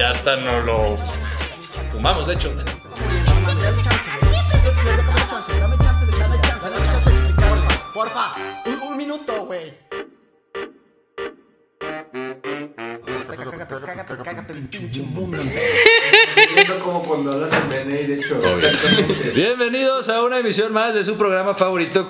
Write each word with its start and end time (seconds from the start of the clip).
Ya 0.00 0.10
hasta 0.12 0.34
no 0.36 0.60
lo 0.60 0.96
fumamos, 1.92 2.26
de 2.26 2.32
hecho. 2.32 2.50
Porfa, 7.92 8.32
un, 8.88 8.96
minuto, 8.96 9.44
güey. 9.44 9.74
Cágate, 13.36 13.74
cágate, 13.84 14.16
cágate 14.24 14.52
el 14.54 14.68
pinche 14.68 15.02
mundo. 15.02 15.36
Viendo 16.54 16.80
como 16.82 17.02
cuando 17.02 17.32
hablas 17.32 17.52
en 17.52 17.68
BNI, 17.68 18.06
de 18.06 18.14
hecho. 18.14 18.38
Exactamente. 18.38 19.32
Bienvenidos 19.32 20.08
a 20.08 20.22
una 20.22 20.38
emisión 20.38 20.72
más 20.72 20.94
de 20.94 21.04
su 21.04 21.18
programa 21.18 21.54
favorito 21.54 22.08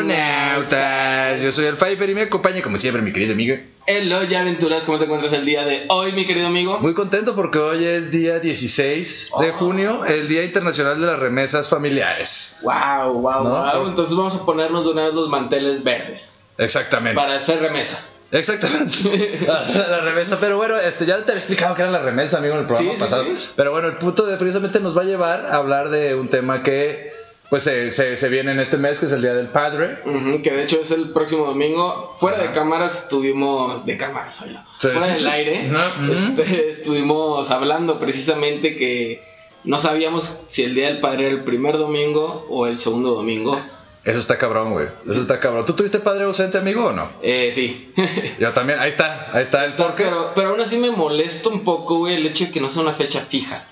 Cosmonautas. 0.00 1.42
Yo 1.42 1.52
soy 1.52 1.66
el 1.66 1.76
Pfeiffer 1.76 2.10
y 2.10 2.14
me 2.14 2.22
acompaña 2.22 2.62
como 2.62 2.78
siempre 2.78 3.02
mi 3.02 3.12
querido 3.12 3.32
amigo. 3.32 3.56
Hello, 3.86 4.22
ya 4.24 4.40
aventuras, 4.40 4.84
¿cómo 4.84 4.98
te 4.98 5.04
encuentras 5.04 5.32
el 5.32 5.44
día 5.44 5.64
de 5.64 5.84
hoy, 5.88 6.12
mi 6.12 6.26
querido 6.26 6.46
amigo? 6.46 6.78
Muy 6.80 6.94
contento 6.94 7.34
porque 7.34 7.58
hoy 7.58 7.84
es 7.84 8.10
día 8.10 8.38
16 8.38 9.32
de 9.40 9.50
junio, 9.52 10.04
el 10.04 10.28
Día 10.28 10.44
Internacional 10.44 11.00
de 11.00 11.06
las 11.06 11.18
Remesas 11.18 11.68
Familiares. 11.68 12.56
Wow, 12.62 13.14
wow, 13.20 13.44
¿No? 13.44 13.50
wow. 13.50 13.88
Entonces 13.88 14.16
vamos 14.16 14.34
a 14.34 14.44
ponernos 14.44 14.84
de 14.84 14.90
una 14.90 15.06
vez 15.06 15.14
los 15.14 15.28
manteles 15.28 15.82
verdes 15.82 16.34
Exactamente. 16.58 17.16
para 17.20 17.34
hacer 17.36 17.60
remesa. 17.60 17.98
Exactamente. 18.32 19.40
La, 19.46 19.88
la 19.88 20.00
remesa. 20.02 20.38
Pero 20.38 20.56
bueno, 20.56 20.76
este, 20.78 21.04
ya 21.04 21.16
te 21.16 21.32
había 21.32 21.38
explicado 21.40 21.74
que 21.74 21.82
era 21.82 21.90
la 21.90 21.98
remesa, 22.00 22.38
amigo, 22.38 22.54
en 22.54 22.60
el 22.60 22.66
programa 22.66 22.92
Sí, 22.92 22.96
sí, 22.96 23.02
pasado. 23.02 23.24
sí. 23.24 23.48
Pero 23.56 23.72
bueno, 23.72 23.88
el 23.88 23.96
punto 23.96 24.24
de 24.24 24.36
precisamente 24.36 24.78
nos 24.78 24.96
va 24.96 25.02
a 25.02 25.04
llevar 25.06 25.46
a 25.46 25.56
hablar 25.56 25.88
de 25.88 26.14
un 26.14 26.28
tema 26.28 26.62
que 26.62 27.09
pues 27.50 27.64
se, 27.64 27.90
se, 27.90 28.16
se 28.16 28.28
viene 28.28 28.52
en 28.52 28.60
este 28.60 28.76
mes, 28.76 29.00
que 29.00 29.06
es 29.06 29.12
el 29.12 29.22
Día 29.22 29.34
del 29.34 29.48
Padre. 29.48 29.98
Que 30.42 30.52
de 30.52 30.62
hecho 30.62 30.80
es 30.80 30.92
el 30.92 31.10
próximo 31.10 31.44
domingo. 31.46 32.14
Fuera 32.16 32.38
de 32.38 32.52
cámaras 32.52 33.02
estuvimos. 33.02 33.84
De 33.84 33.96
cámaras. 33.96 34.36
Sí, 34.36 34.54
Fuera 34.80 35.08
del 35.08 35.26
aire. 35.26 35.70
Este, 36.10 36.70
estuvimos 36.70 37.50
hablando 37.50 37.98
precisamente 37.98 38.76
que 38.76 39.28
no 39.64 39.78
sabíamos 39.78 40.38
si 40.48 40.62
el 40.62 40.76
día 40.76 40.86
del 40.86 41.00
padre 41.00 41.26
era 41.26 41.34
el 41.34 41.42
primer 41.42 41.76
domingo 41.76 42.46
o 42.48 42.68
el 42.68 42.78
segundo 42.78 43.14
domingo. 43.14 43.60
Eso 44.04 44.18
está 44.18 44.38
cabrón, 44.38 44.70
güey. 44.70 44.86
Eso 45.08 45.20
está 45.20 45.38
cabrón. 45.38 45.66
¿Tú 45.66 45.74
tuviste 45.74 45.98
padre 45.98 46.24
ausente, 46.24 46.56
amigo, 46.56 46.84
o 46.86 46.92
no? 46.92 47.10
Eh, 47.20 47.50
sí. 47.52 47.92
Yo 48.38 48.52
también. 48.52 48.78
Ahí 48.78 48.88
está. 48.88 49.28
Ahí 49.32 49.42
está 49.42 49.64
el 49.64 49.72
porqué. 49.72 50.04
pero, 50.04 50.30
pero 50.36 50.50
aún 50.50 50.60
así 50.60 50.78
me 50.78 50.90
molesta 50.90 51.48
un 51.48 51.64
poco, 51.64 51.98
güey, 51.98 52.14
el 52.14 52.26
hecho 52.26 52.44
de 52.44 52.52
que 52.52 52.60
no 52.60 52.70
sea 52.70 52.82
una 52.82 52.94
fecha 52.94 53.20
fija. 53.20 53.66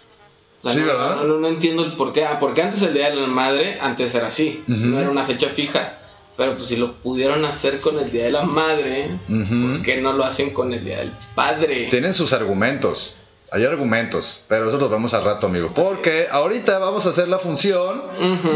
O 0.60 0.62
sea, 0.62 0.72
Sí, 0.72 0.80
no, 0.80 0.86
¿verdad? 0.86 1.16
No, 1.16 1.24
no- 1.24 1.38
no 1.38 1.48
entiendo 1.48 1.84
el 1.84 1.92
por 1.96 2.12
qué. 2.12 2.24
Ah, 2.24 2.38
porque 2.40 2.62
antes 2.62 2.82
el 2.82 2.92
día 2.94 3.10
de 3.10 3.16
la 3.16 3.26
madre, 3.28 3.78
antes 3.80 4.14
era 4.14 4.26
así. 4.28 4.64
No 4.66 4.98
era 5.00 5.10
una 5.10 5.24
fecha 5.24 5.48
fija. 5.50 5.94
Pero 6.36 6.56
pues 6.56 6.68
si 6.68 6.76
lo 6.76 6.92
pudieron 6.94 7.44
hacer 7.44 7.80
con 7.80 7.98
el 7.98 8.10
día 8.12 8.24
de 8.24 8.30
la 8.30 8.42
madre, 8.42 9.10
Ujú. 9.28 9.72
¿por 9.74 9.82
qué 9.82 10.00
no 10.00 10.12
lo 10.12 10.24
hacen 10.24 10.50
con 10.50 10.72
el 10.72 10.84
día 10.84 10.98
del 10.98 11.12
padre? 11.34 11.88
Tienen 11.90 12.12
sus 12.14 12.32
argumentos. 12.32 13.14
Hay 13.50 13.64
argumentos, 13.64 14.42
pero 14.46 14.68
eso 14.68 14.76
los 14.76 14.90
vemos 14.90 15.14
al 15.14 15.24
rato, 15.24 15.46
amigo. 15.46 15.72
Porque 15.74 16.26
ahorita 16.30 16.78
vamos 16.78 17.06
a 17.06 17.08
hacer 17.08 17.28
la 17.28 17.38
función 17.38 18.02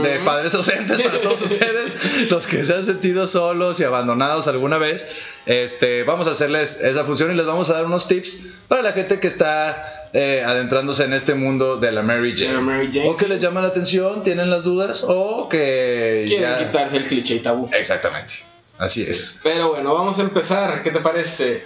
de 0.02 0.18
padres 0.18 0.54
ausentes 0.54 1.00
para 1.00 1.20
todos 1.22 1.40
ustedes, 1.50 2.30
los 2.30 2.46
que 2.46 2.62
se 2.62 2.74
han 2.74 2.84
sentido 2.84 3.26
solos 3.26 3.80
y 3.80 3.84
abandonados 3.84 4.48
alguna 4.48 4.76
vez. 4.76 5.06
Este, 5.46 6.02
vamos 6.04 6.26
a 6.26 6.32
hacerles 6.32 6.82
esa 6.82 7.04
función 7.04 7.32
y 7.32 7.36
les 7.36 7.46
vamos 7.46 7.70
a 7.70 7.72
dar 7.74 7.86
unos 7.86 8.06
tips 8.06 8.64
para 8.68 8.82
la 8.82 8.92
gente 8.92 9.18
que 9.18 9.28
está 9.28 10.01
eh, 10.12 10.42
adentrándose 10.44 11.04
en 11.04 11.12
este 11.14 11.34
mundo 11.34 11.76
de 11.78 11.90
la 11.92 12.02
Mary 12.02 12.34
Jane. 12.36 12.52
La 12.54 12.60
Mary 12.60 12.90
Jane, 12.92 13.08
o 13.10 13.16
que 13.16 13.24
sí. 13.24 13.30
les 13.30 13.40
llama 13.40 13.60
la 13.62 13.68
atención, 13.68 14.22
tienen 14.22 14.50
las 14.50 14.62
dudas, 14.62 15.04
o 15.08 15.48
que 15.48 16.24
Quieren 16.28 16.50
ya- 16.50 16.58
quitarse 16.58 16.96
el 16.98 17.04
cliché 17.04 17.36
y 17.36 17.38
tabú. 17.40 17.68
Exactamente. 17.72 18.34
Así 18.78 19.02
es. 19.02 19.40
Pero 19.42 19.70
bueno, 19.70 19.94
vamos 19.94 20.18
a 20.18 20.22
empezar. 20.22 20.82
¿Qué 20.82 20.90
te 20.90 21.00
parece? 21.00 21.64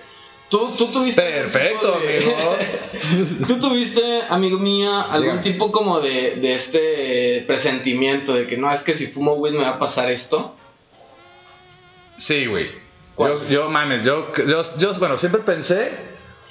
Tú, 0.49 0.71
tú 0.79 0.87
tuviste. 0.87 1.23
Perfecto, 1.23 1.99
de- 2.01 3.45
¿Tú 3.49 3.59
tuviste, 3.59 4.23
amigo 4.29 4.59
mío, 4.59 4.93
algún 5.11 5.41
tipo 5.41 5.73
como 5.73 5.99
de, 6.01 6.37
de 6.37 6.55
este 6.55 7.45
presentimiento 7.49 8.33
de 8.35 8.47
que 8.47 8.56
no, 8.56 8.71
es 8.73 8.83
que 8.83 8.95
si 8.95 9.06
fumo 9.09 9.33
weed 9.35 9.55
me 9.55 9.62
va 9.62 9.71
a 9.71 9.79
pasar 9.81 10.09
esto? 10.11 10.55
Sí, 12.17 12.47
güey. 12.47 12.67
Yo, 13.19 13.49
yo, 13.49 13.71
mames, 13.71 14.05
yo, 14.05 14.31
yo, 14.47 14.62
yo, 14.79 14.95
bueno, 14.99 15.17
siempre 15.19 15.41
pensé 15.41 15.91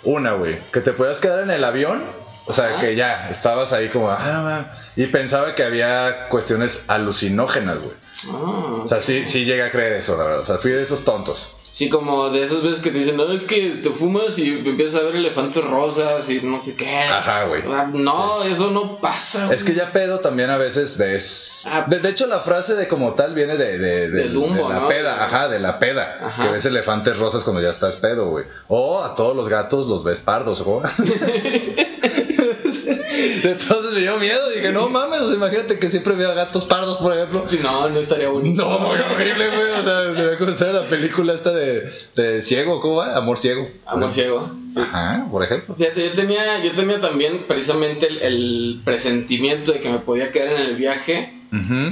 una, 0.06 0.34
güey, 0.34 0.58
que 0.72 0.80
te 0.82 0.94
podías 0.94 1.20
quedar 1.20 1.42
en 1.44 1.52
el 1.52 1.64
avión, 1.64 2.04
o 2.46 2.54
sea, 2.54 2.70
Ajá. 2.70 2.80
que 2.80 2.96
ya 2.96 3.30
estabas 3.30 3.74
ahí 3.74 3.90
como, 3.90 4.10
ah, 4.12 4.20
no 4.34 4.44
mames", 4.44 4.66
y 4.96 5.08
pensaba 5.08 5.54
que 5.56 5.64
había 5.64 6.30
cuestiones 6.30 6.86
alucinógenas, 6.88 7.80
güey. 7.80 7.96
Ah, 8.28 8.82
O 8.84 8.88
sea, 8.88 9.02
sí, 9.02 9.26
sí 9.26 9.46
llegué 9.46 9.64
a 9.64 9.72
creer 9.72 9.94
eso, 9.94 10.16
la 10.18 10.24
verdad. 10.24 10.40
O 10.42 10.46
sea, 10.46 10.58
fui 10.58 10.72
de 10.72 10.82
esos 10.84 11.04
tontos. 11.04 11.52
Sí, 11.76 11.90
como 11.90 12.30
de 12.30 12.44
esas 12.44 12.64
veces 12.64 12.82
que 12.82 12.90
te 12.90 12.98
dicen, 13.00 13.18
no, 13.18 13.32
es 13.32 13.44
que 13.44 13.82
te 13.84 13.90
fumas 13.92 14.40
y 14.40 14.50
empiezas 14.50 15.02
a 15.02 15.04
ver 15.04 15.18
elefantes 15.18 15.64
rosas 15.64 16.28
y 16.30 16.42
no 16.42 16.58
sé 16.58 16.76
qué. 16.76 16.90
Ajá, 17.00 17.44
güey. 17.46 17.62
Ah, 17.68 17.90
No, 17.94 18.44
eso 18.44 18.72
no 18.72 18.98
pasa. 19.00 19.54
Es 19.54 19.64
que 19.64 19.74
güey. 19.74 19.86
ya 19.86 19.92
pedo 19.92 20.20
también 20.22 20.50
a 20.50 20.58
veces 20.58 20.98
ves. 20.98 21.66
Ah. 21.70 21.86
De, 21.88 22.00
de 22.00 22.10
hecho, 22.10 22.28
la 22.28 22.40
frase 22.40 22.76
de 22.76 22.88
como 22.88 23.14
tal 23.14 23.34
viene 23.36 23.58
de, 23.58 23.78
de, 23.78 24.10
De 24.10 24.30
Dumbo, 24.30 24.68
de 24.70 24.74
la 24.74 24.80
¿no? 24.80 24.88
peda, 24.88 25.24
ajá, 25.24 25.50
de 25.50 25.60
la 25.60 25.78
peda. 25.78 26.18
Ajá. 26.24 26.46
Que 26.46 26.52
ves 26.54 26.66
elefantes 26.66 27.20
rosas 27.20 27.44
cuando 27.44 27.62
ya 27.62 27.70
estás 27.70 27.98
pedo, 27.98 28.30
güey. 28.30 28.46
O 28.70 29.04
a 29.04 29.16
todos 29.16 29.36
los 29.36 29.50
gatos 29.50 29.88
los 29.88 30.04
ves 30.04 30.22
pardos, 30.22 30.62
¿o? 30.66 30.82
Entonces 32.66 33.94
me 33.94 34.00
dio 34.02 34.18
miedo. 34.18 34.50
Dije, 34.50 34.72
no 34.72 34.90
mames, 34.90 35.22
o 35.22 35.28
sea, 35.28 35.36
imagínate 35.36 35.80
que 35.80 35.90
siempre 35.90 36.16
veo 36.16 36.34
gatos 36.34 36.66
pardos, 36.66 36.98
por 36.98 37.14
ejemplo. 37.14 37.46
No, 37.64 37.90
no 37.90 38.00
estaría 38.00 38.30
bonito. 38.30 38.68
No, 38.68 38.80
muy 38.80 38.98
horrible, 38.98 39.50
güey. 39.50 39.72
O 39.72 39.84
sea, 39.84 40.14
se 40.16 40.26
ve 40.26 40.38
como 40.38 40.52
estar 40.52 40.70
en 40.70 40.76
la 40.76 40.84
película 40.84 41.34
esta 41.34 41.52
de, 41.52 41.90
de 42.16 42.42
ciego, 42.42 42.82
¿cómo 42.82 42.96
va? 42.98 43.16
Amor 43.16 43.38
ciego. 43.38 43.68
Amor 43.86 44.12
ciego. 44.12 44.50
Sí. 44.74 44.80
Ajá, 44.80 45.28
por 45.30 45.44
ejemplo. 45.44 45.76
Fíjate, 45.76 46.10
yo 46.10 46.14
tenía, 46.14 46.64
yo 46.64 46.72
tenía 46.72 47.00
también 47.00 47.46
precisamente 47.48 48.08
el, 48.08 48.22
el 48.22 48.82
presentimiento 48.84 49.72
de 49.72 49.80
que 49.80 49.90
me 49.90 50.00
podía 50.00 50.32
quedar 50.32 50.54
en 50.54 50.62
el 50.62 50.76
viaje 50.76 51.32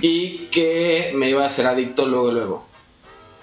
y 0.01 0.47
que 0.51 1.13
me 1.16 1.29
iba 1.29 1.44
a 1.44 1.47
hacer 1.47 1.66
adicto 1.67 2.06
luego, 2.06 2.31
luego. 2.31 2.67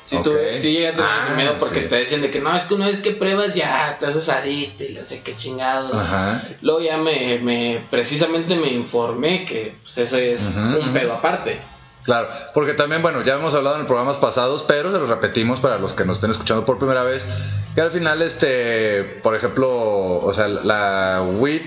Si 0.02 0.16
sí 0.16 0.84
a 0.86 0.90
tener 0.92 1.04
Ah, 1.06 1.20
ese 1.26 1.36
miedo 1.36 1.56
porque 1.58 1.82
sí. 1.82 1.86
te 1.88 1.96
decían 1.96 2.22
de 2.22 2.30
que 2.30 2.40
no, 2.40 2.54
es 2.56 2.64
que 2.64 2.74
una 2.74 2.86
vez 2.86 2.96
que 2.96 3.10
pruebas 3.12 3.54
ya 3.54 3.96
te 4.00 4.06
haces 4.06 4.28
adicto 4.28 4.84
y 4.84 4.94
no 4.94 5.04
sé 5.04 5.22
qué 5.22 5.36
chingados. 5.36 5.94
Ajá. 5.94 6.42
Luego 6.62 6.80
ya 6.80 6.96
me, 6.96 7.38
me, 7.38 7.84
precisamente 7.90 8.56
me 8.56 8.68
informé 8.68 9.44
que 9.44 9.74
pues, 9.82 9.98
ese 9.98 10.32
es 10.32 10.56
un 10.56 10.92
pedo 10.92 11.12
aparte. 11.12 11.60
Claro, 12.02 12.28
porque 12.54 12.72
también, 12.72 13.02
bueno, 13.02 13.22
ya 13.22 13.34
hemos 13.34 13.52
hablado 13.52 13.78
en 13.78 13.86
programas 13.86 14.16
pasados, 14.16 14.64
pero 14.66 14.90
se 14.90 14.98
los 14.98 15.10
repetimos 15.10 15.60
para 15.60 15.78
los 15.78 15.92
que 15.92 16.06
nos 16.06 16.16
estén 16.16 16.30
escuchando 16.30 16.64
por 16.64 16.78
primera 16.78 17.02
vez, 17.02 17.26
que 17.74 17.82
al 17.82 17.90
final, 17.90 18.22
este, 18.22 19.04
por 19.22 19.36
ejemplo, 19.36 19.68
o 20.24 20.32
sea, 20.32 20.48
la 20.48 21.22
weed, 21.36 21.60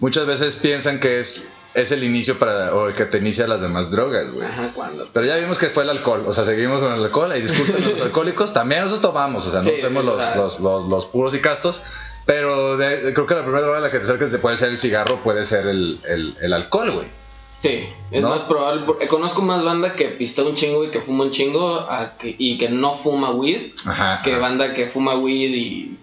muchas 0.00 0.26
veces 0.26 0.56
piensan 0.56 0.98
que 0.98 1.20
es, 1.20 1.44
es 1.74 1.92
el 1.92 2.02
inicio 2.04 2.38
para, 2.38 2.74
o 2.74 2.88
el 2.88 2.94
que 2.94 3.04
te 3.04 3.18
inicia 3.18 3.46
las 3.46 3.60
demás 3.60 3.90
drogas, 3.90 4.30
güey. 4.32 4.46
Ajá, 4.46 4.70
cuando. 4.74 5.06
Pero 5.12 5.26
ya 5.26 5.36
vimos 5.36 5.58
que 5.58 5.66
fue 5.66 5.84
el 5.84 5.90
alcohol, 5.90 6.24
o 6.26 6.32
sea, 6.32 6.44
seguimos 6.44 6.80
con 6.80 6.92
el 6.94 7.02
alcohol, 7.04 7.32
y 7.36 7.40
disculpen 7.40 7.90
los 7.92 8.00
alcohólicos, 8.06 8.52
también 8.52 8.82
nosotros 8.82 9.12
tomamos, 9.12 9.46
o 9.46 9.50
sea, 9.50 9.60
no 9.60 9.66
Sí, 9.70 9.74
somos 9.80 10.04
los, 10.04 10.36
los, 10.36 10.60
los, 10.60 10.88
los 10.88 11.06
puros 11.06 11.34
y 11.34 11.40
castos, 11.40 11.82
pero 12.26 12.76
de- 12.76 13.12
creo 13.14 13.26
que 13.26 13.34
la 13.34 13.42
primera 13.42 13.62
droga 13.62 13.78
a 13.78 13.80
la 13.82 13.90
que 13.90 13.98
te 13.98 14.04
acerques 14.04 14.36
puede 14.38 14.56
ser 14.56 14.70
el 14.70 14.78
cigarro, 14.78 15.16
puede 15.22 15.44
ser 15.44 15.66
el, 15.66 16.00
el, 16.08 16.36
el 16.40 16.52
alcohol, 16.52 16.90
güey. 16.90 17.06
Sí, 17.58 17.88
es 18.12 18.22
¿No? 18.22 18.28
más 18.28 18.42
probable. 18.42 18.84
Conozco 19.08 19.42
más 19.42 19.64
banda 19.64 19.94
que 19.94 20.04
pista 20.06 20.44
un 20.44 20.54
chingo 20.54 20.84
y 20.84 20.90
que 20.90 21.00
fuma 21.00 21.24
un 21.24 21.32
chingo 21.32 21.80
a 21.80 22.16
que- 22.16 22.34
y 22.38 22.56
que 22.56 22.68
no 22.68 22.94
fuma 22.94 23.32
weed 23.32 23.72
Ajá. 23.84 24.20
que 24.22 24.30
ajá. 24.32 24.40
banda 24.40 24.74
que 24.74 24.86
fuma 24.86 25.18
weed 25.18 25.50
y 25.54 25.98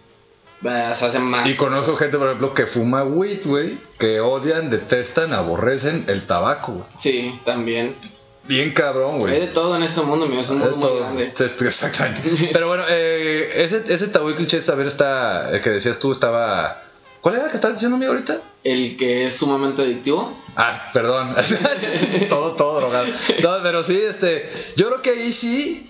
se 0.61 1.05
hacen 1.05 1.23
más. 1.23 1.47
Y 1.47 1.55
conozco 1.55 1.95
gente, 1.95 2.17
por 2.17 2.27
ejemplo, 2.27 2.53
que 2.53 2.65
fuma 2.65 3.03
weed, 3.03 3.45
güey, 3.45 3.77
que 3.99 4.19
odian, 4.19 4.69
detestan, 4.69 5.33
aborrecen 5.33 6.05
el 6.07 6.25
tabaco, 6.25 6.73
güey. 6.73 6.85
Sí, 6.97 7.39
también. 7.45 7.95
Bien 8.43 8.73
cabrón, 8.73 9.15
Hay 9.15 9.19
güey. 9.19 9.39
de 9.41 9.47
todo 9.47 9.75
en 9.75 9.83
este 9.83 10.01
mundo, 10.01 10.25
amigo. 10.25 10.41
Es 10.41 10.49
un 10.49 10.59
mundo 10.59 10.77
muy 10.77 10.99
grande. 10.99 11.33
Exactamente. 11.65 12.49
Pero 12.53 12.67
bueno, 12.67 12.83
eh, 12.89 13.49
ese, 13.55 13.83
ese 13.87 14.07
tabú 14.07 14.29
y 14.29 14.35
cliché, 14.35 14.59
a 14.71 14.75
ver, 14.75 14.87
está, 14.87 15.51
el 15.51 15.61
que 15.61 15.71
decías 15.71 15.97
tú 15.99 16.11
estaba... 16.11 16.81
¿Cuál 17.21 17.35
era 17.35 17.45
el 17.45 17.49
que 17.49 17.55
estás 17.55 17.73
diciendo, 17.73 17.95
amigo, 17.97 18.11
ahorita? 18.11 18.39
El 18.63 18.97
que 18.97 19.25
es 19.25 19.35
sumamente 19.35 19.81
adictivo. 19.81 20.31
Ah, 20.55 20.89
perdón. 20.93 21.35
todo, 22.29 22.53
todo 22.53 22.79
drogado. 22.81 23.07
No, 23.41 23.57
pero 23.63 23.83
sí, 23.83 23.99
este. 23.99 24.47
Yo 24.75 24.89
creo 24.89 25.01
que 25.01 25.09
ahí 25.09 25.31
sí. 25.31 25.89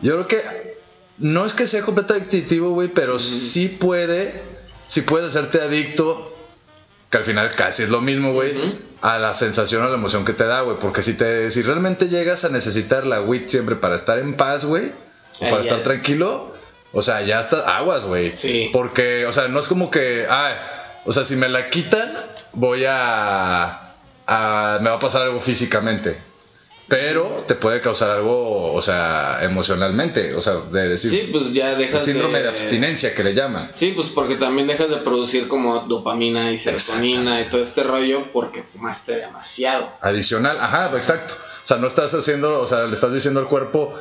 Yo 0.00 0.12
creo 0.12 0.26
que. 0.26 0.75
No 1.18 1.46
es 1.46 1.54
que 1.54 1.66
sea 1.66 1.82
completamente 1.82 2.36
adictivo, 2.36 2.70
güey, 2.70 2.88
pero 2.88 3.18
sí 3.18 3.68
puede 3.68 4.56
si 4.86 5.02
puedes 5.02 5.28
hacerte 5.28 5.60
adicto, 5.60 6.32
que 7.10 7.18
al 7.18 7.24
final 7.24 7.54
casi 7.54 7.82
es 7.82 7.90
lo 7.90 8.00
mismo, 8.00 8.32
güey, 8.32 8.78
a 9.02 9.18
la 9.18 9.34
sensación 9.34 9.84
o 9.84 9.88
la 9.88 9.94
emoción 9.94 10.24
que 10.24 10.32
te 10.32 10.44
da, 10.44 10.62
güey. 10.62 10.78
Porque 10.78 11.02
si, 11.02 11.14
te, 11.14 11.50
si 11.50 11.62
realmente 11.62 12.08
llegas 12.08 12.44
a 12.44 12.48
necesitar 12.48 13.06
la 13.06 13.20
weed 13.20 13.48
siempre 13.48 13.76
para 13.76 13.96
estar 13.96 14.18
en 14.18 14.34
paz, 14.34 14.64
güey, 14.64 14.86
o 15.40 15.44
Ay, 15.44 15.50
para 15.50 15.62
ya. 15.62 15.70
estar 15.70 15.82
tranquilo, 15.82 16.52
o 16.92 17.02
sea, 17.02 17.22
ya 17.22 17.40
estás 17.40 17.66
aguas, 17.66 18.04
güey. 18.04 18.32
Sí. 18.36 18.70
Porque, 18.72 19.26
o 19.26 19.32
sea, 19.32 19.48
no 19.48 19.58
es 19.58 19.66
como 19.66 19.90
que, 19.90 20.26
ah, 20.28 20.52
o 21.04 21.12
sea, 21.12 21.24
si 21.24 21.36
me 21.36 21.48
la 21.48 21.68
quitan, 21.68 22.12
voy 22.52 22.84
a, 22.88 23.92
a 24.26 24.78
me 24.80 24.90
va 24.90 24.96
a 24.96 25.00
pasar 25.00 25.22
algo 25.22 25.40
físicamente. 25.40 26.16
Pero 26.88 27.44
te 27.48 27.56
puede 27.56 27.80
causar 27.80 28.10
algo, 28.10 28.72
o 28.72 28.80
sea, 28.80 29.40
emocionalmente, 29.42 30.34
o 30.36 30.42
sea, 30.42 30.54
de 30.70 30.88
decir, 30.88 31.10
Sí, 31.10 31.28
pues 31.32 31.52
ya 31.52 31.72
el 31.72 31.78
dejas 31.78 32.04
síndrome 32.04 32.38
de 32.38 32.44
de... 32.44 32.48
abstinencia 32.50 33.12
que 33.12 33.24
le 33.24 33.34
llaman. 33.34 33.70
Sí, 33.74 33.92
pues 33.92 34.08
porque 34.10 34.36
también 34.36 34.68
dejas 34.68 34.88
de 34.90 34.98
producir 34.98 35.48
como 35.48 35.80
dopamina 35.80 36.52
y 36.52 36.58
serotonina 36.58 37.40
y 37.40 37.48
todo 37.50 37.60
este 37.60 37.82
rollo 37.82 38.28
porque 38.32 38.62
fumaste 38.62 39.16
demasiado. 39.16 39.92
Adicional, 40.00 40.58
ajá, 40.60 40.92
exacto. 40.96 41.34
O 41.34 41.66
sea, 41.66 41.78
no 41.78 41.88
estás 41.88 42.14
haciendo, 42.14 42.60
o 42.60 42.68
sea, 42.68 42.84
le 42.84 42.94
estás 42.94 43.12
diciendo 43.12 43.40
al 43.40 43.48
cuerpo, 43.48 43.92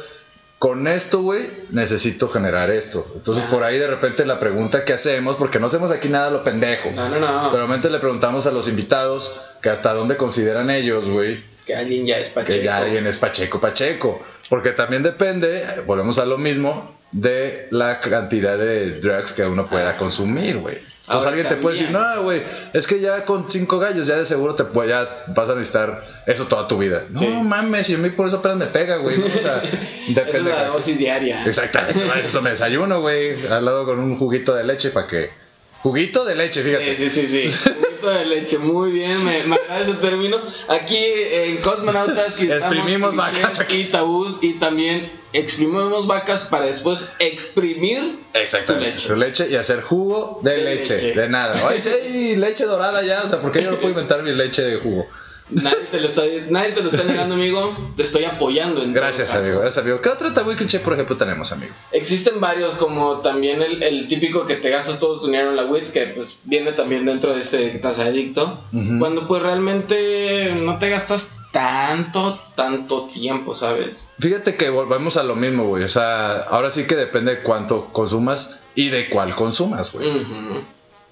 con 0.60 0.88
esto, 0.88 1.22
güey, 1.22 1.50
necesito 1.72 2.30
generar 2.30 2.70
esto. 2.70 3.06
Entonces, 3.16 3.46
Ah. 3.48 3.52
por 3.52 3.64
ahí 3.64 3.80
de 3.80 3.88
repente 3.88 4.26
la 4.28 4.40
pregunta 4.40 4.86
que 4.86 4.94
hacemos, 4.94 5.38
porque 5.38 5.60
no 5.60 5.68
hacemos 5.68 5.90
aquí 5.92 6.08
nada 6.08 6.30
lo 6.30 6.44
pendejo. 6.44 6.92
No, 6.92 7.10
no, 7.10 7.20
no. 7.20 7.50
Pero 7.50 7.66
realmente 7.66 7.90
le 7.90 7.98
preguntamos 8.00 8.46
a 8.46 8.52
los 8.52 8.68
invitados 8.68 9.32
que 9.62 9.70
hasta 9.70 9.94
dónde 9.94 10.18
consideran 10.18 10.70
ellos, 10.70 11.04
güey, 11.06 11.44
que 11.66 11.76
alguien 11.76 12.06
ya 12.06 12.18
es 12.18 12.30
pacheco. 12.30 12.58
que 12.60 12.64
ya 12.64 12.78
alguien 12.78 13.08
es 13.08 13.18
pacheco, 13.18 13.60
pacheco. 13.60 14.24
Porque 14.50 14.72
también 14.72 15.02
depende, 15.04 15.64
volvemos 15.86 16.20
a 16.20 16.26
lo 16.26 16.38
mismo, 16.38 16.96
de 17.12 17.68
la 17.72 18.00
cantidad 18.00 18.58
de 18.58 19.00
drugs 19.00 19.32
que 19.32 19.44
uno 19.44 19.66
pueda 19.68 19.98
consumir, 19.98 20.58
güey. 20.58 20.76
Entonces 20.76 21.26
Ahora 21.28 21.28
alguien 21.30 21.48
te 21.48 21.56
puede 21.62 21.76
decir, 21.78 21.92
no, 21.92 22.24
güey, 22.24 22.42
es 22.74 22.88
que 22.88 23.00
ya 23.00 23.26
con 23.26 23.48
cinco 23.48 23.78
gallos 23.78 24.08
ya 24.08 24.16
de 24.18 24.26
seguro 24.26 24.56
te 24.56 24.64
puede, 24.66 24.90
ya 24.90 25.08
vas 25.28 25.48
a 25.50 25.54
necesitar 25.54 26.04
eso 26.26 26.46
toda 26.48 26.68
tu 26.68 26.80
vida. 26.80 27.04
No 27.12 27.20
Sí. 27.20 27.28
mames, 27.28 27.90
y 27.92 27.94
a 27.94 27.98
mí 28.00 28.10
por 28.10 28.28
eso 28.28 28.38
apenas 28.38 28.58
me 28.58 28.66
pega, 28.68 28.98
güey. 28.98 29.18
¿no? 29.20 29.26
O 29.28 29.42
sea, 29.42 29.62
es 30.10 30.16
de- 30.16 30.52
dosis 30.66 30.98
diaria. 30.98 31.46
Exactamente, 31.46 32.02
eso 32.20 32.42
me 32.42 32.50
desayuno, 32.52 33.02
güey, 33.02 33.36
al 33.48 33.66
lado 33.66 33.86
con 33.86 34.00
un 34.00 34.18
juguito 34.18 34.54
de 34.56 34.64
leche 34.64 34.90
para 34.90 35.08
que... 35.08 35.30
Juguito 35.84 36.26
de 36.26 36.34
leche, 36.34 36.64
fíjate. 36.64 36.96
Sí, 36.96 37.10
sí, 37.12 37.28
sí, 37.28 37.50
sí. 37.50 37.60
De 38.12 38.26
leche, 38.26 38.58
muy 38.60 38.92
bien, 38.92 39.24
me, 39.24 39.44
me 39.44 39.56
agrada 39.56 39.82
ese 39.82 39.94
término. 39.94 40.38
Aquí 40.68 40.98
en 40.98 41.58
Cosmonautas 41.58 42.40
Exprimimos 42.40 43.16
vacas 43.16 43.60
aquí. 43.60 43.78
y 43.82 43.84
tabús 43.86 44.38
y 44.42 44.54
también 44.54 45.12
exprimimos 45.34 46.08
vacas 46.08 46.46
para 46.46 46.66
después 46.66 47.14
exprimir 47.20 48.20
Exactamente. 48.34 48.92
su 48.92 48.96
leche. 48.96 49.08
Su 49.08 49.16
leche 49.46 49.48
y 49.52 49.56
hacer 49.56 49.82
jugo 49.82 50.40
de, 50.44 50.52
De 50.52 50.58
leche, 50.64 50.94
leche. 50.96 51.20
de 51.20 51.30
nada. 51.30 51.68
Oye, 51.68 51.82
sí, 51.82 52.36
leche 52.38 52.66
dorada 52.66 53.04
ya, 53.04 53.24
o 53.24 53.30
sea, 53.30 53.40
¿por 53.40 53.52
qué 53.52 53.62
yo 53.64 53.72
no 53.72 53.78
puedo 53.78 53.90
inventar 53.90 54.24
mi 54.24 54.32
leche 54.34 54.62
de 54.62 54.78
jugo? 54.78 55.08
Nadie 55.50 55.78
te 55.92 56.00
lo 56.02 56.08
está, 56.08 56.24
nadie 56.50 56.72
te 56.72 56.82
lo 56.82 56.90
está 56.90 57.04
negando, 57.04 57.36
amigo. 57.36 57.94
Te 57.96 58.04
estoy 58.04 58.24
apoyando 58.24 58.82
en 58.82 58.94
Gracias, 58.94 59.34
amigo, 59.34 59.60
gracias, 59.60 59.84
amigo. 59.84 60.02
¿Qué 60.02 60.10
otro 60.10 60.34
tabú 60.34 60.56
cliché, 60.56 60.80
por 60.80 60.94
ejemplo, 60.94 61.16
tenemos, 61.18 61.52
amigo? 61.52 61.74
Existen 61.92 62.42
varios, 62.42 62.74
como 62.74 63.20
también 63.20 63.62
el, 63.62 63.84
el 63.84 64.08
típico 64.08 64.48
que 64.48 64.56
te 64.56 64.72
gastas 64.72 65.00
todo 65.00 65.20
tu 65.20 65.28
dinero 65.28 65.52
en 65.52 65.56
la 65.56 65.66
WIT, 65.66 65.92
que 65.92 66.08
pues 66.08 66.40
viene 66.46 66.72
también 66.72 67.06
dentro 67.06 67.34
de 67.34 67.42
este 67.42 67.58
que 67.70 67.76
estás 67.76 68.00
adicto. 68.00 68.60
Cuando 69.00 69.28
pues 69.28 69.44
realmente 69.44 70.54
no 70.64 70.80
te 70.80 70.90
gastas 70.90 71.30
tanto, 71.52 72.40
tanto 72.56 73.06
tiempo, 73.14 73.54
¿sabes? 73.54 74.06
Fíjate 74.20 74.56
que 74.56 74.70
volvemos 74.70 75.16
a 75.18 75.24
lo 75.24 75.36
mismo, 75.36 75.68
güey. 75.68 75.84
O 75.84 75.90
sea, 75.90 76.40
ahora 76.42 76.72
sí 76.72 76.86
que 76.86 76.96
depende 76.96 77.36
de 77.36 77.42
cuánto 77.44 77.86
consumas 77.94 78.62
y 78.74 78.90
de 78.90 79.10
cuál 79.10 79.36
consumas, 79.36 79.94
güey. 79.94 80.10
Ujú. 80.10 80.62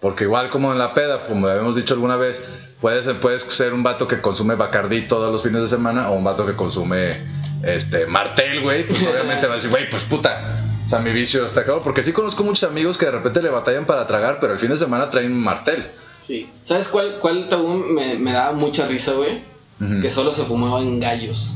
Porque 0.03 0.25
igual 0.25 0.49
como 0.49 0.73
en 0.73 0.79
la 0.79 0.93
peda, 0.93 1.25
como 1.27 1.47
habíamos 1.47 1.77
dicho 1.77 1.93
alguna 1.93 2.17
vez, 2.17 2.43
puedes, 2.81 3.07
puedes 3.21 3.41
ser 3.43 3.73
un 3.73 3.83
vato 3.83 4.05
que 4.05 4.19
consume 4.19 4.55
Bacardí 4.55 5.03
todos 5.03 5.31
los 5.31 5.41
fines 5.41 5.61
de 5.61 5.69
semana 5.69 6.09
o 6.09 6.15
un 6.15 6.25
vato 6.25 6.45
que 6.45 6.57
consume 6.57 7.13
este 7.63 8.05
Martel, 8.05 8.59
güey. 8.59 8.85
Pues 8.85 9.01
obviamente 9.07 9.47
va 9.47 9.53
a 9.53 9.55
decir, 9.55 9.69
güey, 9.69 9.89
pues 9.89 10.03
puta. 10.03 10.59
O 10.85 10.89
sea, 10.89 10.99
mi 10.99 11.13
vicio 11.13 11.45
está 11.45 11.61
acabado. 11.61 11.85
Porque 11.85 12.03
sí 12.03 12.11
conozco 12.11 12.43
muchos 12.43 12.69
amigos 12.69 12.97
que 12.97 13.05
de 13.05 13.13
repente 13.13 13.41
le 13.41 13.47
batallan 13.47 13.85
para 13.85 14.05
tragar, 14.05 14.39
pero 14.41 14.51
el 14.51 14.59
fin 14.59 14.71
de 14.71 14.75
semana 14.75 15.09
traen 15.09 15.31
Martel. 15.31 15.81
Sí. 16.21 16.49
¿Sabes 16.63 16.89
cuál, 16.89 17.19
cuál 17.21 17.47
tabú 17.47 17.69
me, 17.73 18.15
me 18.15 18.33
daba 18.33 18.51
mucha 18.51 18.85
risa, 18.85 19.13
güey? 19.13 19.41
Que 20.01 20.09
solo 20.09 20.33
se 20.33 20.43
fumaban 20.43 20.99
gallos. 20.99 21.53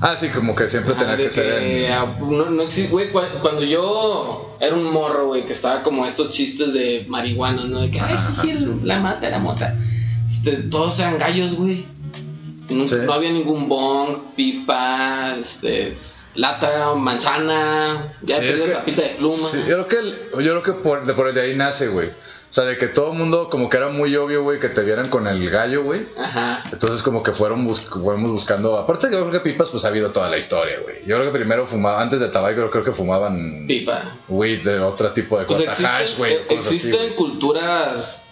Ah, 0.00 0.14
sí, 0.16 0.28
como 0.28 0.54
que 0.54 0.68
siempre 0.68 0.92
Ajá, 0.92 1.00
tenía 1.00 1.16
de 1.16 1.24
que 1.24 1.30
ser 1.30 1.62
en- 1.62 2.36
no, 2.36 2.50
no 2.50 2.62
existe, 2.62 2.90
güey, 2.90 3.10
cua- 3.12 3.40
cuando 3.40 3.62
yo 3.64 4.56
era 4.60 4.74
un 4.76 4.84
morro, 4.92 5.28
güey, 5.28 5.46
que 5.46 5.52
estaba 5.54 5.82
como 5.82 6.04
estos 6.04 6.30
chistes 6.30 6.72
de 6.74 7.06
marihuana, 7.08 7.64
¿no? 7.64 7.80
De 7.80 7.90
que, 7.90 8.00
ay, 8.00 8.16
jiji, 8.42 8.58
la 8.82 9.00
mata, 9.00 9.30
la 9.30 9.38
mota. 9.38 9.74
Este, 10.26 10.52
todos 10.70 10.98
eran 11.00 11.18
gallos, 11.18 11.54
güey. 11.54 11.86
No, 12.68 12.86
Sí. 12.86 12.96
no 13.06 13.12
había 13.12 13.30
ningún 13.30 13.68
bong, 13.68 14.34
pipa, 14.36 15.36
este, 15.40 15.96
lata, 16.34 16.94
manzana, 16.94 18.12
ya 18.22 18.36
Sí, 18.36 18.44
es 18.44 18.60
que- 18.60 18.68
tapita 18.72 19.02
de 19.02 19.08
pluma. 19.10 19.48
Sí, 19.48 19.58
yo 19.68 19.86
creo 19.86 19.88
que, 19.88 20.42
yo 20.44 20.60
creo 20.60 20.62
que 20.62 20.72
por, 20.72 21.06
de, 21.06 21.14
por 21.14 21.28
el 21.28 21.34
de 21.34 21.40
ahí 21.42 21.56
nace, 21.56 21.88
güey. 21.88 22.10
O 22.56 22.58
sea, 22.58 22.64
de 22.64 22.78
que 22.78 22.86
todo 22.88 23.12
el 23.12 23.18
mundo, 23.18 23.50
como 23.50 23.68
que 23.68 23.76
era 23.76 23.90
muy 23.90 24.16
obvio, 24.16 24.42
güey, 24.42 24.58
que 24.58 24.70
te 24.70 24.80
vieran 24.80 25.10
con 25.10 25.26
el 25.26 25.50
gallo, 25.50 25.82
güey. 25.84 26.08
Ajá. 26.16 26.64
Entonces, 26.72 27.02
como 27.02 27.22
que 27.22 27.32
fueron 27.32 27.66
bus 27.66 27.82
fuimos 27.82 28.30
buscando. 28.30 28.78
Aparte, 28.78 29.08
yo 29.12 29.20
creo 29.20 29.30
que 29.30 29.40
pipas, 29.40 29.68
pues 29.68 29.84
ha 29.84 29.88
habido 29.88 30.10
toda 30.10 30.30
la 30.30 30.38
historia, 30.38 30.80
güey. 30.82 31.00
Yo 31.00 31.18
creo 31.18 31.30
que 31.30 31.36
primero 31.36 31.66
fumaba, 31.66 32.00
antes 32.00 32.18
de 32.18 32.28
tabaco, 32.28 32.58
yo 32.58 32.70
creo 32.70 32.82
que 32.82 32.92
fumaban 32.92 33.66
Pipa. 33.66 34.10
weed 34.28 34.64
de 34.64 34.80
otro 34.80 35.12
tipo 35.12 35.38
de 35.38 35.44
Pues 35.44 35.64
cosas. 35.64 35.84
hash, 35.84 36.00
existen, 36.00 36.18
güey, 36.18 36.46
cosas 36.46 36.66
así, 36.66 36.74
existen 36.76 37.00
güey. 37.00 37.16
culturas 37.16 38.22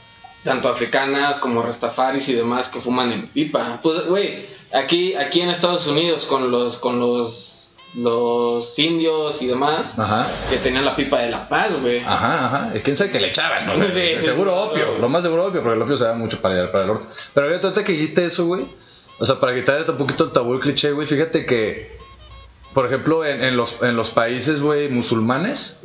tanto 0.43 0.71
africanas 0.71 1.37
como 1.37 1.61
rastafaris 1.61 2.27
y 2.31 2.33
demás 2.33 2.71
que 2.71 2.81
fuman 2.81 3.13
en 3.13 3.27
pipa. 3.27 3.79
Pues, 3.83 4.07
güey, 4.07 4.47
aquí, 4.73 5.15
aquí 5.17 5.43
en 5.43 5.51
Estados 5.51 5.87
Unidos 5.87 6.25
con 6.25 6.51
los, 6.51 6.79
con 6.79 6.99
los, 6.99 7.64
los 7.97 8.79
indios 8.79 9.41
y 9.43 9.47
demás 9.47 9.99
Ajá. 9.99 10.27
que 10.51 10.57
tenían 10.57 10.85
la 10.85 10.97
pipa 10.97 11.21
de 11.21 11.31
la 11.31 11.49
paz, 11.49 11.81
güey. 11.81 12.01
Ajá, 12.01 12.47
ajá. 12.47 12.73
¿Y 12.75 12.81
quién 12.81 12.97
sabe 12.97 13.11
que 13.11 13.21
le 13.21 13.29
echaban? 13.29 13.67
¿no? 13.67 13.77
Sí, 13.77 13.85
sí. 13.95 14.23
seguro 14.23 14.57
opio. 14.57 14.99
Lo 14.99 15.09
más 15.09 15.23
seguro 15.23 15.47
opio, 15.47 15.63
porque 15.63 15.77
el 15.77 15.83
opio 15.83 15.97
se 15.97 16.05
da 16.05 16.15
mucho 16.15 16.41
para, 16.41 16.71
para 16.73 16.85
el 16.85 16.89
norte. 16.89 17.07
Pero 17.33 17.47
ahorita 17.47 17.69
ahorita 17.69 17.85
que 17.85 17.93
dijiste 17.93 18.27
eso, 18.27 18.47
güey. 18.47 18.67
O 19.19 19.27
sea, 19.27 19.39
para 19.39 19.55
quitarle 19.55 19.89
un 19.89 19.97
poquito 19.97 20.25
el 20.25 20.33
tabú 20.33 20.55
el 20.55 20.61
cliché, 20.61 20.91
güey. 20.91 21.07
Fíjate 21.07 21.47
que, 21.47 21.94
por 22.75 22.87
ejemplo, 22.87 23.25
en, 23.25 23.43
en 23.43 23.57
los, 23.57 23.77
en 23.83 23.97
los 23.97 24.11
países, 24.11 24.61
güey, 24.61 24.89
musulmanes, 24.89 25.79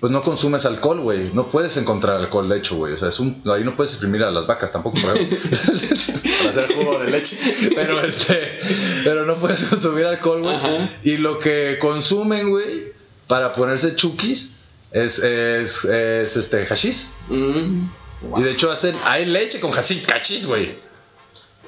pues 0.00 0.10
no 0.12 0.20
consumes 0.20 0.66
alcohol, 0.66 1.00
güey. 1.00 1.30
No 1.32 1.46
puedes 1.46 1.76
encontrar 1.76 2.16
alcohol, 2.16 2.48
de 2.48 2.58
hecho, 2.58 2.74
güey. 2.74 2.92
O 2.94 2.98
sea, 2.98 3.10
es 3.10 3.20
un, 3.20 3.40
ahí 3.46 3.62
no 3.62 3.76
puedes 3.76 3.92
exprimir 3.92 4.24
a 4.24 4.32
las 4.32 4.48
vacas 4.48 4.72
tampoco, 4.72 5.00
por 5.00 5.16
ejemplo. 5.16 5.38
para 6.38 6.50
hacer 6.50 6.74
jugo 6.74 6.98
de 6.98 7.10
leche. 7.12 7.38
Pero 7.76 8.00
este, 8.00 8.58
pero 9.04 9.24
no 9.24 9.36
puedes 9.36 9.62
consumir 9.64 10.06
alcohol, 10.06 10.42
güey. 10.42 10.56
Y 11.04 11.18
lo 11.18 11.38
que 11.38 11.78
consumen, 11.80 12.50
güey, 12.50 12.92
para 13.28 13.52
ponerse 13.52 13.94
chukis 13.94 14.56
es, 14.90 15.20
es, 15.20 15.84
es 15.84 16.36
este 16.36 16.66
hashish. 16.66 17.10
Mm. 17.28 17.88
Y 18.38 18.42
de 18.42 18.50
hecho 18.50 18.72
hacen, 18.72 18.96
hay 19.04 19.26
leche 19.26 19.60
con 19.60 19.70
hashish, 19.70 20.04
cachis, 20.04 20.46
güey. 20.46 20.74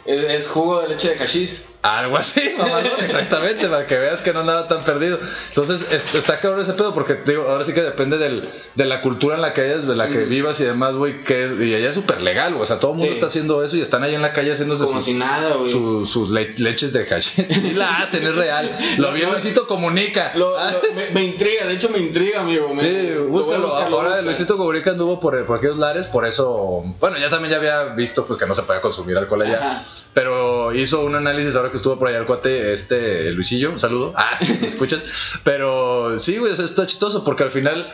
Es, 0.06 0.25
es 0.25 0.49
jugo 0.49 0.80
de 0.80 0.88
leche 0.88 1.11
de 1.11 1.16
hashish. 1.18 1.66
Algo 1.83 2.16
así, 2.16 2.54
mamalón, 2.59 2.99
exactamente, 3.00 3.68
para 3.68 3.87
que 3.87 3.97
veas 3.99 4.21
que 4.21 4.33
no 4.33 4.40
andaba 4.40 4.66
tan 4.66 4.83
perdido. 4.85 5.18
Entonces, 5.50 5.92
es- 5.92 6.14
está 6.16 6.38
cabrón 6.40 6.62
ese 6.62 6.73
pedo, 6.73 6.92
porque 6.95 7.21
digo, 7.25 7.47
ahora 7.49 7.64
sí 7.64 7.73
que 7.75 7.83
depende 7.83 8.18
del, 8.18 8.49
de 8.75 8.85
la 8.87 9.00
cultura 9.02 9.37
en 9.37 9.42
la 9.42 9.52
que 9.54 9.61
hayas, 9.61 9.87
de 9.87 9.95
la 9.95 10.09
que 10.09 10.26
Mm. 10.26 10.28
vivas 10.28 10.61
y 10.61 10.64
demás, 10.64 10.95
güey, 10.97 11.23
que 11.23 11.49
y 11.61 11.75
allá 11.75 11.88
es 11.90 11.95
súper 11.95 12.23
legal, 12.23 12.52
güey. 12.54 12.62
O 12.62 12.66
sea, 12.66 12.80
todo 12.80 12.92
el 12.92 12.97
mundo 12.99 13.11
Sí. 13.12 13.14
está 13.14 13.26
haciendo 13.26 13.62
eso 13.62 13.76
y 13.76 13.83
están 13.83 14.02
ahí 14.02 14.14
en 14.14 14.23
la 14.23 14.33
calle 14.33 14.52
haciéndose 14.52 14.85
Como 14.85 14.97
sus, 14.97 15.04
si 15.04 15.14
nada, 15.14 15.54
güey. 15.54 15.71
su- 15.71 16.06
sus 16.06 16.30
le- 16.30 16.54
leches 16.59 16.92
de 16.92 17.04
hashish. 17.06 17.47
Y 17.71 17.75
la 17.75 17.99
hacen, 17.99 18.26
es 18.26 18.35
real. 18.35 18.71
Lo 18.99 19.09
Lo- 19.09 19.12
vi 19.14 19.21
en 19.21 19.26
lo- 19.28 19.33
Luisito 19.35 19.66
Comunica. 19.68 20.33
Lo- 20.35 20.59
Ah, 20.59 20.73
lo- 20.73 20.95
me, 20.95 21.11
me 21.11 21.25
intriga, 21.25 21.66
de 21.66 21.75
hecho 21.75 21.88
me 21.90 21.99
intriga, 21.99 22.40
amigo. 22.40 22.75
me- 22.75 22.80
Sí, 22.83 23.12
búscalo. 23.28 23.73
Ahora. 23.75 24.23
Luisito 24.23 24.56
Comunica 24.56 24.90
anduvo 24.90 25.21
por, 25.21 25.45
por 25.47 25.59
aquellos 25.59 25.78
lares, 25.78 26.06
por 26.06 26.26
eso. 26.26 26.83
Bueno, 27.00 27.16
ya 27.18 27.30
también 27.30 27.50
ya 27.52 27.59
había 27.59 27.95
visto 27.95 28.26
pues 28.26 28.38
que 28.38 28.47
no 28.47 28.54
se 28.54 28.62
podía 28.62 28.80
consumir 28.80 29.16
alcohol 29.16 29.42
allá. 29.42 29.73
Ajá. 29.76 29.83
Pero 30.14 30.55
hizo 30.75 31.04
un 31.04 31.14
análisis 31.14 31.56
ahora 31.56 31.70
que 31.70 31.76
estuvo 31.76 31.99
por 31.99 32.08
allá 32.08 32.18
el 32.18 32.26
cuate, 32.26 32.73
este 32.73 33.32
Luisillo, 33.32 33.73
un 33.73 33.80
saludo. 33.80 34.12
Ah, 34.16 34.38
¿me 34.61 34.66
escuchas? 34.66 35.04
Pero 35.44 36.18
sí, 36.18 36.38
güey, 36.38 36.52
o 36.52 36.56
sea, 36.56 36.64
está 36.64 36.87
chistoso 36.87 37.25
porque 37.25 37.44
al 37.44 37.50
final. 37.50 37.90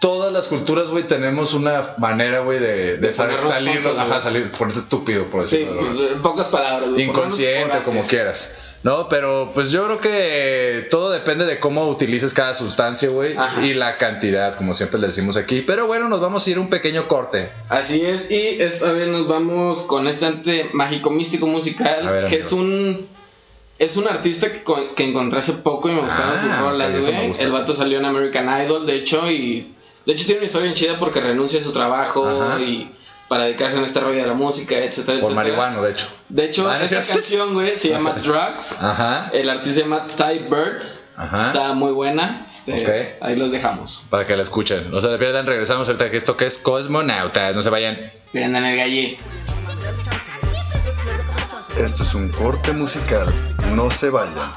Todas 0.00 0.32
las 0.32 0.46
culturas, 0.46 0.88
güey, 0.88 1.04
tenemos 1.08 1.54
una 1.54 1.94
manera, 1.98 2.38
güey, 2.40 2.60
de, 2.60 2.68
de 2.68 2.96
De 2.98 3.12
sal- 3.12 3.26
ponernos 3.30 3.50
salirnos, 3.50 3.82
tontos, 3.96 4.10
ajá, 4.10 4.20
salir, 4.20 4.50
ponerte 4.52 4.78
estúpido, 4.80 5.24
por 5.24 5.48
Sí, 5.48 5.58
decirlo. 5.58 5.82
manera. 5.82 6.12
en 6.12 6.22
pocas 6.22 6.48
palabras. 6.48 6.90
güey, 6.90 7.02
Inconsciente, 7.02 7.82
como 7.84 8.02
quieras. 8.06 8.54
No, 8.84 9.08
pero 9.08 9.50
pues 9.54 9.72
yo 9.72 9.84
creo 9.86 9.96
que 9.98 10.86
todo 10.88 11.10
depende 11.10 11.44
de 11.46 11.58
cómo 11.58 11.88
utilices 11.88 12.32
cada 12.32 12.54
sustancia, 12.54 13.08
güey. 13.08 13.36
Ajá. 13.36 13.60
Y 13.66 13.74
la 13.74 13.96
cantidad, 13.96 14.54
como 14.54 14.72
siempre 14.72 15.00
le 15.00 15.08
decimos 15.08 15.36
aquí. 15.36 15.62
Pero 15.62 15.88
bueno, 15.88 16.08
nos 16.08 16.20
vamos 16.20 16.46
a 16.46 16.50
ir 16.50 16.60
un 16.60 16.70
pequeño 16.70 17.08
corte. 17.08 17.50
Así 17.68 18.02
es, 18.04 18.30
y 18.30 18.62
esta 18.62 18.92
vez 18.92 19.08
nos 19.08 19.26
vamos 19.26 19.82
con 19.82 20.06
este 20.06 20.26
ante 20.26 20.70
mágico 20.74 21.10
místico 21.10 21.48
musical, 21.48 22.06
ver, 22.06 22.20
que 22.26 22.36
amigo. 22.36 22.40
es 22.46 22.52
un 22.52 23.08
es 23.80 23.96
un 23.96 24.06
artista 24.06 24.52
que, 24.52 24.62
que 24.94 25.04
encontré 25.08 25.40
hace 25.40 25.54
poco 25.54 25.88
y 25.88 25.92
me 25.94 26.00
gustaron 26.02 26.34
Ah, 26.36 26.40
sus 26.40 26.58
rolas, 26.60 26.96
güey. 27.00 27.32
El 27.40 27.50
vato 27.50 27.74
salió 27.74 27.98
en 27.98 28.04
American 28.04 28.64
Idol, 28.64 28.86
de 28.86 28.94
hecho, 28.94 29.28
y 29.28 29.74
De 30.08 30.14
hecho, 30.14 30.24
tiene 30.24 30.38
una 30.40 30.46
historia 30.46 30.64
bien 30.64 30.74
chida 30.74 30.98
porque 30.98 31.20
renuncia 31.20 31.60
a 31.60 31.62
su 31.62 31.70
trabajo 31.70 32.26
Ajá. 32.26 32.58
y 32.62 32.90
para 33.28 33.44
dedicarse 33.44 33.76
en 33.76 33.84
este 33.84 34.00
rollo 34.00 34.22
de 34.22 34.26
la 34.26 34.32
música, 34.32 34.74
etcétera, 34.78 35.20
Por 35.20 35.32
etcétera. 35.32 35.34
marihuano, 35.34 35.82
de 35.82 35.92
hecho. 35.92 36.06
De 36.30 36.44
hecho, 36.46 36.66
Ah, 36.70 36.78
¿no 36.78 36.84
es 36.84 36.92
esa 36.92 37.12
canción, 37.12 37.52
güey, 37.52 37.76
se 37.76 37.90
llama. 37.90 38.14
Drugs. 38.14 38.82
Ajá. 38.82 39.28
El 39.34 39.50
artista 39.50 39.74
se 39.74 39.80
llama 39.82 40.06
Ty 40.06 40.38
Birds. 40.48 41.04
Ajá. 41.14 41.48
Está 41.48 41.74
muy 41.74 41.92
buena. 41.92 42.46
Este, 42.48 42.72
Ok. 43.18 43.22
Ahí 43.22 43.36
los 43.36 43.52
dejamos. 43.52 44.06
Para 44.08 44.24
que 44.24 44.34
la 44.34 44.44
escuchen. 44.44 44.90
No 44.90 45.02
se 45.02 45.08
pierdan, 45.18 45.44
regresamos 45.46 45.86
ahorita 45.88 46.10
que 46.10 46.16
esto 46.16 46.38
que 46.38 46.46
es 46.46 46.56
Cosmonautas. 46.56 47.54
No 47.54 47.60
se 47.62 47.68
vayan. 47.68 47.98
Bien, 48.32 48.56
en 48.56 48.64
el 48.64 48.76
gallí. 48.78 49.18
Esto 51.76 52.02
es 52.02 52.14
un 52.14 52.30
corte 52.30 52.72
musical. 52.72 53.26
No 53.74 53.90
se 53.90 54.08
vayan. 54.08 54.50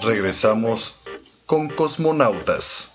Regresamos 0.00 0.94
con 1.44 1.68
Cosmonautas. 1.70 2.91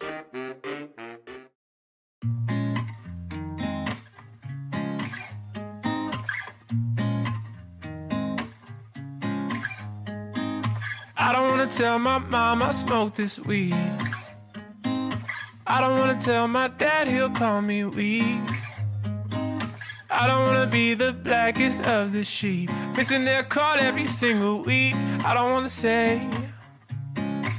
Tell 11.77 11.99
my 11.99 12.17
mom 12.17 12.63
I 12.63 12.71
smoke 12.71 13.13
this 13.13 13.39
weed. 13.39 13.75
I 15.67 15.79
don't 15.79 15.99
wanna 15.99 16.19
tell 16.19 16.47
my 16.47 16.69
dad 16.69 17.07
he'll 17.07 17.29
call 17.29 17.61
me 17.61 17.83
weak. 17.83 18.49
I 20.09 20.25
don't 20.25 20.47
wanna 20.47 20.65
be 20.65 20.95
the 20.95 21.13
blackest 21.13 21.79
of 21.81 22.13
the 22.13 22.25
sheep, 22.25 22.71
missing 22.95 23.25
their 23.25 23.43
call 23.43 23.77
every 23.79 24.07
single 24.07 24.63
week. 24.63 24.95
I 25.23 25.35
don't 25.35 25.51
wanna 25.51 25.69
say. 25.69 26.27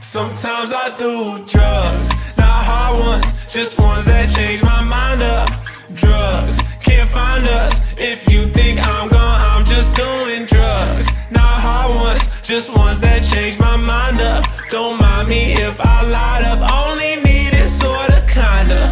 Sometimes 0.01 0.73
I 0.73 0.89
do 0.99 1.45
drugs, 1.47 2.11
not 2.37 2.65
hard 2.71 2.99
ones, 2.99 3.33
just 3.53 3.79
ones 3.79 4.05
that 4.07 4.29
change 4.31 4.65
my 4.65 4.83
mind 4.83 5.23
up. 5.23 5.49
Drugs 5.95 6.61
can't 6.83 7.09
find 7.09 7.45
us. 7.45 7.73
If 7.97 8.29
you 8.29 8.49
think 8.49 8.85
I'm 8.85 9.09
gone, 9.11 9.41
I'm 9.53 9.65
just 9.65 9.95
doing 9.95 10.45
drugs, 10.47 11.07
not 11.31 11.61
hard 11.61 11.95
ones, 11.95 12.38
just 12.49 12.75
ones 12.75 12.99
that 12.99 13.23
change 13.23 13.59
my 13.59 13.77
mind 13.77 14.23
up. 14.23 14.43
Don't 14.71 14.99
mind 14.99 15.29
me 15.29 15.53
if 15.53 15.79
I 15.83 16.01
light 16.01 16.43
up. 16.47 16.61
Only 16.81 17.17
need 17.17 17.53
it 17.53 17.69
sorta 17.69 18.25
kinda 18.27 18.91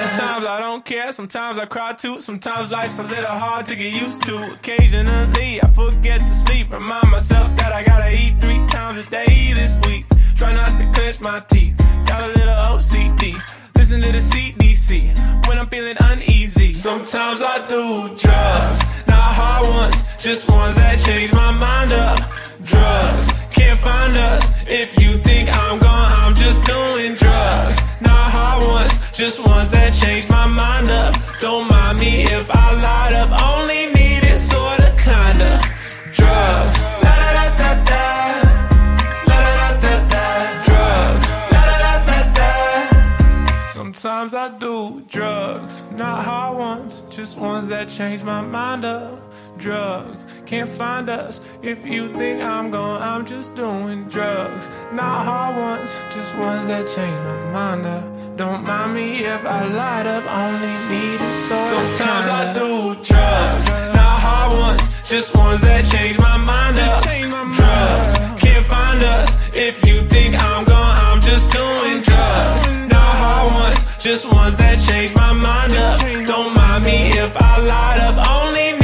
Sometimes 0.00 0.46
I 0.46 0.60
don't 0.60 0.82
care, 0.82 1.12
sometimes 1.12 1.58
I 1.58 1.66
cry 1.66 1.92
too. 1.92 2.18
Sometimes 2.18 2.72
life's 2.72 2.98
a 3.00 3.02
little 3.02 3.26
hard 3.26 3.66
to 3.66 3.76
get 3.76 3.92
used 3.92 4.22
to. 4.22 4.54
Occasionally 4.54 5.62
I 5.62 5.66
forget 5.74 6.20
to 6.20 6.34
sleep. 6.34 6.72
Remind 6.72 7.10
myself 7.10 7.54
that 7.58 7.70
I 7.74 7.84
gotta 7.84 8.10
eat 8.10 8.40
three 8.40 8.66
times 8.68 8.96
a 8.96 9.04
day 9.10 9.52
this 9.52 9.78
week. 9.86 10.06
Try 10.36 10.54
not 10.54 10.70
to 10.80 10.90
clench 10.94 11.20
my 11.20 11.40
teeth. 11.40 11.76
Got 12.06 12.22
a 12.24 12.28
little 12.28 12.54
OCD. 12.72 13.61
Listen 13.82 14.00
to 14.02 14.12
the 14.12 14.18
CDC 14.18 15.48
when 15.48 15.58
I'm 15.58 15.66
feeling 15.66 15.96
uneasy. 15.98 16.72
Sometimes 16.72 17.42
I 17.42 17.66
do 17.66 18.14
drugs, 18.16 18.80
not 19.08 19.34
hard 19.34 19.66
ones, 19.66 20.04
just 20.18 20.48
ones 20.48 20.76
that 20.76 21.00
change 21.00 21.32
my 21.32 21.50
mind 21.50 21.90
up. 21.90 22.20
Drugs 22.62 23.32
can't 23.50 23.76
find 23.80 24.16
us. 24.16 24.52
If 24.68 24.96
you 25.00 25.18
think 25.18 25.48
I'm 25.48 25.80
gone, 25.80 26.12
I'm 26.12 26.36
just 26.36 26.64
doing 26.64 27.16
drugs. 27.16 27.76
Not 28.00 28.30
hard 28.30 28.64
ones, 28.64 28.92
just 29.10 29.44
ones 29.44 29.68
that 29.70 29.92
change 29.92 30.28
my 30.28 30.46
mind 30.46 30.88
up. 30.88 31.16
Don't 31.40 31.66
mind 31.66 31.98
me 31.98 32.22
if 32.22 32.48
I 32.54 32.74
light 32.86 33.12
up. 33.14 33.30
Only 33.50 33.86
need 33.98 34.22
it 34.22 34.38
sorta 34.38 34.94
kinda 34.96 35.60
drugs. 36.14 36.81
Sometimes 44.02 44.34
I 44.34 44.58
do 44.58 45.00
drugs, 45.02 45.80
not 45.92 46.24
hard 46.24 46.58
ones, 46.58 47.02
just 47.08 47.38
ones 47.38 47.68
that 47.68 47.88
change 47.88 48.24
my 48.24 48.40
mind 48.40 48.84
up. 48.84 49.32
Drugs 49.58 50.26
can't 50.44 50.68
find 50.68 51.08
us. 51.08 51.38
If 51.62 51.86
you 51.86 52.08
think 52.08 52.42
I'm 52.42 52.72
gone, 52.72 53.00
I'm 53.00 53.24
just 53.24 53.54
doing 53.54 54.08
drugs, 54.08 54.72
not 54.92 55.24
hard 55.24 55.56
ones, 55.56 55.94
just 56.10 56.34
ones 56.36 56.66
that 56.66 56.88
change 56.88 57.16
my 57.30 57.52
mind 57.52 57.86
up. 57.86 58.36
Don't 58.36 58.64
mind 58.64 58.92
me 58.92 59.24
if 59.24 59.46
I 59.46 59.62
light 59.68 60.06
up, 60.06 60.24
only 60.26 60.74
need 60.90 61.20
a 61.20 61.32
so. 61.32 61.62
Sometimes 61.62 62.26
I 62.26 62.52
do 62.54 62.96
drugs, 63.04 63.66
not 63.94 64.18
hard 64.26 64.52
ones, 64.52 64.82
just 65.08 65.36
ones 65.36 65.60
that 65.60 65.84
change 65.84 66.18
my 66.18 66.36
mind 66.38 66.76
up. 66.76 67.04
Drugs 67.04 68.42
can't 68.42 68.66
find 68.66 69.00
us. 69.00 69.54
If 69.54 69.86
you 69.86 70.00
think 70.08 70.34
I'm 70.42 70.64
gone, 70.64 70.96
I'm 70.98 71.22
just 71.22 71.48
doing 71.52 72.02
drugs, 72.02 72.10
not 72.10 72.10
hard 72.10 72.72
ones, 72.72 72.81
just 74.02 74.26
ones 74.26 74.56
that 74.56 74.80
change 74.80 75.14
my 75.14 75.32
mind. 75.32 75.72
Up. 75.74 76.00
Don't 76.26 76.54
mind 76.54 76.84
me 76.84 77.10
if 77.10 77.36
I 77.36 77.58
light 77.60 78.00
up, 78.00 78.16
only 78.28 78.81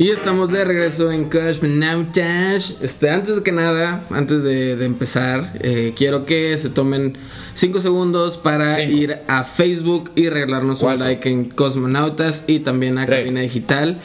Y 0.00 0.08
estamos 0.08 0.50
de 0.50 0.64
regreso 0.64 1.12
en 1.12 1.28
Cosmonautas. 1.28 2.76
Este, 2.80 3.10
antes 3.10 3.36
de 3.36 3.42
que 3.42 3.52
nada, 3.52 4.02
antes 4.08 4.42
de, 4.42 4.74
de 4.76 4.86
empezar, 4.86 5.52
eh, 5.60 5.92
quiero 5.94 6.24
que 6.24 6.56
se 6.56 6.70
tomen 6.70 7.18
5 7.52 7.80
segundos 7.80 8.38
para 8.38 8.76
Cinco. 8.76 8.92
ir 8.96 9.18
a 9.28 9.44
Facebook 9.44 10.10
y 10.16 10.30
regalarnos 10.30 10.80
un 10.82 11.00
like 11.00 11.28
en 11.28 11.44
Cosmonautas 11.50 12.44
y 12.46 12.60
también 12.60 12.96
a 12.96 13.04
Tres. 13.04 13.24
Cabina 13.26 13.40
Digital 13.42 13.98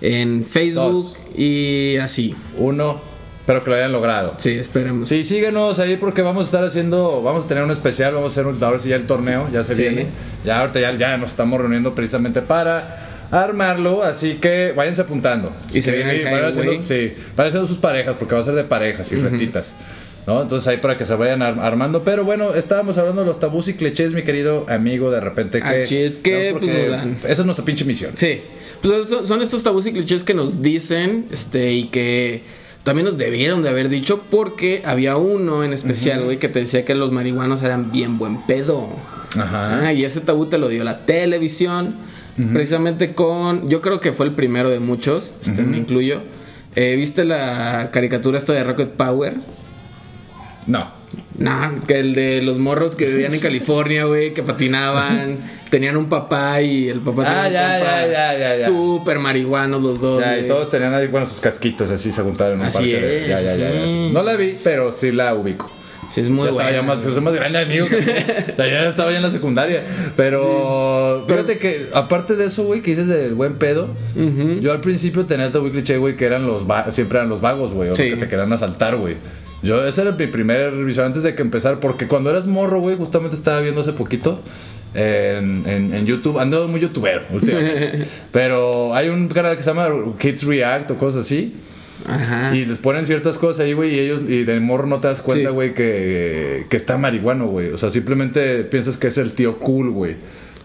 en 0.00 0.44
Facebook 0.44 0.92
Dos. 1.16 1.16
y 1.36 1.96
así. 1.96 2.36
Uno. 2.56 3.00
Espero 3.40 3.64
que 3.64 3.70
lo 3.70 3.76
hayan 3.76 3.90
logrado. 3.90 4.34
Sí, 4.38 4.50
esperemos. 4.50 5.08
Sí, 5.08 5.24
síguenos 5.24 5.80
ahí 5.80 5.96
porque 5.96 6.22
vamos 6.22 6.42
a 6.42 6.44
estar 6.44 6.62
haciendo, 6.62 7.22
vamos 7.22 7.46
a 7.46 7.48
tener 7.48 7.64
un 7.64 7.72
especial, 7.72 8.14
vamos 8.14 8.36
a 8.36 8.40
hacer 8.40 8.46
un, 8.46 8.62
ahora 8.62 8.78
sí 8.78 8.90
ya 8.90 8.94
el 8.94 9.06
torneo, 9.06 9.48
ya 9.52 9.64
se 9.64 9.74
Sí. 9.74 9.82
viene. 9.82 10.06
Ya 10.44 10.60
ahorita 10.60 10.78
ya, 10.78 10.92
ya 10.96 11.16
nos 11.16 11.30
estamos 11.30 11.60
reuniendo 11.60 11.92
precisamente 11.96 12.40
para 12.40 13.08
armarlo, 13.30 14.02
así 14.02 14.34
que 14.34 14.72
váyanse 14.76 15.02
apuntando. 15.02 15.52
Y 15.72 15.82
se 15.82 15.92
viene 15.92 16.16
el 16.16 16.24
vayan 16.24 16.44
haciendo, 16.46 16.72
highway. 16.72 16.82
Sí, 16.82 17.14
haciendo 17.36 17.66
sus 17.66 17.78
parejas 17.78 18.16
porque 18.18 18.34
va 18.34 18.40
a 18.40 18.44
ser 18.44 18.54
de 18.54 18.64
parejas 18.64 19.10
y 19.12 19.16
retitas. 19.16 19.76
¿No? 20.26 20.42
Entonces 20.42 20.68
ahí 20.68 20.76
para 20.76 20.96
que 20.98 21.06
se 21.06 21.14
vayan 21.14 21.40
ar- 21.42 21.58
armando. 21.60 22.04
Pero 22.04 22.24
bueno, 22.24 22.54
estábamos 22.54 22.98
hablando 22.98 23.22
de 23.22 23.26
los 23.26 23.40
tabús 23.40 23.68
y 23.68 23.74
clichés, 23.74 24.12
mi 24.12 24.22
querido 24.22 24.66
amigo, 24.68 25.10
de 25.10 25.18
repente 25.20 25.62
que... 25.62 25.82
Es 25.82 26.18
que, 26.18 26.52
¿no? 26.52 26.58
pues. 26.60 27.24
Esa 27.24 27.42
es 27.42 27.44
nuestra 27.46 27.64
pinche 27.64 27.84
misión. 27.86 28.12
Sí. 28.14 28.42
Pues 28.82 29.08
son- 29.08 29.26
son 29.26 29.40
estos 29.42 29.62
tabús 29.62 29.86
y 29.86 29.92
clichés 29.92 30.22
que 30.22 30.34
nos 30.34 30.60
dicen, 30.62 31.26
este, 31.32 31.72
y 31.72 31.84
que 31.84 32.42
también 32.84 33.06
nos 33.06 33.16
debieron 33.18 33.62
de 33.62 33.70
haber 33.70 33.88
dicho, 33.88 34.22
porque 34.30 34.82
había 34.84 35.16
uno 35.16 35.64
en 35.64 35.72
especial, 35.72 36.22
güey, 36.24 36.38
que 36.38 36.48
te 36.48 36.60
decía 36.60 36.84
que 36.84 36.94
los 36.94 37.10
marihuanos 37.12 37.62
eran 37.62 37.90
bien 37.90 38.18
buen 38.18 38.42
pedo. 38.46 38.88
Ajá. 39.38 39.86
Ah, 39.86 39.92
y 39.92 40.04
ese 40.04 40.20
tabú 40.20 40.46
te 40.46 40.58
lo 40.58 40.68
dio 40.68 40.84
la 40.84 41.06
televisión, 41.06 41.94
precisamente 42.52 43.14
con, 43.14 43.68
yo 43.68 43.80
creo 43.80 44.00
que 44.00 44.12
fue 44.12 44.26
el 44.26 44.32
primero 44.34 44.70
de 44.70 44.80
muchos, 44.80 45.34
este, 45.42 45.62
me 45.62 45.76
incluyo. 45.78 46.22
Eh, 46.76 46.94
¿Viste 46.96 47.24
la 47.24 47.90
caricatura 47.92 48.38
esta 48.38 48.52
de 48.52 48.62
Rocket 48.64 48.90
Power? 48.90 49.34
No. 50.66 50.90
Nah, 51.38 51.70
que 51.88 51.98
el 51.98 52.14
de 52.14 52.42
los 52.42 52.58
morros 52.58 52.94
que 52.94 53.06
vivían 53.08 53.34
en 53.34 53.40
California, 53.40 54.04
güey, 54.04 54.34
que 54.34 54.42
patinaban, 54.42 55.38
tenían 55.70 55.96
un 55.96 56.08
papá 56.08 56.60
y 56.62 56.88
el 56.88 57.00
papá 57.00 57.22
Ah, 57.26 57.44
tenía 57.44 57.46
un 57.46 57.52
ya, 57.52 57.78
compa 57.78 58.00
ya, 58.02 58.06
ya, 58.06 58.38
ya, 58.38 58.56
ya. 58.58 58.66
Súper 58.66 59.18
marihuanos 59.18 59.82
los 59.82 60.00
dos. 60.00 60.20
Ya, 60.20 60.38
y 60.38 60.46
todos 60.46 60.70
tenían 60.70 60.94
ahí, 60.94 61.06
bueno, 61.08 61.26
sus 61.26 61.40
casquitos 61.40 61.90
así 61.90 62.12
se 62.12 62.22
juntaron 62.22 62.54
en 62.54 62.60
un 62.60 62.66
Así 62.66 62.78
parque. 62.78 63.00
de- 63.00 63.22
es, 63.22 63.28
ya, 63.28 63.40
ya, 63.40 63.56
ya, 63.56 63.72
ya, 63.72 63.86
sí. 63.88 64.10
No 64.12 64.22
la 64.22 64.36
vi, 64.36 64.56
pero 64.62 64.92
sí 64.92 65.10
la 65.12 65.34
ubico. 65.34 65.70
Sí, 66.10 66.22
es 66.22 66.28
muy 66.28 66.44
ya 66.44 66.50
estaba 66.50 66.64
buena, 66.70 66.70
ya 66.72 66.82
más, 66.82 67.02
soy 67.02 67.20
más 67.20 67.34
grande 67.34 67.58
amigo. 67.60 67.86
O 68.52 68.56
sea, 68.56 68.66
ya 68.66 68.88
estaba 68.88 69.10
ya 69.10 69.18
en 69.18 69.22
la 69.22 69.30
secundaria. 69.30 69.82
Pero 70.16 71.24
fíjate 71.28 71.58
que, 71.58 71.86
aparte 71.94 72.36
de 72.36 72.46
eso, 72.46 72.64
güey, 72.64 72.82
que 72.82 72.90
dices 72.90 73.08
del 73.08 73.34
buen 73.34 73.54
pedo, 73.54 73.88
yo 74.60 74.72
al 74.72 74.80
principio 74.80 75.26
tenía 75.26 75.46
el 75.46 75.52
tabú 75.52 75.70
cliché, 75.70 75.96
güey, 75.98 76.16
que 76.16 76.24
eran 76.26 76.46
los 76.46 76.64
siempre 76.94 77.18
eran 77.18 77.28
los 77.28 77.40
vagos, 77.40 77.72
güey, 77.72 77.90
o 77.90 77.96
Sí. 77.96 78.10
que 78.10 78.16
te 78.16 78.28
querían 78.28 78.52
asaltar, 78.52 78.96
güey. 78.96 79.16
Yo, 79.62 79.84
ese 79.86 80.02
era 80.02 80.12
mi 80.12 80.26
primer 80.26 80.72
visión 80.84 81.06
antes 81.06 81.22
de 81.22 81.34
que 81.34 81.42
empezar, 81.42 81.80
porque 81.80 82.06
cuando 82.06 82.30
eras 82.30 82.46
morro, 82.46 82.80
güey, 82.80 82.96
justamente 82.96 83.36
estaba 83.36 83.60
viendo 83.60 83.82
hace 83.82 83.92
poquito 83.92 84.40
en, 84.94 85.64
en- 85.66 85.94
en 85.94 86.06
YouTube. 86.06 86.38
Ando 86.38 86.66
muy 86.66 86.80
youtubero 86.80 87.22
últimamente. 87.30 88.04
Pero 88.32 88.94
hay 88.94 89.08
un 89.10 89.28
canal 89.28 89.56
que 89.56 89.62
se 89.62 89.70
llama 89.70 89.88
Kids 90.18 90.44
React 90.44 90.92
o 90.92 90.98
cosas 90.98 91.22
así. 91.26 91.54
Ajá. 92.06 92.54
Y 92.56 92.64
les 92.66 92.78
ponen 92.78 93.06
ciertas 93.06 93.38
cosas 93.38 93.64
ahí, 93.64 93.72
güey, 93.72 93.94
y 93.94 93.98
ellos, 93.98 94.22
y 94.26 94.44
de 94.44 94.58
morro 94.60 94.86
no 94.86 95.00
te 95.00 95.08
das 95.08 95.22
cuenta, 95.22 95.48
Sí. 95.50 95.54
güey, 95.54 95.74
que, 95.74 96.66
que 96.68 96.76
está 96.76 96.96
marihuano, 96.98 97.46
güey. 97.46 97.68
O 97.70 97.78
sea, 97.78 97.90
simplemente 97.90 98.64
piensas 98.64 98.96
que 98.96 99.08
es 99.08 99.18
el 99.18 99.32
tío 99.32 99.58
cool, 99.58 99.90
güey. 99.90 100.16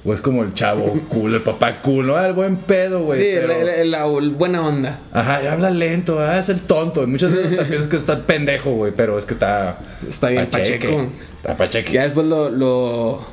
O 0.07 0.13
es 0.13 0.21
como 0.21 0.43
el 0.43 0.53
chavo 0.53 0.93
cool, 1.09 1.33
el 1.33 1.41
papá 1.41 1.81
cool, 1.81 2.05
¿no? 2.07 2.15
Ah, 2.15 2.27
el 2.27 2.33
buen 2.33 2.57
pedo, 2.57 3.01
güey. 3.03 3.19
sí, 3.19 3.27
pero- 3.33 3.53
el- 3.53 3.67
el- 3.69 3.91
la 3.91 4.05
el 4.05 4.29
buena 4.31 4.65
onda. 4.65 4.99
Ajá, 5.11 5.41
y 5.43 5.47
habla 5.47 5.71
lento, 5.71 6.19
ah, 6.19 6.37
es 6.37 6.49
el 6.49 6.61
tonto. 6.61 7.03
Y 7.03 7.07
muchas 7.07 7.31
veces 7.31 7.53
hasta 7.53 7.65
piensas 7.65 7.87
que 7.87 7.95
está 7.95 8.25
pendejo, 8.27 8.71
güey, 8.71 8.93
pero 8.95 9.17
es 9.17 9.25
que 9.25 9.33
está. 9.33 9.79
Está 10.07 10.29
bien 10.29 10.47
pacheco. 10.47 11.09
Está 11.37 11.57
pacheque. 11.57 11.91
Ya 11.91 12.03
después 12.03 12.27
lo, 12.27 12.49
lo 12.51 13.25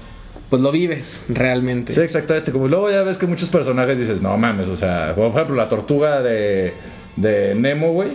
pues 0.49 0.61
lo 0.63 0.71
vives 0.73 1.23
realmente. 1.29 1.93
Sí, 1.95 2.01
exactamente. 2.01 2.53
Como 2.53 2.69
luego 2.69 2.91
ya 2.91 3.03
ves 3.03 3.17
que 3.19 3.27
muchos 3.27 3.49
personajes 3.51 3.99
dices, 3.99 4.21
no 4.23 4.37
mames, 4.39 4.69
o 4.69 4.77
sea, 4.77 5.13
como 5.15 5.29
por 5.31 5.41
ejemplo 5.41 5.57
la 5.57 5.69
tortuga 5.69 6.21
de, 6.23 6.73
de 7.17 7.55
Nemo, 7.55 7.93
güey. 7.93 8.11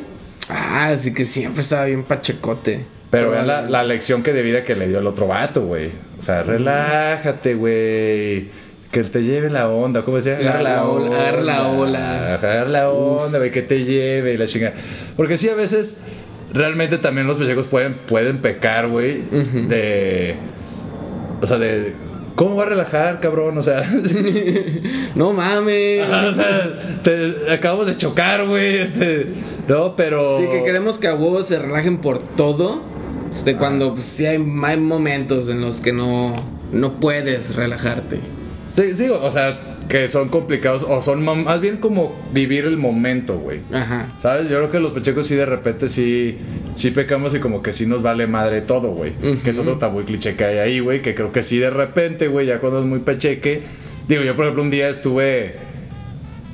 Ah, 0.49 0.87
así 0.89 1.13
que 1.13 1.25
siempre 1.25 1.61
estaba 1.61 1.85
bien 1.85 2.03
pachecote. 2.03 2.81
Pero 3.09 3.31
vean 3.31 3.47
la, 3.47 3.61
la 3.63 3.83
lección 3.83 4.21
que 4.23 4.33
de 4.33 4.43
vida 4.43 4.63
que 4.63 4.75
le 4.75 4.87
dio 4.87 4.99
el 4.99 5.07
otro 5.07 5.27
vato, 5.27 5.65
güey. 5.65 5.91
O 6.19 6.21
sea, 6.21 6.43
relájate, 6.43 7.55
güey. 7.55 8.49
Que 8.91 9.03
te 9.03 9.23
lleve 9.23 9.49
la 9.49 9.69
onda, 9.69 10.01
¿cómo 10.01 10.17
decía? 10.17 10.39
La- 10.39 10.61
la 10.61 10.85
ola, 10.85 11.15
agarra 11.15 11.41
la 11.41 11.67
ola. 11.67 12.33
Agarra 12.35 12.69
la 12.69 12.89
onda, 12.89 13.37
güey, 13.37 13.51
que 13.51 13.61
te 13.61 13.83
lleve 13.83 14.33
y 14.33 14.37
la 14.37 14.45
chinga. 14.45 14.73
Porque 15.15 15.37
sí, 15.37 15.49
a 15.49 15.55
veces 15.55 15.99
realmente 16.53 16.97
también 16.97 17.27
los 17.27 17.37
pechecos 17.37 17.67
pueden, 17.67 17.95
pueden 17.95 18.39
pecar, 18.39 18.87
güey. 18.87 19.21
De. 19.67 20.35
O 21.41 21.47
sea, 21.47 21.57
de. 21.59 21.93
¿Cómo 22.37 22.55
va 22.55 22.65
a 22.65 22.67
relajar, 22.67 23.19
cabrón? 23.19 23.57
O 23.57 23.63
sea. 23.63 23.83
No 25.15 25.33
mames. 25.33 26.07
o 26.07 26.33
sea, 26.35 26.99
te 27.01 27.51
acabamos 27.51 27.87
de 27.87 27.97
chocar, 27.97 28.45
güey. 28.45 28.77
Este, 28.77 29.31
no, 29.67 29.95
pero. 29.95 30.37
Sí, 30.37 30.45
que 30.45 30.63
queremos 30.63 30.99
que 30.99 31.07
a 31.07 31.15
huevos 31.15 31.47
se 31.47 31.57
relajen 31.57 31.97
por 31.97 32.19
todo. 32.19 32.83
Este, 33.33 33.55
cuando 33.55 33.95
pues, 33.95 34.05
sí 34.05 34.27
hay, 34.27 34.37
hay 34.37 34.77
momentos 34.77 35.49
en 35.49 35.61
los 35.61 35.79
que 35.81 35.91
no, 35.91 36.33
no 36.71 36.99
puedes 36.99 37.55
relajarte. 37.55 38.19
Sí, 38.69 38.95
sí, 38.95 39.09
o 39.09 39.31
sea, 39.31 39.53
que 39.89 40.09
son 40.09 40.27
complicados 40.29 40.83
o 40.83 41.01
son 41.01 41.23
más 41.23 41.61
bien 41.61 41.77
como 41.77 42.13
vivir 42.33 42.65
el 42.65 42.77
momento, 42.77 43.39
güey. 43.39 43.61
Ajá. 43.71 44.09
¿Sabes? 44.19 44.49
Yo 44.49 44.57
creo 44.57 44.71
que 44.71 44.79
los 44.79 44.91
pechecos 44.91 45.27
sí 45.27 45.35
de 45.35 45.45
repente 45.45 45.87
sí, 45.87 46.37
sí 46.75 46.91
pecamos 46.91 47.33
y 47.35 47.39
como 47.39 47.61
que 47.61 47.71
sí 47.71 47.85
nos 47.85 48.01
vale 48.01 48.27
madre 48.27 48.61
todo, 48.61 48.89
güey. 48.89 49.13
Que 49.43 49.51
es 49.51 49.57
otro 49.57 49.77
tabú 49.77 50.01
y 50.01 50.03
cliché 50.03 50.35
que 50.35 50.43
hay 50.43 50.57
ahí, 50.57 50.79
güey. 50.79 51.01
Que 51.01 51.15
creo 51.15 51.31
que 51.31 51.41
sí 51.41 51.57
de 51.57 51.69
repente, 51.69 52.27
güey, 52.27 52.47
ya 52.47 52.59
cuando 52.59 52.79
es 52.79 52.85
muy 52.85 52.99
pecheque. 52.99 53.61
Digo, 54.07 54.23
yo 54.23 54.35
por 54.35 54.45
ejemplo 54.45 54.63
un 54.63 54.71
día 54.71 54.89
estuve, 54.89 55.55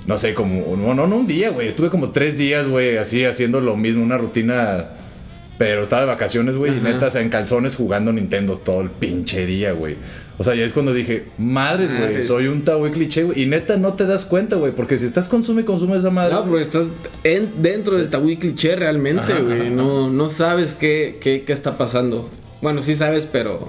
no 0.06 0.18
sé, 0.18 0.34
como, 0.34 0.75
no, 0.75 0.94
no, 0.94 1.08
no 1.08 1.16
un 1.18 1.28
día, 1.28 1.50
güey. 1.50 1.68
Estuve 1.68 1.90
como 1.90 2.12
tres 2.12 2.38
días, 2.38 2.68
güey, 2.68 2.98
así 2.98 3.25
haciendo 3.25 3.62
lo 3.62 3.75
mismo, 3.75 4.04
una 4.04 4.18
rutina. 4.18 4.90
Pero 5.58 5.84
estaba 5.84 6.02
de 6.02 6.08
vacaciones, 6.08 6.56
güey, 6.56 6.75
y 6.75 6.82
neta, 6.82 7.08
o 7.08 7.12
sea, 7.12 7.22
en 7.22 7.30
calzones 7.30 7.75
jugando 7.75 8.12
Nintendo 8.12 8.58
todo 8.58 8.82
el 8.82 8.90
pinche 8.90 9.46
día, 9.46 9.72
güey. 9.72 9.96
O 10.38 10.44
sea, 10.44 10.56
ya 10.56 10.66
es 10.66 10.74
cuando 10.74 10.94
dije, 10.94 11.25
madres, 11.38 11.96
güey, 11.96 12.22
soy 12.24 12.48
un 12.48 12.63
tabú 12.63 12.90
cliché, 12.90 13.24
güey. 13.24 13.44
Y 13.44 13.46
neta, 13.46 13.78
no 13.78 13.94
te 13.94 14.06
das 14.08 14.25
cuenta, 14.25 14.56
güey, 14.56 14.74
porque 14.74 14.98
si 14.98 15.06
estás 15.06 15.30
consume 15.30 15.62
y 15.62 15.66
consume 15.66 15.96
esa 15.98 16.10
madre. 16.10 16.34
No, 16.34 16.46
porque 16.46 16.63
estás 16.63 16.88
en- 17.24 17.62
dentro 17.62 17.96
del 17.98 18.10
tabú 18.10 18.28
cliché 18.40 18.75
realmente, 18.75 19.32
güey. 19.42 19.70
No, 19.70 20.10
no 20.10 20.28
sabes 20.28 20.74
qué, 20.74 21.18
qué, 21.22 21.44
qué 21.46 21.54
está 21.54 21.78
pasando. 21.78 22.30
Bueno, 22.62 22.82
sí 22.82 22.96
sabes, 22.96 23.28
pero 23.32 23.68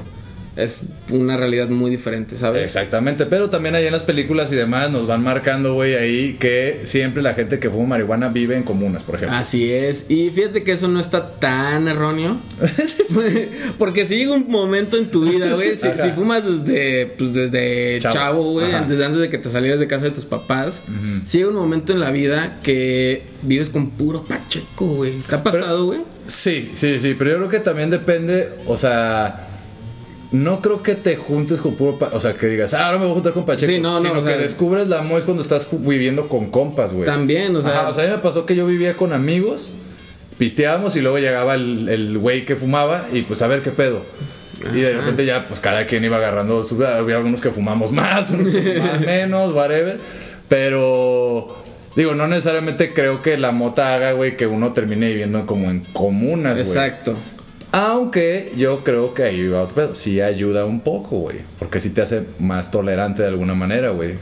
es 0.56 0.82
una 1.10 1.36
realidad 1.36 1.68
muy 1.68 1.90
diferente, 1.90 2.36
¿sabes? 2.36 2.62
Exactamente, 2.62 3.26
pero 3.26 3.50
también 3.50 3.74
ahí 3.74 3.86
en 3.86 3.92
las 3.92 4.04
películas 4.04 4.52
y 4.52 4.54
demás 4.54 4.90
nos 4.90 5.06
van 5.06 5.22
marcando, 5.22 5.74
güey, 5.74 5.94
ahí 5.94 6.34
que 6.34 6.82
siempre 6.84 7.22
la 7.22 7.34
gente 7.34 7.58
que 7.58 7.70
fuma 7.70 7.88
marihuana 7.88 8.28
vive 8.28 8.56
en 8.56 8.62
comunas, 8.62 9.02
por 9.02 9.16
ejemplo. 9.16 9.36
Así 9.36 9.70
es. 9.70 10.06
Y 10.08 10.30
fíjate 10.30 10.62
que 10.62 10.72
eso 10.72 10.86
no 10.88 11.00
está 11.00 11.38
tan 11.40 11.88
erróneo. 11.88 12.38
Porque 13.78 14.04
si 14.04 14.16
llega 14.16 14.32
un 14.32 14.48
momento 14.48 14.96
en 14.96 15.10
tu 15.10 15.24
vida, 15.24 15.54
güey, 15.54 15.76
si, 15.76 16.10
fumas 16.14 16.42
desde, 16.44 17.06
pues 17.06 17.32
desde 17.32 17.98
Chavo. 18.00 18.52
güey, 18.52 18.68
desde 18.86 19.04
antes 19.04 19.20
de 19.20 19.28
que 19.28 19.38
te 19.38 19.50
salieras 19.50 19.80
de 19.80 19.86
casa 19.88 20.04
de 20.04 20.10
tus 20.12 20.24
papás, 20.24 20.82
si 21.24 21.38
llega 21.38 21.50
un 21.50 21.56
momento 21.56 21.92
en 21.92 22.00
la 22.00 22.10
vida 22.10 22.60
que 22.62 23.24
vives 23.42 23.70
con 23.70 23.90
puro 23.90 24.22
pacheco, 24.22 24.86
güey. 24.86 25.18
¿Te 25.18 25.34
ha 25.34 25.42
pasado, 25.42 25.86
güey? 25.86 26.00
Sí, 26.26 26.70
sí, 26.74 27.00
sí, 27.00 27.14
pero 27.18 27.30
yo 27.30 27.36
creo 27.36 27.48
que 27.48 27.60
también 27.60 27.90
depende, 27.90 28.48
o 28.66 28.76
sea, 28.76 29.48
no 30.34 30.60
creo 30.60 30.82
que 30.82 30.94
te 30.94 31.16
juntes 31.16 31.60
con 31.60 31.74
puro, 31.76 31.98
o 32.12 32.20
sea, 32.20 32.34
que 32.34 32.46
digas, 32.46 32.74
ah, 32.74 32.86
ahora 32.86 32.98
me 32.98 33.04
voy 33.04 33.12
a 33.12 33.14
juntar 33.14 33.32
con 33.32 33.44
Pacheco, 33.46 33.70
Sí, 33.72 33.78
no, 33.78 33.94
no, 33.94 34.00
sino 34.00 34.20
o 34.20 34.24
que 34.24 34.36
descubres 34.36 34.88
la 34.88 35.02
moes 35.02 35.24
cuando 35.24 35.42
estás 35.42 35.68
viviendo 35.70 36.28
con 36.28 36.50
compas, 36.50 36.92
güey. 36.92 37.06
También, 37.06 37.54
o 37.56 37.62
sea- 37.62 37.72
Ajá, 37.80 37.88
o 37.90 37.94
sea, 37.94 38.04
a 38.04 38.06
mí 38.08 38.12
me 38.12 38.18
pasó 38.18 38.44
que 38.46 38.56
yo 38.56 38.66
vivía 38.66 38.94
con 38.96 39.12
amigos, 39.12 39.70
pisteábamos 40.38 40.96
y 40.96 41.00
luego 41.00 41.18
llegaba 41.18 41.54
el 41.54 41.88
el 41.88 42.18
güey 42.18 42.44
que 42.44 42.56
fumaba 42.56 43.06
y 43.12 43.22
pues 43.22 43.42
a 43.42 43.46
ver 43.46 43.62
qué 43.62 43.70
pedo. 43.70 44.02
Y 44.72 44.80
de 44.80 44.94
repente 44.94 45.26
ya, 45.26 45.46
pues 45.46 45.60
cada 45.60 45.86
quien 45.86 46.04
iba 46.04 46.16
agarrando 46.16 46.64
su. 46.64 46.82
Había 46.84 47.16
algunos 47.16 47.40
que 47.42 47.50
fumamos 47.50 47.92
más, 47.92 48.30
unos 48.30 48.50
que 48.50 48.62
fumaban 48.62 49.00
menos, 49.04 49.54
whatever. 49.54 49.98
Pero. 50.48 51.54
Digo, 51.96 52.14
no 52.14 52.26
necesariamente 52.26 52.92
creo 52.92 53.22
que 53.22 53.36
la 53.36 53.52
mota 53.52 53.94
haga, 53.94 54.12
güey, 54.12 54.36
que 54.36 54.46
uno 54.48 54.72
termine 54.72 55.08
viviendo 55.08 55.46
como 55.46 55.70
en 55.70 55.80
comunas, 55.92 56.54
güey. 56.58 56.66
Exacto. 56.68 57.14
Aunque 57.76 58.52
yo 58.56 58.84
creo 58.84 59.14
que 59.14 59.24
ahí 59.24 59.48
va 59.48 59.62
otro 59.62 59.74
pedo. 59.74 59.94
Sí 59.96 60.20
ayuda 60.20 60.64
un 60.64 60.80
poco, 60.80 61.16
güey. 61.18 61.38
Porque 61.58 61.80
sí 61.80 61.90
te 61.90 62.02
hace 62.02 62.22
más 62.38 62.70
tolerante 62.70 63.22
de 63.22 63.28
alguna 63.28 63.54
manera, 63.54 63.90
güey. 63.90 64.12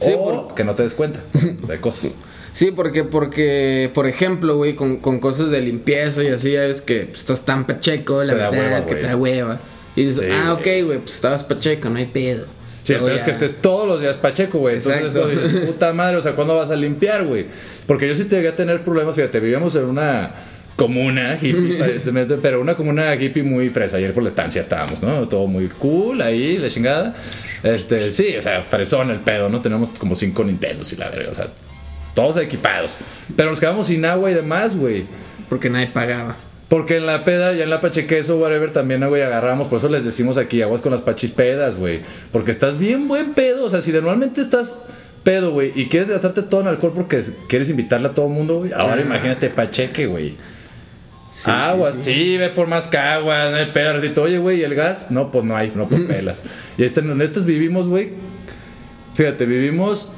Sí, 0.00 0.12
o 0.16 0.46
por- 0.46 0.54
que 0.54 0.62
no 0.62 0.74
te 0.74 0.84
des 0.84 0.94
cuenta 0.94 1.20
de 1.66 1.80
cosas. 1.80 2.18
Sí, 2.52 2.72
porque, 2.72 3.04
porque, 3.04 3.90
por 3.94 4.08
ejemplo, 4.08 4.56
güey, 4.56 4.74
con, 4.74 4.96
con 4.96 5.20
cosas 5.20 5.50
de 5.50 5.60
limpieza 5.60 6.24
y 6.24 6.28
así, 6.28 6.50
ya 6.50 6.62
ves 6.62 6.80
que 6.80 7.02
pues, 7.06 7.20
estás 7.20 7.44
tan 7.44 7.64
pacheco, 7.64 8.24
la 8.24 8.34
verdad, 8.34 8.50
hueva, 8.52 8.86
que 8.86 8.94
te 8.96 9.02
da 9.02 9.16
hueva. 9.16 9.60
Y 9.94 10.06
dices, 10.06 10.24
Sí, 10.26 10.32
ah, 10.32 10.54
ok, 10.54 10.66
güey, 10.84 10.98
pues 10.98 11.14
estabas 11.14 11.44
pacheco, 11.44 11.88
no 11.90 11.98
hay 12.00 12.06
pedo. 12.06 12.46
Sí, 12.82 12.94
peor 12.94 13.12
es 13.12 13.22
que 13.22 13.30
estés 13.30 13.60
todos 13.60 13.86
los 13.86 14.00
días 14.00 14.16
pacheco, 14.16 14.58
güey. 14.58 14.76
Entonces 14.78 15.14
dices, 15.14 15.60
puta 15.64 15.92
madre, 15.92 16.16
o 16.16 16.22
sea, 16.22 16.34
¿cuándo 16.34 16.56
vas 16.56 16.70
a 16.70 16.76
limpiar, 16.76 17.24
güey? 17.24 17.46
Porque 17.86 18.08
yo 18.08 18.16
sí 18.16 18.24
te 18.24 18.34
llegué 18.36 18.48
a 18.48 18.56
tener 18.56 18.82
problemas, 18.82 19.14
fíjate, 19.14 19.38
vivíamos 19.38 19.76
en 19.76 19.84
una 19.84 20.32
comuna 20.80 21.36
hippie, 21.40 21.76
aparentemente, 21.80 22.36
pero 22.38 22.58
una 22.60 22.74
comuna 22.74 23.14
hippie 23.14 23.42
muy 23.42 23.68
fresa. 23.68 23.98
Ayer 23.98 24.14
por 24.14 24.22
la 24.22 24.30
estancia 24.30 24.62
estábamos, 24.62 25.02
¿no? 25.02 25.28
Todo 25.28 25.46
muy 25.46 25.68
cool 25.68 26.22
ahí, 26.22 26.56
la 26.56 26.68
chingada. 26.70 27.14
Este, 27.62 28.10
sí, 28.10 28.34
o 28.38 28.40
sea, 28.42 28.62
fresón 28.62 29.10
el 29.10 29.20
pedo, 29.20 29.50
¿no? 29.50 29.60
Tenemos 29.60 29.90
como 29.90 30.14
cinco 30.14 30.42
Nintendos 30.42 30.90
y 30.94 30.96
la 30.96 31.10
verga, 31.10 31.30
o 31.32 31.34
sea, 31.34 31.48
todos 32.14 32.38
equipados. 32.38 32.96
Pero 33.36 33.50
nos 33.50 33.60
quedamos 33.60 33.88
sin 33.88 34.04
agua 34.06 34.30
y 34.30 34.34
demás, 34.34 34.74
güey. 34.76 35.04
Porque 35.50 35.68
nadie 35.68 35.88
pagaba. 35.88 36.36
Porque 36.70 36.96
en 36.96 37.04
la 37.04 37.24
peda, 37.24 37.52
ya 37.52 37.64
en 37.64 37.70
la 37.70 37.80
pachequeso, 37.82 38.38
whatever, 38.38 38.72
también, 38.72 39.06
güey, 39.06 39.20
agarramos. 39.22 39.68
Por 39.68 39.78
eso 39.78 39.88
les 39.90 40.04
decimos 40.04 40.38
aquí, 40.38 40.62
aguas 40.62 40.80
con 40.80 40.92
las 40.92 41.02
pachispedas, 41.02 41.76
güey. 41.76 42.00
Porque 42.32 42.52
estás 42.52 42.78
bien 42.78 43.06
buen 43.08 43.34
pedo. 43.34 43.64
O 43.66 43.70
sea, 43.70 43.82
si 43.82 43.92
normalmente 43.92 44.40
estás 44.40 44.78
pedo, 45.24 45.50
güey, 45.50 45.72
y 45.74 45.88
quieres 45.88 46.08
gastarte 46.08 46.42
todo 46.42 46.62
en 46.62 46.68
alcohol 46.68 46.92
porque 46.94 47.22
quieres 47.48 47.68
invitarle 47.68 48.06
a 48.08 48.14
todo 48.14 48.28
el 48.28 48.32
mundo, 48.32 48.58
güey. 48.60 48.72
Ahora 48.72 48.94
Ah. 48.94 49.04
imagínate 49.04 49.50
pacheque, 49.50 50.06
güey. 50.06 50.36
Sí, 51.30 51.50
aguas, 51.50 51.94
sí, 51.96 52.02
sí, 52.02 52.12
sí. 52.12 52.36
ve 52.36 52.48
por 52.48 52.66
más 52.66 52.88
caguas, 52.88 53.50
no 53.52 53.56
hay 53.56 53.66
pedo. 53.66 53.94
Ratito, 53.94 54.22
Oye, 54.22 54.38
güey, 54.38 54.60
¿y 54.60 54.62
el 54.64 54.74
gas? 54.74 55.10
No, 55.10 55.30
pues 55.30 55.44
no 55.44 55.56
hay, 55.56 55.72
no, 55.74 55.88
pues 55.88 56.02
pelas. 56.02 56.42
Y 56.76 56.84
este, 56.84 57.02
netas 57.02 57.44
vivimos, 57.44 57.86
güey. 57.86 58.10
Fíjate, 59.14 59.46
vivimos 59.46 60.10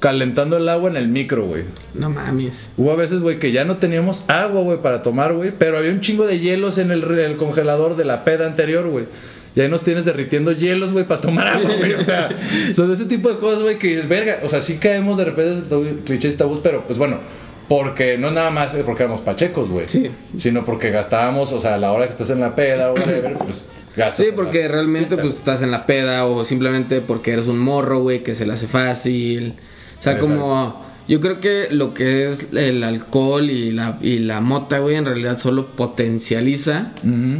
calentando 0.00 0.56
el 0.56 0.68
agua 0.68 0.90
en 0.90 0.96
el 0.96 1.08
micro, 1.08 1.46
güey. 1.46 1.64
No 1.94 2.10
mames. 2.10 2.70
Hubo 2.76 2.92
a 2.92 2.96
veces, 2.96 3.20
güey, 3.20 3.38
que 3.38 3.52
ya 3.52 3.64
no 3.64 3.76
teníamos 3.76 4.24
agua, 4.28 4.62
güey, 4.62 4.82
para 4.82 5.02
tomar, 5.02 5.32
güey. 5.32 5.52
Pero 5.56 5.78
había 5.78 5.92
un 5.92 6.00
chingo 6.00 6.26
de 6.26 6.38
hielos 6.38 6.78
en 6.78 6.90
el, 6.90 7.04
el 7.18 7.36
congelador 7.36 7.96
de 7.96 8.04
la 8.04 8.24
peda 8.24 8.46
anterior, 8.46 8.88
güey. 8.88 9.06
Y 9.54 9.60
ahí 9.60 9.68
nos 9.68 9.82
tienes 9.82 10.04
derritiendo 10.04 10.52
hielos, 10.52 10.92
güey, 10.92 11.06
para 11.06 11.20
tomar 11.20 11.46
agua, 11.46 11.70
güey. 11.78 11.94
O 11.94 12.04
sea, 12.04 12.28
son 12.74 12.92
ese 12.92 13.06
tipo 13.06 13.28
de 13.28 13.38
cosas, 13.38 13.62
güey, 13.62 13.78
que 13.78 13.88
dices, 13.88 14.08
verga. 14.08 14.40
O 14.42 14.48
sea, 14.48 14.60
sí 14.60 14.76
caemos 14.76 15.16
de 15.16 15.24
repente 15.24 16.02
clichés 16.04 16.36
tabús, 16.36 16.60
pero 16.62 16.82
pues 16.84 16.98
bueno. 16.98 17.18
Porque 17.68 18.16
no 18.16 18.30
nada 18.30 18.50
más 18.50 18.72
porque 18.84 19.02
éramos 19.02 19.20
pachecos, 19.20 19.68
güey. 19.68 19.88
Sí. 19.88 20.10
Sino 20.38 20.64
porque 20.64 20.90
gastábamos, 20.90 21.52
o 21.52 21.60
sea, 21.60 21.74
a 21.74 21.78
la 21.78 21.92
hora 21.92 22.06
que 22.06 22.12
estás 22.12 22.30
en 22.30 22.40
la 22.40 22.54
peda 22.54 22.90
o 22.90 22.94
whatever, 22.98 23.36
pues 23.38 23.64
gastas. 23.96 24.26
Sí, 24.26 24.32
porque 24.34 24.68
realmente 24.68 25.08
fiesta, 25.08 25.22
pues 25.22 25.34
estás 25.34 25.62
en 25.62 25.70
la 25.70 25.86
peda 25.86 26.26
o 26.26 26.44
simplemente 26.44 27.00
porque 27.00 27.32
eres 27.32 27.48
un 27.48 27.58
morro, 27.58 28.00
güey, 28.00 28.22
que 28.22 28.34
se 28.34 28.46
le 28.46 28.52
hace 28.52 28.68
fácil. 28.68 29.54
O 29.98 30.02
sea, 30.02 30.12
Exacto. 30.12 30.36
como 30.36 30.86
yo 31.08 31.20
creo 31.20 31.40
que 31.40 31.68
lo 31.70 31.94
que 31.94 32.28
es 32.28 32.52
el 32.52 32.82
alcohol 32.82 33.48
y 33.50 33.72
la, 33.72 33.98
y 34.00 34.18
la 34.18 34.40
mota, 34.40 34.78
güey, 34.78 34.96
en 34.96 35.04
realidad 35.04 35.38
solo 35.38 35.74
potencializa 35.76 36.92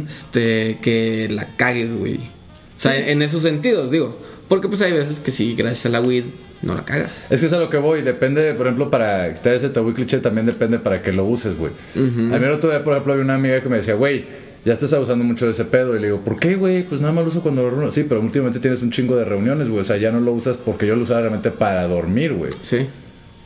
este 0.05 0.79
que 0.81 1.27
la 1.29 1.55
cagues, 1.55 1.95
güey. 1.95 2.15
O 2.15 2.79
sea, 2.79 2.97
en 2.97 3.21
esos 3.21 3.41
sentidos, 3.41 3.91
digo. 3.91 4.19
Porque 4.47 4.67
pues 4.67 4.81
hay 4.81 4.93
veces 4.93 5.19
que 5.19 5.31
sí, 5.31 5.55
gracias 5.55 5.85
a 5.87 5.89
la 5.89 6.01
weed 6.01 6.25
no 6.61 6.73
la 6.73 6.83
cagas. 6.85 7.31
Es 7.31 7.39
que 7.39 7.45
es 7.45 7.53
a 7.53 7.59
lo 7.59 7.69
que 7.69 7.77
voy, 7.77 8.01
depende, 8.01 8.53
por 8.53 8.67
ejemplo, 8.67 8.89
para 8.89 9.33
quitar 9.33 9.53
ese 9.53 9.69
tabú 9.69 9.91
y 9.91 9.93
cliché 9.93 10.19
también 10.19 10.45
depende 10.45 10.79
para 10.79 11.01
que 11.01 11.11
lo 11.11 11.25
uses, 11.25 11.57
güey. 11.57 11.71
A 11.95 11.99
mí 11.99 12.45
el 12.45 12.51
otro 12.51 12.69
día, 12.69 12.83
por 12.83 12.93
ejemplo, 12.93 13.13
había 13.13 13.25
una 13.25 13.35
amiga 13.35 13.61
que 13.61 13.69
me 13.69 13.77
decía, 13.77 13.93
güey, 13.93 14.25
ya 14.65 14.73
estás 14.73 14.91
abusando 14.93 15.23
mucho 15.23 15.45
de 15.45 15.51
ese 15.51 15.65
pedo. 15.65 15.95
Y 15.95 15.99
le 15.99 16.07
digo, 16.07 16.21
¿por 16.21 16.39
qué, 16.39 16.55
güey? 16.55 16.83
Pues 16.83 16.99
nada 16.99 17.13
más 17.13 17.23
lo 17.23 17.29
uso 17.29 17.41
cuando 17.41 17.69
reúno. 17.69 17.91
Sí, 17.91 18.03
pero 18.03 18.21
últimamente 18.21 18.59
tienes 18.59 18.81
un 18.81 18.91
chingo 18.91 19.15
de 19.15 19.25
reuniones, 19.25 19.69
güey. 19.69 19.81
O 19.81 19.85
sea, 19.85 19.97
ya 19.97 20.11
no 20.11 20.19
lo 20.19 20.33
usas 20.33 20.57
porque 20.57 20.87
yo 20.87 20.95
lo 20.95 21.03
usaba 21.03 21.21
realmente 21.21 21.51
para 21.51 21.87
dormir, 21.87 22.33
güey. 22.33 22.51
Sí. 22.61 22.87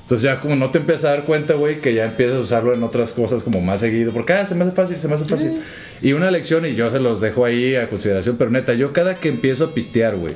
Entonces 0.02 0.24
ya 0.24 0.40
como 0.40 0.56
no 0.56 0.72
te 0.72 0.80
empiezas 0.80 1.06
a 1.06 1.10
dar 1.10 1.26
cuenta, 1.26 1.54
güey, 1.54 1.80
que 1.80 1.94
ya 1.94 2.06
empiezas 2.06 2.38
a 2.38 2.40
usarlo 2.40 2.74
en 2.74 2.84
otras 2.84 3.14
cosas 3.14 3.44
como 3.44 3.62
más 3.62 3.82
seguido. 3.82 4.12
Porque, 4.12 4.34
ah, 4.34 4.46
se 4.46 4.56
me 4.56 4.64
hace 4.64 4.74
fácil, 4.74 4.98
se 4.98 5.08
me 5.08 5.16
hace 5.16 5.26
fácil. 5.26 5.60
Y 6.02 6.14
una 6.14 6.32
lección, 6.32 6.66
y 6.66 6.76
yo 6.76 6.90
se 6.90 7.00
los 7.00 7.22
dejo 7.22 7.46
ahí 7.46 7.76
a 7.76 7.90
consideración, 7.90 8.36
pero 8.38 8.50
neta, 8.50 8.74
yo 8.74 8.92
cada 8.92 9.16
que 9.16 9.30
empiezo 9.30 9.66
a 9.66 9.74
pistear, 9.74 10.16
güey, 10.16 10.34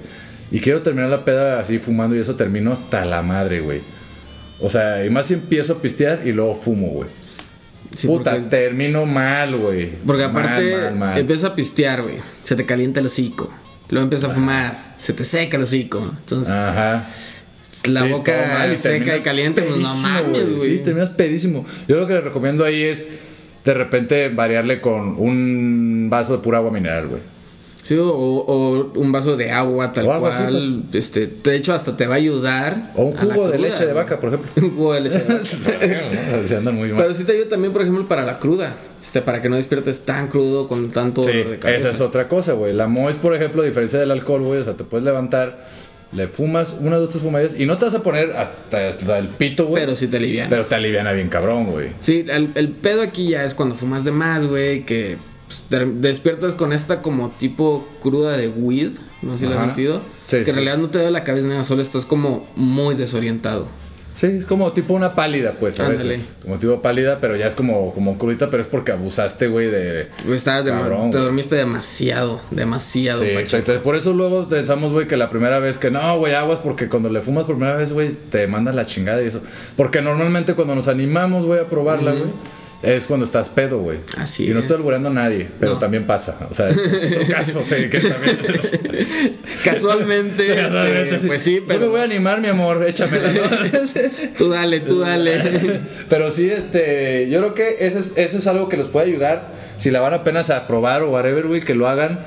y 0.52 0.60
quiero 0.60 0.82
terminar 0.82 1.10
la 1.10 1.26
peda 1.26 1.60
así 1.60 1.80
fumando 1.80 2.16
y 2.16 2.20
eso 2.20 2.36
termino 2.36 2.72
hasta 2.72 3.04
la 3.06 3.22
madre, 3.22 3.60
güey. 3.62 3.82
O 4.60 4.70
sea, 4.70 5.04
y 5.06 5.10
más 5.10 5.28
si 5.28 5.34
empiezo 5.36 5.74
a 5.74 5.82
pistear 5.82 6.22
y 6.26 6.32
luego 6.32 6.56
fumo, 6.56 6.88
güey. 6.90 7.10
Sí, 7.96 8.08
Puta, 8.08 8.32
porque- 8.32 8.48
termino 8.48 9.06
mal, 9.06 9.56
güey. 9.58 9.92
Porque 10.06 10.28
Mal, 10.28 10.32
aparte 10.44 10.78
mal, 10.78 10.96
mal. 10.96 11.18
empieza 11.20 11.48
a 11.48 11.56
pistear, 11.56 12.02
güey. 12.04 12.16
Se 12.44 12.56
te 12.56 12.66
calienta 12.66 13.00
el 13.00 13.06
hocico. 13.06 13.52
Luego 13.90 14.04
empieza 14.04 14.28
a 14.28 14.32
fumar. 14.32 14.96
Se 14.98 15.14
te 15.14 15.24
seca 15.24 15.58
el 15.58 15.64
hocico. 15.64 16.00
Entonces, 16.00 16.54
Ajá. 16.54 17.06
la 17.86 18.04
Sí, 18.04 18.10
boca 18.10 18.34
mal 18.58 18.74
y 18.74 18.78
seca 18.78 19.18
y 19.18 19.22
caliente, 19.22 19.62
pues 19.62 19.80
no 19.80 19.96
mames, 19.98 20.56
güey. 20.56 20.60
Sí, 20.60 20.78
terminas 20.80 21.10
pedísimo. 21.12 21.66
Yo 21.88 21.98
lo 21.98 22.08
que 22.08 22.14
les 22.14 22.24
recomiendo 22.24 22.64
ahí 22.66 22.82
es 22.82 23.10
de 23.64 23.74
repente 23.74 24.30
variarle 24.30 24.82
con 24.82 25.16
un 25.20 26.08
vaso 26.10 26.38
de 26.38 26.44
pura 26.44 26.58
agua 26.60 26.72
mineral, 26.72 27.08
güey. 27.08 27.22
Sí, 27.86 27.96
o, 27.98 28.08
o 28.10 28.92
un 29.00 29.12
vaso 29.12 29.38
de 29.38 29.52
agua 29.52 29.94
tal 29.94 30.06
sí, 30.06 30.20
cual. 30.20 30.84
este, 30.92 31.28
de 31.28 31.56
hecho, 31.56 31.72
hasta 31.72 31.96
te 31.96 32.08
va 32.08 32.16
a 32.16 32.18
ayudar. 32.18 32.92
O 32.96 33.04
un 33.04 33.16
a 33.16 33.24
la 33.24 33.34
jugo 33.36 33.48
de 33.48 33.58
cruda, 33.58 33.70
leche 33.70 33.86
de 33.86 33.94
vaca, 33.94 34.20
por 34.20 34.30
ejemplo. 34.34 34.52
un 34.68 34.76
jugo 34.76 34.94
de 34.96 35.02
leche 35.02 35.20
de 35.20 35.34
vaca. 35.34 36.48
Se 36.48 36.58
andan 36.58 36.74
muy 36.74 36.90
mal. 36.90 37.04
Pero 37.04 37.14
sí 37.14 37.26
te 37.26 37.34
ayuda 37.34 37.50
también, 37.50 37.72
por 37.74 37.84
ejemplo, 37.84 38.08
para 38.08 38.26
la 38.26 38.40
cruda. 38.40 38.74
Este, 39.00 39.22
para 39.22 39.40
que 39.40 39.50
no 39.50 39.56
despiertes 39.56 40.04
tan 40.04 40.30
crudo 40.30 40.68
con 40.68 40.90
tanto 40.90 41.22
Sí, 41.22 41.28
dolor 41.28 41.50
de 41.52 41.60
cabeza. 41.60 41.80
esa 41.84 41.92
es 41.92 42.02
otra 42.02 42.28
cosa, 42.28 42.54
güey. 42.54 42.74
La 42.74 42.88
Moes, 42.88 43.18
por 43.18 43.36
ejemplo, 43.36 43.62
a 43.62 43.66
diferencia 43.66 44.00
del 44.00 44.10
alcohol, 44.10 44.42
güey, 44.42 44.62
o 44.62 44.64
sea, 44.64 44.74
te 44.74 44.84
puedes 44.84 45.06
levantar, 45.06 45.64
le 46.12 46.28
fumas 46.28 46.76
una, 46.80 46.98
dos, 46.98 47.12
tres 47.12 47.22
fumadillas 47.22 47.56
y 47.60 47.68
no 47.68 47.78
te 47.78 47.86
vas 47.86 47.94
a 47.94 48.02
poner 48.02 48.32
hasta, 48.36 48.88
hasta 48.90 49.20
el 49.20 49.28
pito, 49.28 49.68
güey. 49.68 49.84
Pero 49.84 49.96
sí 49.96 50.08
te 50.08 50.18
alivianas. 50.18 50.50
Pero 50.50 50.66
te 50.66 50.74
aliviana 50.74 51.12
bien 51.12 51.30
cabrón, 51.30 51.68
güey. 51.68 51.90
Sí, 52.00 52.26
el, 52.28 52.50
el 52.56 52.70
pedo 52.70 53.04
aquí 53.04 53.28
ya 53.28 53.44
es 53.44 53.54
cuando 53.54 53.76
fumas 53.76 54.04
de 54.04 54.10
más, 54.12 54.48
güey, 54.48 54.88
que 54.88 55.18
pues, 55.48 55.64
te 55.70 55.86
despiertas 55.86 56.56
con 56.56 56.74
esta 56.74 57.02
como 57.02 57.32
tipo 57.32 57.88
cruda 58.02 58.36
de 58.38 58.48
weed, 58.50 58.92
no 59.22 59.34
sé 59.34 59.40
si 59.40 59.46
lo 59.48 59.54
has 59.54 59.62
sentido. 59.66 60.02
Sí, 60.26 60.38
que 60.38 60.46
sí. 60.46 60.50
en 60.52 60.56
realidad 60.56 60.78
no 60.78 60.90
te 60.90 61.00
da 61.00 61.12
la 61.12 61.24
cabeza 61.24 61.48
nada, 61.48 61.64
solo 61.64 61.82
estás 61.82 62.06
como 62.06 62.48
muy 62.56 62.96
desorientado. 62.96 63.68
Sí, 64.16 64.28
es 64.28 64.46
como 64.46 64.72
tipo 64.72 64.94
una 64.94 65.14
pálida, 65.14 65.58
pues, 65.60 65.78
a 65.78 65.88
Ándale. 65.88 66.08
veces. 66.12 66.36
Como 66.42 66.58
tipo 66.58 66.82
pálida, 66.82 67.20
pero 67.20 67.36
ya 67.36 67.48
es 67.48 67.54
como, 67.56 67.94
como 67.94 68.18
crudita, 68.18 68.50
pero 68.50 68.64
es 68.64 68.68
porque 68.70 68.94
abusaste, 68.94 69.48
güey, 69.50 69.68
de... 69.70 70.08
Estabas 70.34 70.64
dema- 70.66 70.80
Cabrón, 70.84 71.12
te 71.12 71.18
güey. 71.18 71.24
dormiste 71.26 71.58
demasiado, 71.58 72.40
demasiado. 72.50 73.20
Sí, 73.22 73.28
exacto. 73.32 73.84
Por 73.84 73.98
eso 73.98 74.14
luego 74.14 74.48
pensamos, 74.48 74.94
güey, 74.94 75.06
que 75.06 75.18
la 75.18 75.30
primera 75.30 75.60
vez 75.60 75.78
que 75.78 75.92
no, 75.92 76.18
güey, 76.18 76.34
aguas, 76.34 76.60
porque 76.64 76.88
cuando 76.88 77.10
le 77.10 77.20
fumas 77.20 77.44
por 77.44 77.56
primera 77.58 77.76
vez, 77.76 77.92
güey, 77.92 78.14
te 78.14 78.48
manda 78.48 78.72
la 78.72 78.86
chingada 78.86 79.22
y 79.22 79.28
eso. 79.28 79.42
Porque 79.76 80.02
normalmente 80.02 80.54
cuando 80.54 80.76
nos 80.76 80.88
animamos, 80.88 81.46
güey, 81.46 81.60
a 81.60 81.68
probarla, 81.70 82.12
güey, 82.12 82.24
es 82.86 83.06
cuando 83.08 83.26
estás 83.26 83.50
pedo, 83.50 83.80
güey. 83.80 84.00
Así 84.18 84.46
Y 84.46 84.50
no 84.50 84.60
es. 84.60 84.66
estoy 84.66 84.78
albureando 84.78 85.10
a 85.10 85.14
nadie, 85.14 85.48
pero 85.60 85.74
No. 85.74 85.80
también 85.80 86.06
pasa. 86.06 86.38
O 86.50 86.54
sea, 86.54 86.70
es, 86.70 86.78
es 86.78 87.06
otro 87.12 87.28
caso, 87.28 87.64
sí, 87.64 87.90
que 87.90 88.00
también. 88.00 88.38
Casualmente, 89.64 90.48
Casualmente, 90.56 91.16
este, 91.16 91.28
pues 91.28 91.42
sí, 91.42 91.56
Yo 91.56 91.62
me 91.62 91.68
pero 91.68 91.90
voy 91.90 92.02
a 92.02 92.04
animar, 92.04 92.42
mi 92.42 92.48
amor, 92.48 92.84
échamela, 92.88 93.32
tú 94.38 94.50
dale, 94.50 94.80
tú 94.82 95.00
dale. 95.00 95.82
Pero 96.10 96.32
sí, 96.32 96.50
este, 96.50 97.28
yo 97.30 97.40
creo 97.40 97.54
que 97.54 97.86
eso 97.86 98.00
es, 98.00 98.14
eso 98.18 98.38
es 98.38 98.48
algo 98.48 98.70
que 98.70 98.78
les 98.78 98.88
puede 98.88 99.08
ayudar. 99.08 99.54
Si 99.78 99.92
la 99.92 100.00
van 100.00 100.14
apenas 100.14 100.50
a 100.50 100.68
probar 100.68 101.04
o 101.04 101.12
whatever, 101.12 101.48
güey, 101.48 101.62
que 101.62 101.76
lo 101.76 101.88
hagan. 101.88 102.20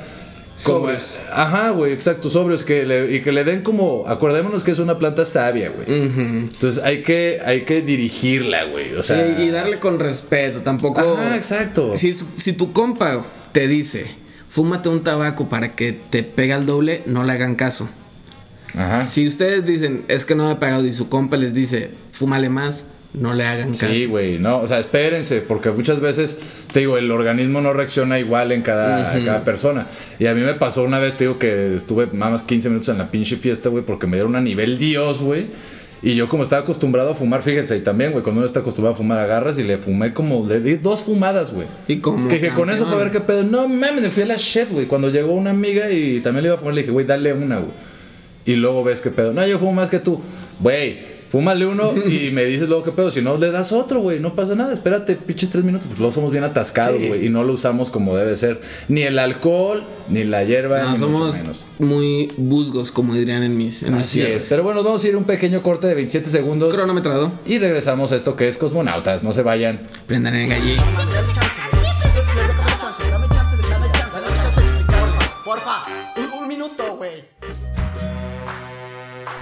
Como- 0.64 0.78
Sobrios. 0.80 1.16
Ajá, 1.32 1.70
güey, 1.70 1.92
exacto, 1.92 2.30
sobrios. 2.30 2.64
Que 2.64 2.84
le- 2.86 3.14
y 3.14 3.22
que 3.22 3.32
le 3.32 3.44
den 3.44 3.62
como. 3.62 4.04
Acordémonos 4.08 4.64
que 4.64 4.70
es 4.72 4.78
una 4.78 4.98
planta 4.98 5.24
sabia, 5.26 5.70
güey. 5.70 5.86
Entonces 5.88 6.82
hay 6.82 7.02
que, 7.02 7.40
hay 7.44 7.62
que 7.62 7.82
dirigirla, 7.82 8.64
güey. 8.64 8.94
O 8.94 9.02
sea. 9.02 9.36
Sí, 9.36 9.42
y 9.44 9.50
darle 9.50 9.78
con 9.78 9.98
respeto, 10.00 10.60
tampoco. 10.62 11.00
Ajá, 11.00 11.36
exacto. 11.36 11.96
Si, 11.96 12.14
si 12.36 12.52
tu 12.52 12.72
compa 12.72 13.24
te 13.52 13.68
dice, 13.68 14.06
fúmate 14.48 14.88
un 14.88 15.02
tabaco 15.04 15.48
para 15.48 15.72
que 15.72 15.92
te 15.92 16.22
pegue 16.22 16.52
al 16.52 16.66
doble, 16.66 17.02
no 17.06 17.24
le 17.24 17.32
hagan 17.32 17.54
caso. 17.54 17.88
Ajá. 18.74 19.06
Si 19.06 19.26
ustedes 19.26 19.64
dicen, 19.64 20.04
es 20.08 20.24
que 20.24 20.34
no 20.34 20.44
me 20.46 20.50
ha 20.52 20.58
pegado 20.60 20.84
y 20.86 20.92
su 20.92 21.08
compa 21.08 21.36
les 21.36 21.54
dice, 21.54 21.90
fúmale 22.12 22.48
más, 22.50 22.84
no 23.20 23.34
le 23.34 23.44
hagan 23.44 23.70
caso. 23.70 23.92
Sí, 23.92 24.06
güey, 24.06 24.38
no, 24.38 24.58
o 24.60 24.66
sea, 24.66 24.78
espérense, 24.78 25.40
porque 25.40 25.70
muchas 25.70 26.00
veces, 26.00 26.38
te 26.72 26.80
digo, 26.80 26.98
el 26.98 27.10
organismo 27.10 27.60
no 27.60 27.72
reacciona 27.72 28.18
igual 28.18 28.52
en 28.52 28.62
cada, 28.62 29.12
cada 29.24 29.44
persona. 29.44 29.86
Y 30.18 30.26
a 30.26 30.34
mí 30.34 30.40
me 30.40 30.54
pasó 30.54 30.82
una 30.82 30.98
vez, 30.98 31.16
te 31.16 31.24
digo, 31.24 31.38
que 31.38 31.76
estuve 31.76 32.08
nada 32.12 32.32
más 32.32 32.42
15 32.42 32.68
minutos 32.68 32.88
en 32.88 32.98
la 32.98 33.10
pinche 33.10 33.36
fiesta, 33.36 33.68
güey, 33.68 33.84
porque 33.84 34.06
me 34.06 34.16
dieron 34.16 34.36
a 34.36 34.40
nivel 34.40 34.78
Dios, 34.78 35.20
güey. 35.20 35.46
Y 36.00 36.14
yo 36.14 36.28
como 36.28 36.44
estaba 36.44 36.62
acostumbrado 36.62 37.10
a 37.10 37.14
fumar, 37.14 37.42
fíjense, 37.42 37.76
y 37.76 37.80
también, 37.80 38.12
güey, 38.12 38.22
cuando 38.22 38.38
uno 38.38 38.46
está 38.46 38.60
acostumbrado 38.60 38.94
a 38.94 38.96
fumar, 38.96 39.18
agarras 39.18 39.58
y 39.58 39.64
le 39.64 39.78
fumé 39.78 40.14
como, 40.14 40.46
le 40.46 40.60
di 40.60 40.76
dos 40.76 41.00
fumadas, 41.00 41.52
güey. 41.52 41.66
Y 41.88 41.96
como 41.96 42.28
Que 42.28 42.38
dije, 42.38 42.54
con 42.54 42.70
eso 42.70 42.84
para 42.84 42.98
ver 42.98 43.10
qué 43.10 43.20
pedo. 43.20 43.42
No 43.42 43.66
mames, 43.66 44.02
me 44.02 44.10
fui 44.10 44.22
a 44.22 44.26
la 44.26 44.36
shit, 44.36 44.70
güey. 44.70 44.86
Cuando 44.86 45.10
llegó 45.10 45.32
una 45.32 45.50
amiga 45.50 45.90
y 45.90 46.20
también 46.20 46.44
le 46.44 46.48
iba 46.50 46.54
a 46.54 46.58
fumar, 46.58 46.74
le 46.74 46.82
dije, 46.82 46.92
güey, 46.92 47.04
dale 47.04 47.32
una, 47.32 47.58
güey. 47.58 47.72
Y 48.46 48.54
luego 48.54 48.84
ves 48.84 49.00
qué 49.00 49.10
pedo. 49.10 49.32
No, 49.32 49.44
yo 49.46 49.58
fumo 49.58 49.72
más 49.72 49.90
que 49.90 49.98
tú. 49.98 50.20
Güey, 50.60 51.17
fúmale 51.30 51.66
uno 51.66 51.92
y 52.06 52.30
me 52.30 52.44
dices 52.44 52.68
luego 52.68 52.84
qué 52.84 52.92
pedo. 52.92 53.10
Si 53.10 53.20
no, 53.22 53.36
le 53.36 53.50
das 53.50 53.72
otro, 53.72 54.00
güey. 54.00 54.20
No 54.20 54.34
pasa 54.34 54.54
nada. 54.54 54.72
Espérate, 54.72 55.16
pinches 55.16 55.50
tres 55.50 55.64
minutos. 55.64 55.86
Pues 55.88 55.98
luego 55.98 56.12
somos 56.12 56.30
bien 56.32 56.44
atascados, 56.44 57.00
Sí. 57.00 57.08
güey. 57.08 57.26
Y 57.26 57.28
no 57.30 57.44
lo 57.44 57.52
usamos 57.52 57.90
como 57.90 58.16
debe 58.16 58.36
ser. 58.36 58.60
Ni 58.88 59.02
el 59.02 59.18
alcohol, 59.18 59.84
ni 60.08 60.24
la 60.24 60.44
hierba, 60.44 60.78
No, 60.80 60.84
ni 60.92 60.98
mucho 60.98 61.10
somos 61.12 61.34
menos. 61.34 61.64
muy 61.78 62.28
busgos, 62.36 62.90
como 62.90 63.14
dirían 63.14 63.42
en 63.42 63.56
mis, 63.56 63.82
en 63.82 63.94
Así 63.94 64.22
es. 64.22 64.46
Pero 64.48 64.62
bueno, 64.62 64.82
vamos 64.82 65.04
a 65.04 65.08
ir 65.08 65.14
a 65.14 65.18
un 65.18 65.24
pequeño 65.24 65.62
corte 65.62 65.86
de 65.86 65.94
27 65.94 66.30
segundos. 66.30 66.74
Cronometrado. 66.74 67.32
Y 67.46 67.58
regresamos 67.58 68.12
a 68.12 68.16
esto 68.16 68.36
que 68.36 68.48
es 68.48 68.56
Cosmonautas. 68.58 69.22
No 69.22 69.32
se 69.32 69.42
vayan. 69.42 69.80
Prendan 70.06 70.34
el 70.34 70.48
gallito. 70.48 70.82
Porfa, 75.44 75.84
un, 76.16 76.42
un 76.42 76.48
minuto, 76.48 76.96
güey. 76.96 77.37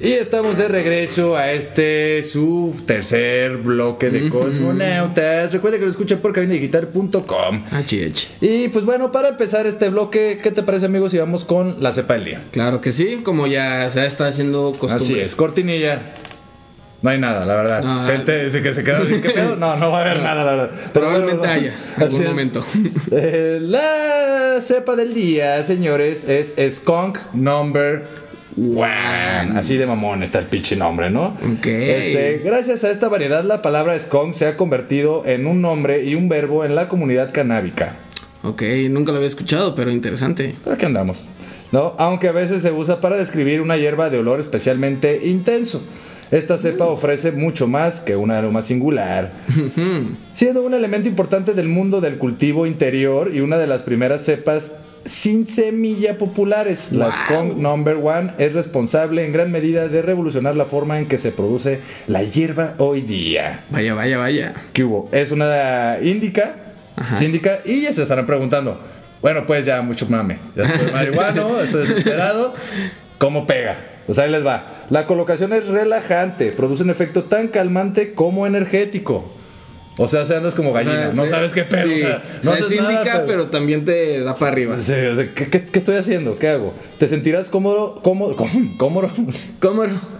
Y 0.00 0.12
estamos 0.12 0.56
de 0.56 0.68
regreso 0.68 1.36
a 1.36 1.50
este 1.50 2.22
su 2.22 2.72
tercer 2.86 3.56
bloque 3.56 4.10
de 4.10 4.28
Cosmonautas. 4.28 5.52
Recuerda 5.52 5.76
que 5.76 5.86
lo 5.86 5.90
escuchan 5.90 6.20
por 6.20 6.32
cabinadigital.com. 6.32 7.64
Y 8.40 8.68
pues 8.68 8.84
bueno, 8.84 9.10
para 9.10 9.30
empezar 9.30 9.66
este 9.66 9.88
bloque, 9.88 10.38
¿qué 10.40 10.52
te 10.52 10.62
parece 10.62 10.86
amigos 10.86 11.10
si 11.10 11.18
vamos 11.18 11.44
con 11.44 11.82
la 11.82 11.92
cepa 11.92 12.14
del 12.14 12.26
día? 12.26 12.44
Claro 12.52 12.80
que 12.80 12.92
sí, 12.92 13.22
como 13.24 13.48
ya 13.48 13.90
se 13.90 14.06
está 14.06 14.28
haciendo 14.28 14.70
costumbre. 14.78 14.96
Así 14.96 15.18
es, 15.18 15.34
cortinilla. 15.34 16.12
No 17.02 17.10
hay 17.10 17.18
nada, 17.18 17.44
la 17.44 17.56
verdad. 17.56 17.82
No, 17.82 18.06
Gente 18.06 18.44
dice 18.44 18.62
que 18.62 18.74
se 18.74 18.84
queda 18.84 19.04
sin 19.04 19.20
qué 19.20 19.30
pedo. 19.30 19.56
No, 19.56 19.76
no 19.76 19.90
va 19.90 19.98
a 19.98 20.02
haber 20.02 20.22
nada, 20.22 20.44
la 20.44 20.50
verdad. 20.52 20.70
Pero 20.92 20.92
Probablemente 20.92 21.38
bueno, 21.38 21.52
haya, 21.52 21.74
algún 21.96 22.24
momento. 22.24 22.64
Eh, 23.10 23.58
la 23.62 24.60
cepa 24.62 24.94
del 24.94 25.12
día, 25.12 25.62
señores, 25.64 26.28
es 26.28 26.54
Skunk 26.76 27.18
Number 27.32 28.27
One. 28.58 29.58
Así 29.58 29.76
de 29.76 29.86
mamón 29.86 30.22
está 30.22 30.40
el 30.40 30.46
pinche 30.46 30.74
nombre, 30.74 31.10
¿no? 31.10 31.28
Ok. 31.28 31.66
Este, 31.66 32.42
gracias 32.44 32.84
a 32.84 32.90
esta 32.90 33.08
variedad, 33.08 33.44
la 33.44 33.62
palabra 33.62 33.98
skunk 33.98 34.34
se 34.34 34.46
ha 34.46 34.56
convertido 34.56 35.24
en 35.26 35.46
un 35.46 35.60
nombre 35.60 36.04
y 36.04 36.14
un 36.14 36.28
verbo 36.28 36.64
en 36.64 36.74
la 36.74 36.88
comunidad 36.88 37.32
canábica. 37.32 37.94
Ok, 38.42 38.62
nunca 38.90 39.12
lo 39.12 39.18
había 39.18 39.28
escuchado, 39.28 39.74
pero 39.74 39.90
interesante. 39.90 40.54
Pero 40.64 40.74
aquí 40.74 40.86
andamos. 40.86 41.28
¿no? 41.72 41.94
Aunque 41.98 42.28
a 42.28 42.32
veces 42.32 42.62
se 42.62 42.72
usa 42.72 43.00
para 43.00 43.16
describir 43.16 43.60
una 43.60 43.76
hierba 43.76 44.10
de 44.10 44.18
olor 44.18 44.40
especialmente 44.40 45.26
intenso. 45.26 45.82
Esta 46.30 46.58
cepa 46.58 46.84
ofrece 46.84 47.32
mucho 47.32 47.66
más 47.66 48.00
que 48.00 48.14
un 48.14 48.30
aroma 48.30 48.60
singular, 48.60 49.32
siendo 50.34 50.62
un 50.62 50.74
elemento 50.74 51.08
importante 51.08 51.54
del 51.54 51.68
mundo 51.68 52.02
del 52.02 52.18
cultivo 52.18 52.66
interior 52.66 53.34
y 53.34 53.40
una 53.40 53.56
de 53.56 53.66
las 53.66 53.82
primeras 53.82 54.26
cepas 54.26 54.74
sin 55.08 55.46
semilla 55.46 56.18
populares. 56.18 56.92
La 56.92 57.10
Skunk 57.10 57.56
Number 57.56 57.96
One 57.96 58.34
es 58.38 58.52
responsable 58.52 59.24
en 59.24 59.32
gran 59.32 59.50
medida 59.50 59.88
de 59.88 60.02
revolucionar 60.02 60.54
la 60.54 60.64
forma 60.64 60.98
en 60.98 61.06
que 61.06 61.18
se 61.18 61.32
produce 61.32 61.80
la 62.06 62.22
hierba 62.22 62.74
hoy 62.78 63.00
día. 63.00 63.64
Vaya, 63.70 63.94
vaya, 63.94 64.18
vaya. 64.18 64.54
¿Qué 64.72 64.84
hubo? 64.84 65.08
Es 65.12 65.32
una 65.32 65.96
índica 66.02 66.54
síndica 67.18 67.60
y 67.64 67.82
ya 67.82 67.92
se 67.92 68.02
estarán 68.02 68.26
preguntando, 68.26 68.80
bueno, 69.22 69.46
pues 69.46 69.64
ya 69.64 69.82
mucho 69.82 70.06
mame, 70.08 70.38
ya 70.56 70.64
estoy 70.64 70.90
marihuano, 70.92 71.60
estoy 71.60 71.86
desesperado, 71.86 72.54
¿cómo 73.18 73.46
pega? 73.46 73.76
Pues 74.06 74.18
ahí 74.18 74.30
les 74.30 74.44
va. 74.44 74.84
La 74.90 75.06
colocación 75.06 75.52
es 75.52 75.66
relajante, 75.66 76.52
produce 76.52 76.82
un 76.82 76.90
efecto 76.90 77.24
tan 77.24 77.48
calmante 77.48 78.14
como 78.14 78.46
energético. 78.46 79.37
O 79.98 80.06
sea, 80.08 80.24
se 80.24 80.36
andas 80.36 80.54
como 80.54 80.70
O 80.70 80.74
sea, 80.74 80.84
gallina, 80.84 81.12
no 81.12 81.24
te- 81.24 81.28
sabes 81.28 81.52
qué 81.52 81.64
pedo. 81.64 81.82
sí. 81.88 81.94
O 81.94 81.96
sea, 81.98 82.22
no 82.44 82.50
O 82.52 82.54
sea, 82.56 82.64
es 82.66 82.80
nada, 82.80 83.24
pero 83.26 83.46
también 83.48 83.84
te 83.84 84.20
da 84.20 84.34
para 84.36 84.52
arriba. 84.52 84.76
Sí, 84.80 84.92
o 84.92 85.16
sea, 85.16 85.28
¿qué, 85.34 85.48
qué, 85.48 85.64
qué 85.64 85.78
estoy 85.78 85.96
haciendo? 85.96 86.38
¿Qué 86.38 86.48
hago? 86.48 86.72
¿Te 86.98 87.08
sentirás 87.08 87.48
cómodo? 87.48 88.00
¿Cómodo? 88.02 88.36
¿Cómodo? 88.78 89.10
¿Cómo 89.60 89.84
no? 89.84 90.18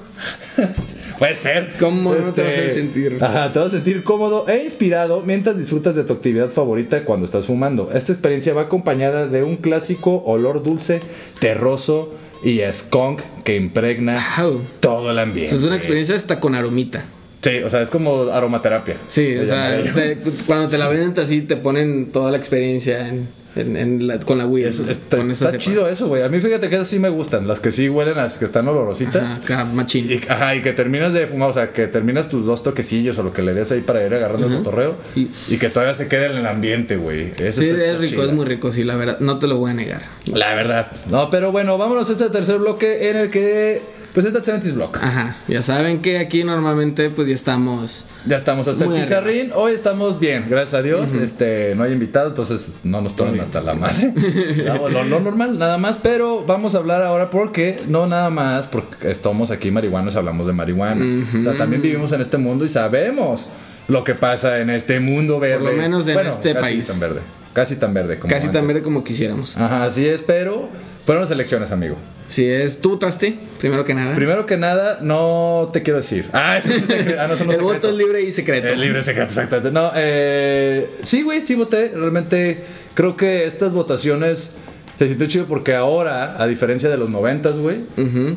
Puede 1.19 1.35
ser. 1.37 1.75
¿Cómo 1.79 2.13
no 2.15 2.33
te 2.33 2.43
vas 2.43 2.51
a 2.51 2.61
Este, 2.63 2.73
sentir? 2.73 3.19
Ajá, 3.23 3.53
te 3.53 3.59
vas 3.61 3.69
a 3.69 3.71
sentir 3.71 4.03
cómodo 4.03 4.47
e 4.49 4.65
inspirado 4.65 5.23
mientras 5.23 5.57
disfrutas 5.57 5.95
de 5.95 6.03
tu 6.05 6.13
actividad 6.13 6.49
favorita 6.49 7.05
cuando 7.05 7.27
estás 7.27 7.47
fumando. 7.47 7.91
Esta 7.95 8.13
experiencia 8.13 8.55
va 8.55 8.63
acompañada 8.63 9.27
de 9.29 9.43
un 9.45 9.57
clásico 9.57 10.23
olor 10.25 10.63
dulce, 10.65 11.01
terroso 11.39 12.13
y 12.43 12.61
skunk 12.73 13.21
que 13.45 13.55
impregna 13.57 14.19
Wow. 14.41 14.61
todo 14.81 15.11
el 15.13 15.19
ambiente. 15.21 15.55
es 15.55 15.63
una 15.63 15.77
experiencia 15.77 16.17
hasta 16.17 16.41
con 16.41 16.55
aromita. 16.57 17.05
Sí, 17.41 17.59
o 17.65 17.71
sea, 17.71 17.81
es 17.83 17.91
como 17.91 18.23
aromaterapia. 18.31 18.97
Sí, 19.09 19.37
o 19.37 19.47
sea, 19.47 19.81
te- 19.95 20.19
cuando 20.47 20.69
te 20.69 20.77
la 20.79 20.89
venden 20.89 21.23
así, 21.25 21.43
te 21.43 21.57
ponen 21.57 22.07
toda 22.11 22.31
la 22.33 22.37
experiencia 22.39 23.09
en, 23.09 23.29
en- 23.57 23.77
en 23.77 24.07
la- 24.07 24.19
con 24.21 24.39
la. 24.39 24.45
Eso- 24.69 24.85
¿no? 24.85 24.91
está 24.91 25.17
Con 25.19 25.57
chido 25.57 25.89
eso, 25.89 26.07
güey. 26.09 26.23
A 26.23 26.29
mí 26.29 26.41
fíjate 26.41 26.69
que 26.69 26.77
esas 26.77 26.89
sí 26.89 26.99
me 26.99 27.09
gustan. 27.09 27.47
Las 27.49 27.61
que 27.61 27.73
sí 27.73 27.89
huelen, 27.89 28.17
las 28.17 28.39
que 28.39 28.45
están 28.45 28.67
olorositas. 28.69 29.41
Ajá, 29.45 29.65
machín. 29.65 30.07
Y, 30.11 30.21
ajá, 30.31 30.55
y 30.55 30.63
que 30.63 30.73
terminas 30.73 31.13
de 31.13 31.27
fumar, 31.27 31.51
o 31.51 31.53
sea, 31.53 31.73
que 31.73 31.87
terminas 31.87 32.29
tus 32.29 32.47
dos 32.47 32.63
toquecillos 32.63 33.19
o 33.19 33.23
lo 33.23 33.33
que 33.33 33.43
le 33.43 33.55
des 33.55 33.71
ahí 33.73 33.81
para 33.81 34.05
ir 34.07 34.13
agarrando 34.15 34.47
el 34.49 34.57
cotorreo 34.59 34.97
Y- 35.17 35.29
y, 35.49 35.57
que 35.59 35.69
todavía 35.69 35.95
se 35.95 36.09
quede 36.09 36.27
en 36.27 36.37
el 36.37 36.47
ambiente, 36.47 36.97
güey. 36.97 37.33
Sí, 37.53 37.69
es 37.69 37.99
rico, 37.99 38.23
es 38.23 38.33
muy 38.33 38.45
rico, 38.47 38.71
sí, 38.73 38.85
la 38.85 38.97
verdad. 38.97 39.19
No 39.21 39.39
te 39.39 39.47
lo 39.47 39.57
voy 39.57 39.71
a 39.71 39.75
negar. 39.75 40.03
La 40.27 40.55
verdad. 40.55 40.91
No, 41.11 41.31
pero 41.31 41.53
bueno, 41.53 41.79
vámonos 41.79 42.09
a 42.09 42.13
este 42.13 42.31
tercer 42.31 42.59
bloque 42.59 43.11
en 43.11 43.17
el 43.17 43.31
que. 43.31 43.99
Pues 44.15 44.25
este 44.25 44.41
70s 44.41 44.73
block. 44.75 44.97
Ajá, 45.03 45.37
ya 45.47 45.61
saben 45.63 46.01
que 46.01 46.19
aquí 46.19 46.43
normalmente 46.43 47.11
pues 47.11 47.29
ya 47.29 47.35
estamos... 47.35 48.07
Ya 48.27 48.37
estamos 48.39 48.67
hasta 48.67 48.85
el 48.87 48.95
pizarrín. 48.95 49.53
Hoy 49.55 49.73
estamos 49.75 50.19
bien, 50.19 50.47
gracias 50.49 50.75
a 50.75 50.83
Dios. 50.83 51.13
Este, 51.15 51.75
no 51.77 51.85
hay 51.85 51.93
invitado, 51.93 52.29
entonces 52.31 52.73
no 52.83 53.01
nos 53.03 53.15
toman 53.15 53.38
hasta 53.41 53.61
la 53.61 53.75
madre. 53.75 54.13
Lo, 54.65 55.05
lo 55.05 55.21
normal, 55.21 55.59
nada 55.59 55.79
más. 55.79 55.99
Pero 56.03 56.45
vamos 56.47 56.75
a 56.75 56.79
hablar 56.79 57.03
ahora 57.03 57.31
porque 57.31 57.77
no 57.89 58.07
nada 58.07 58.31
más 58.31 58.67
porque 58.67 59.11
estamos 59.11 59.51
aquí 59.51 59.71
marihuanos, 59.71 60.17
hablamos 60.17 60.47
de 60.47 60.53
marihuana. 60.53 61.25
O 61.41 61.43
sea, 61.43 61.57
también 61.57 61.83
vivimos 61.83 62.13
en 62.13 62.21
este 62.21 62.39
mundo 62.39 62.65
y 62.65 62.69
sabemos 62.69 63.49
lo 63.89 64.05
que 64.05 64.15
pasa 64.15 64.61
en 64.61 64.71
este 64.71 65.01
mundo 65.01 65.41
verde. 65.41 65.65
lo 65.65 65.73
menos 65.73 66.07
en 66.07 66.19
este 66.19 66.53
casi 66.53 66.63
país. 66.63 66.87
tan 66.87 67.01
verde. 67.01 67.21
Casi 67.53 67.77
tan 67.77 67.95
verde 67.95 68.19
como 68.19 68.33
Casi 68.33 68.49
tan 68.49 68.67
verde 68.67 68.83
como 68.83 69.03
quisiéramos. 69.03 69.57
Ajá, 69.57 69.85
así 69.85 70.07
es, 70.07 70.23
pero 70.23 70.69
fueron 71.05 71.23
las 71.23 71.31
elecciones, 71.31 71.73
amigo. 71.73 71.97
Si 72.29 72.45
es 72.45 72.81
tú 72.81 72.91
votaste, 72.91 73.39
primero 73.59 73.85
que 73.85 73.95
nada. 73.95 74.15
Primero 74.15 74.45
que 74.45 74.59
nada, 74.59 74.99
no 75.01 75.71
te 75.73 75.83
quiero 75.83 75.97
decir. 75.97 76.27
Ah, 76.35 76.59
eso 76.59 76.73
es 76.73 76.85
secreto. 76.85 77.19
Ah, 77.21 77.27
no, 77.27 77.35
eso 77.35 77.45
no 77.47 77.53
es 77.53 77.59
el 77.59 77.65
voto 77.65 77.89
es 77.89 77.95
libre 77.95 78.21
y 78.23 78.31
secreto. 78.31 78.69
Eh, 78.69 78.77
libre 78.77 79.03
secreto, 79.03 79.29
exactamente. 79.29 79.71
No, 79.71 79.91
eh, 79.95 80.91
sí, 81.03 81.23
güey, 81.23 81.41
sí 81.41 81.55
voté. 81.55 81.91
Realmente 81.95 82.63
creo 82.93 83.17
que 83.17 83.47
estas 83.47 83.73
votaciones 83.73 84.57
se 84.99 85.09
sintió 85.09 85.27
chido 85.27 85.47
porque 85.47 85.75
ahora, 85.75 86.43
a 86.43 86.47
diferencia 86.47 86.91
de 86.91 86.99
los 86.99 87.09
noventas, 87.09 87.57
güey, 87.57 87.79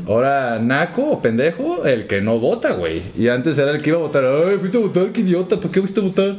ahora 0.08 0.60
naco 0.60 1.04
o 1.04 1.22
pendejo, 1.22 1.86
el 1.86 2.08
que 2.08 2.22
no 2.22 2.40
vota, 2.40 2.74
güey. 2.74 3.02
Y 3.18 3.28
antes 3.28 3.58
era 3.58 3.72
el 3.72 3.82
que 3.82 3.90
iba 3.90 3.98
a 3.98 4.02
votar. 4.02 4.24
Ay, 4.24 4.58
fuiste 4.58 4.78
a 4.78 4.82
votar, 4.82 5.12
qué 5.12 5.20
idiota, 5.22 5.58
¿para 5.58 5.70
qué 5.72 5.82
fuiste 5.82 6.00
a 6.00 6.04
votar? 6.04 6.38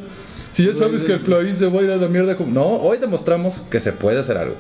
Si 0.52 0.64
ya 0.64 0.74
sabes 0.74 1.02
que 1.02 1.12
el 1.12 1.20
país 1.20 1.56
se 1.56 1.66
va 1.66 1.80
a 1.80 1.82
ir 1.82 1.90
a 1.90 1.96
la 1.96 2.08
mierda. 2.08 2.36
como-". 2.36 2.52
No, 2.52 2.64
hoy 2.66 2.98
demostramos 2.98 3.62
que 3.70 3.80
se 3.80 3.92
puede 3.92 4.18
hacer 4.20 4.36
algo. 4.38 4.54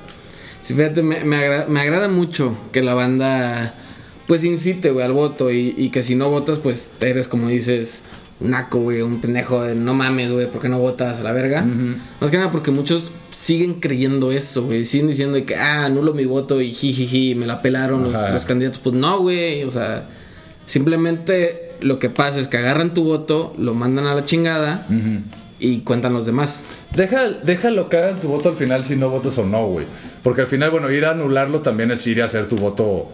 Sí, 0.62 0.74
fíjate, 0.74 1.02
me, 1.02 1.24
me 1.24 1.36
agra- 1.36 1.66
me 1.68 1.80
agrada 1.80 2.08
mucho 2.08 2.56
que 2.72 2.82
la 2.82 2.94
banda 2.94 3.74
pues 4.26 4.44
incite, 4.44 4.90
güey, 4.92 5.04
al 5.04 5.12
voto 5.12 5.50
y, 5.50 5.74
y 5.76 5.90
que 5.90 6.02
si 6.02 6.14
no 6.14 6.30
votas, 6.30 6.58
pues 6.58 6.90
eres 7.00 7.28
como 7.28 7.48
dices, 7.48 8.02
un 8.40 8.52
naco, 8.52 8.78
güey, 8.78 9.02
un 9.02 9.20
pendejo 9.20 9.62
de 9.62 9.74
no 9.74 9.92
mames, 9.94 10.30
güey, 10.30 10.50
¿por 10.50 10.62
qué 10.62 10.68
no 10.68 10.78
votas 10.78 11.18
a 11.18 11.22
la 11.22 11.32
verga? 11.32 11.62
Más 12.20 12.30
que 12.30 12.38
nada 12.38 12.50
porque 12.50 12.70
muchos 12.70 13.10
siguen 13.32 13.80
creyendo 13.80 14.30
eso, 14.32 14.62
güey, 14.64 14.84
siguen 14.84 15.08
diciendo 15.08 15.34
de 15.34 15.44
que, 15.44 15.56
ah, 15.56 15.84
anulo 15.86 16.14
mi 16.14 16.24
voto 16.24 16.60
y 16.60 16.72
jijiji, 16.72 17.34
me 17.34 17.46
la 17.46 17.60
pelaron 17.60 18.04
los, 18.04 18.12
los 18.32 18.44
candidatos. 18.44 18.78
Pues 18.82 18.94
no, 18.94 19.18
güey, 19.20 19.64
o 19.64 19.70
sea, 19.70 20.08
simplemente 20.66 21.70
lo 21.80 21.98
que 21.98 22.08
pasa 22.08 22.38
es 22.40 22.48
que 22.48 22.56
agarran 22.58 22.94
tu 22.94 23.04
voto, 23.04 23.54
lo 23.58 23.74
mandan 23.74 24.06
a 24.06 24.14
la 24.14 24.24
chingada 24.24 24.86
y 25.62 25.80
cuentan 25.80 26.12
los 26.12 26.26
demás. 26.26 26.64
Deja, 26.96 27.30
déjalo 27.30 27.88
que 27.88 27.96
hagan 27.96 28.20
tu 28.20 28.28
voto 28.28 28.48
al 28.48 28.56
final 28.56 28.84
si 28.84 28.96
no 28.96 29.10
votas 29.10 29.38
o 29.38 29.46
no, 29.46 29.66
güey. 29.68 29.86
Porque 30.24 30.42
al 30.42 30.48
final, 30.48 30.70
bueno, 30.70 30.90
ir 30.90 31.04
a 31.04 31.10
anularlo 31.12 31.60
también 31.60 31.92
es 31.92 32.04
ir 32.06 32.20
a 32.20 32.24
hacer 32.24 32.46
tu 32.46 32.56
voto. 32.56 33.08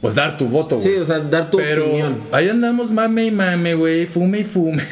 Pues 0.00 0.16
dar 0.16 0.36
tu 0.36 0.48
voto, 0.48 0.78
güey. 0.78 0.88
Sí, 0.88 0.94
o 0.96 1.04
sea, 1.04 1.20
dar 1.20 1.48
tu 1.50 1.58
Pero 1.58 1.86
opinión. 1.86 2.22
ahí 2.32 2.48
andamos 2.48 2.90
mame 2.90 3.26
y 3.26 3.30
mame, 3.30 3.74
güey, 3.74 4.06
fume 4.06 4.40
y 4.40 4.44
fume. 4.44 4.82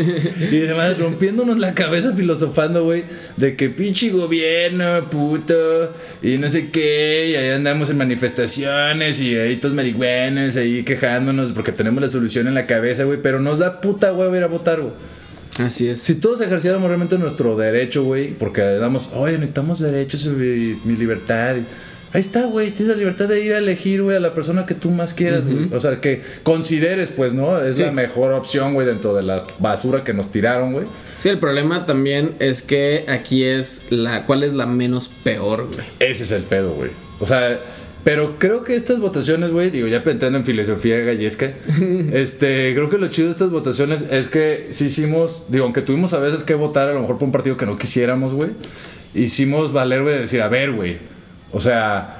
y 0.52 0.62
además 0.64 0.96
rompiéndonos 0.98 1.58
la 1.58 1.74
cabeza 1.74 2.12
filosofando, 2.12 2.84
güey, 2.84 3.04
de 3.36 3.56
que 3.56 3.70
pinche 3.70 4.10
gobierno, 4.10 5.08
puto, 5.10 5.92
y 6.22 6.38
no 6.38 6.48
sé 6.48 6.70
qué, 6.70 7.30
y 7.30 7.34
ahí 7.34 7.50
andamos 7.50 7.90
en 7.90 7.98
manifestaciones 7.98 9.20
y 9.20 9.36
ahí 9.36 9.56
todos 9.56 9.74
marihuanos, 9.74 10.56
ahí 10.56 10.84
quejándonos 10.84 11.50
porque 11.50 11.72
tenemos 11.72 12.00
la 12.00 12.08
solución 12.08 12.46
en 12.46 12.54
la 12.54 12.66
cabeza, 12.66 13.02
güey, 13.02 13.20
pero 13.20 13.40
nos 13.40 13.58
da 13.58 13.80
puta 13.80 14.12
hueva 14.12 14.36
ir 14.36 14.44
a 14.44 14.48
votar, 14.48 14.80
güey. 14.80 14.92
Así 15.58 15.88
es. 15.88 16.00
Si 16.00 16.14
todos 16.14 16.40
ejerciéramos 16.40 16.88
realmente 16.88 17.18
nuestro 17.18 17.56
derecho, 17.56 18.04
güey, 18.04 18.30
porque 18.34 18.62
damos, 18.62 19.10
oye, 19.14 19.34
necesitamos 19.34 19.78
derechos 19.80 20.24
y 20.24 20.78
mi 20.84 20.96
libertad. 20.96 21.56
Ahí 22.12 22.20
está, 22.20 22.44
güey, 22.46 22.72
tienes 22.72 22.88
la 22.96 22.98
libertad 22.98 23.28
de 23.28 23.40
ir 23.44 23.52
a 23.52 23.58
elegir, 23.58 24.02
güey, 24.02 24.16
a 24.16 24.20
la 24.20 24.34
persona 24.34 24.66
que 24.66 24.74
tú 24.74 24.90
más 24.90 25.14
quieras, 25.14 25.44
güey. 25.44 25.68
O 25.72 25.78
sea, 25.78 26.00
que 26.00 26.22
consideres, 26.42 27.12
pues, 27.12 27.34
¿no? 27.34 27.60
Es 27.60 27.76
Sí. 27.76 27.82
la 27.82 27.92
mejor 27.92 28.32
opción, 28.32 28.74
güey, 28.74 28.84
dentro 28.86 29.14
de 29.14 29.22
la 29.22 29.44
basura 29.60 30.02
que 30.02 30.12
nos 30.12 30.32
tiraron, 30.32 30.72
güey. 30.72 30.86
Sí, 31.20 31.28
el 31.28 31.38
problema 31.38 31.86
también 31.86 32.34
es 32.40 32.62
que 32.62 33.04
aquí 33.08 33.44
es 33.44 33.82
la. 33.90 34.24
¿Cuál 34.26 34.42
es 34.42 34.54
la 34.54 34.66
menos 34.66 35.08
peor, 35.22 35.68
güey? 35.72 35.86
Ese 36.00 36.24
es 36.24 36.32
el 36.32 36.42
pedo, 36.42 36.72
güey. 36.72 36.90
O 37.20 37.26
sea, 37.26 37.60
pero 38.04 38.38
creo 38.38 38.62
que 38.62 38.74
estas 38.74 38.98
votaciones, 39.00 39.50
güey, 39.50 39.70
digo, 39.70 39.86
ya 39.86 40.02
entrando 40.04 40.38
en 40.38 40.44
filosofía 40.44 41.00
gallesca, 41.00 41.52
este, 42.12 42.72
creo 42.74 42.88
que 42.88 42.98
lo 42.98 43.08
chido 43.08 43.26
de 43.28 43.32
estas 43.32 43.50
votaciones 43.50 44.06
es 44.10 44.28
que 44.28 44.68
sí 44.70 44.86
hicimos, 44.86 45.44
digo, 45.48 45.64
aunque 45.64 45.82
tuvimos 45.82 46.12
a 46.12 46.18
veces 46.18 46.44
que 46.44 46.54
votar 46.54 46.88
a 46.88 46.94
lo 46.94 47.00
mejor 47.00 47.18
por 47.18 47.26
un 47.26 47.32
partido 47.32 47.56
que 47.56 47.66
no 47.66 47.76
quisiéramos, 47.76 48.32
güey, 48.32 48.50
hicimos 49.14 49.72
valer, 49.72 50.02
güey, 50.02 50.14
de 50.14 50.20
decir, 50.22 50.40
a 50.40 50.48
ver, 50.48 50.72
güey, 50.72 50.98
o 51.52 51.60
sea, 51.60 52.18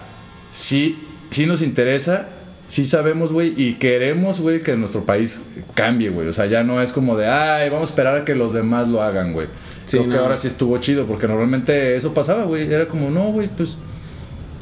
sí, 0.52 0.98
sí 1.30 1.46
nos 1.46 1.62
interesa, 1.62 2.28
sí 2.68 2.86
sabemos, 2.86 3.32
güey, 3.32 3.52
y 3.56 3.74
queremos, 3.74 4.40
güey, 4.40 4.60
que 4.60 4.76
nuestro 4.76 5.04
país 5.04 5.42
cambie, 5.74 6.08
güey. 6.10 6.28
O 6.28 6.32
sea, 6.32 6.46
ya 6.46 6.62
no 6.62 6.80
es 6.80 6.92
como 6.92 7.16
de, 7.16 7.26
ay, 7.26 7.68
vamos 7.68 7.90
a 7.90 7.92
esperar 7.92 8.16
a 8.16 8.24
que 8.24 8.34
los 8.34 8.52
demás 8.52 8.88
lo 8.88 9.02
hagan, 9.02 9.32
güey. 9.32 9.48
Sí, 9.86 9.98
Creo 9.98 10.10
que 10.10 10.16
no. 10.16 10.22
ahora 10.22 10.38
sí 10.38 10.46
estuvo 10.46 10.78
chido, 10.78 11.06
porque 11.06 11.26
normalmente 11.26 11.96
eso 11.96 12.14
pasaba, 12.14 12.44
güey. 12.44 12.72
Era 12.72 12.86
como, 12.86 13.10
no, 13.10 13.32
güey, 13.32 13.48
pues 13.48 13.76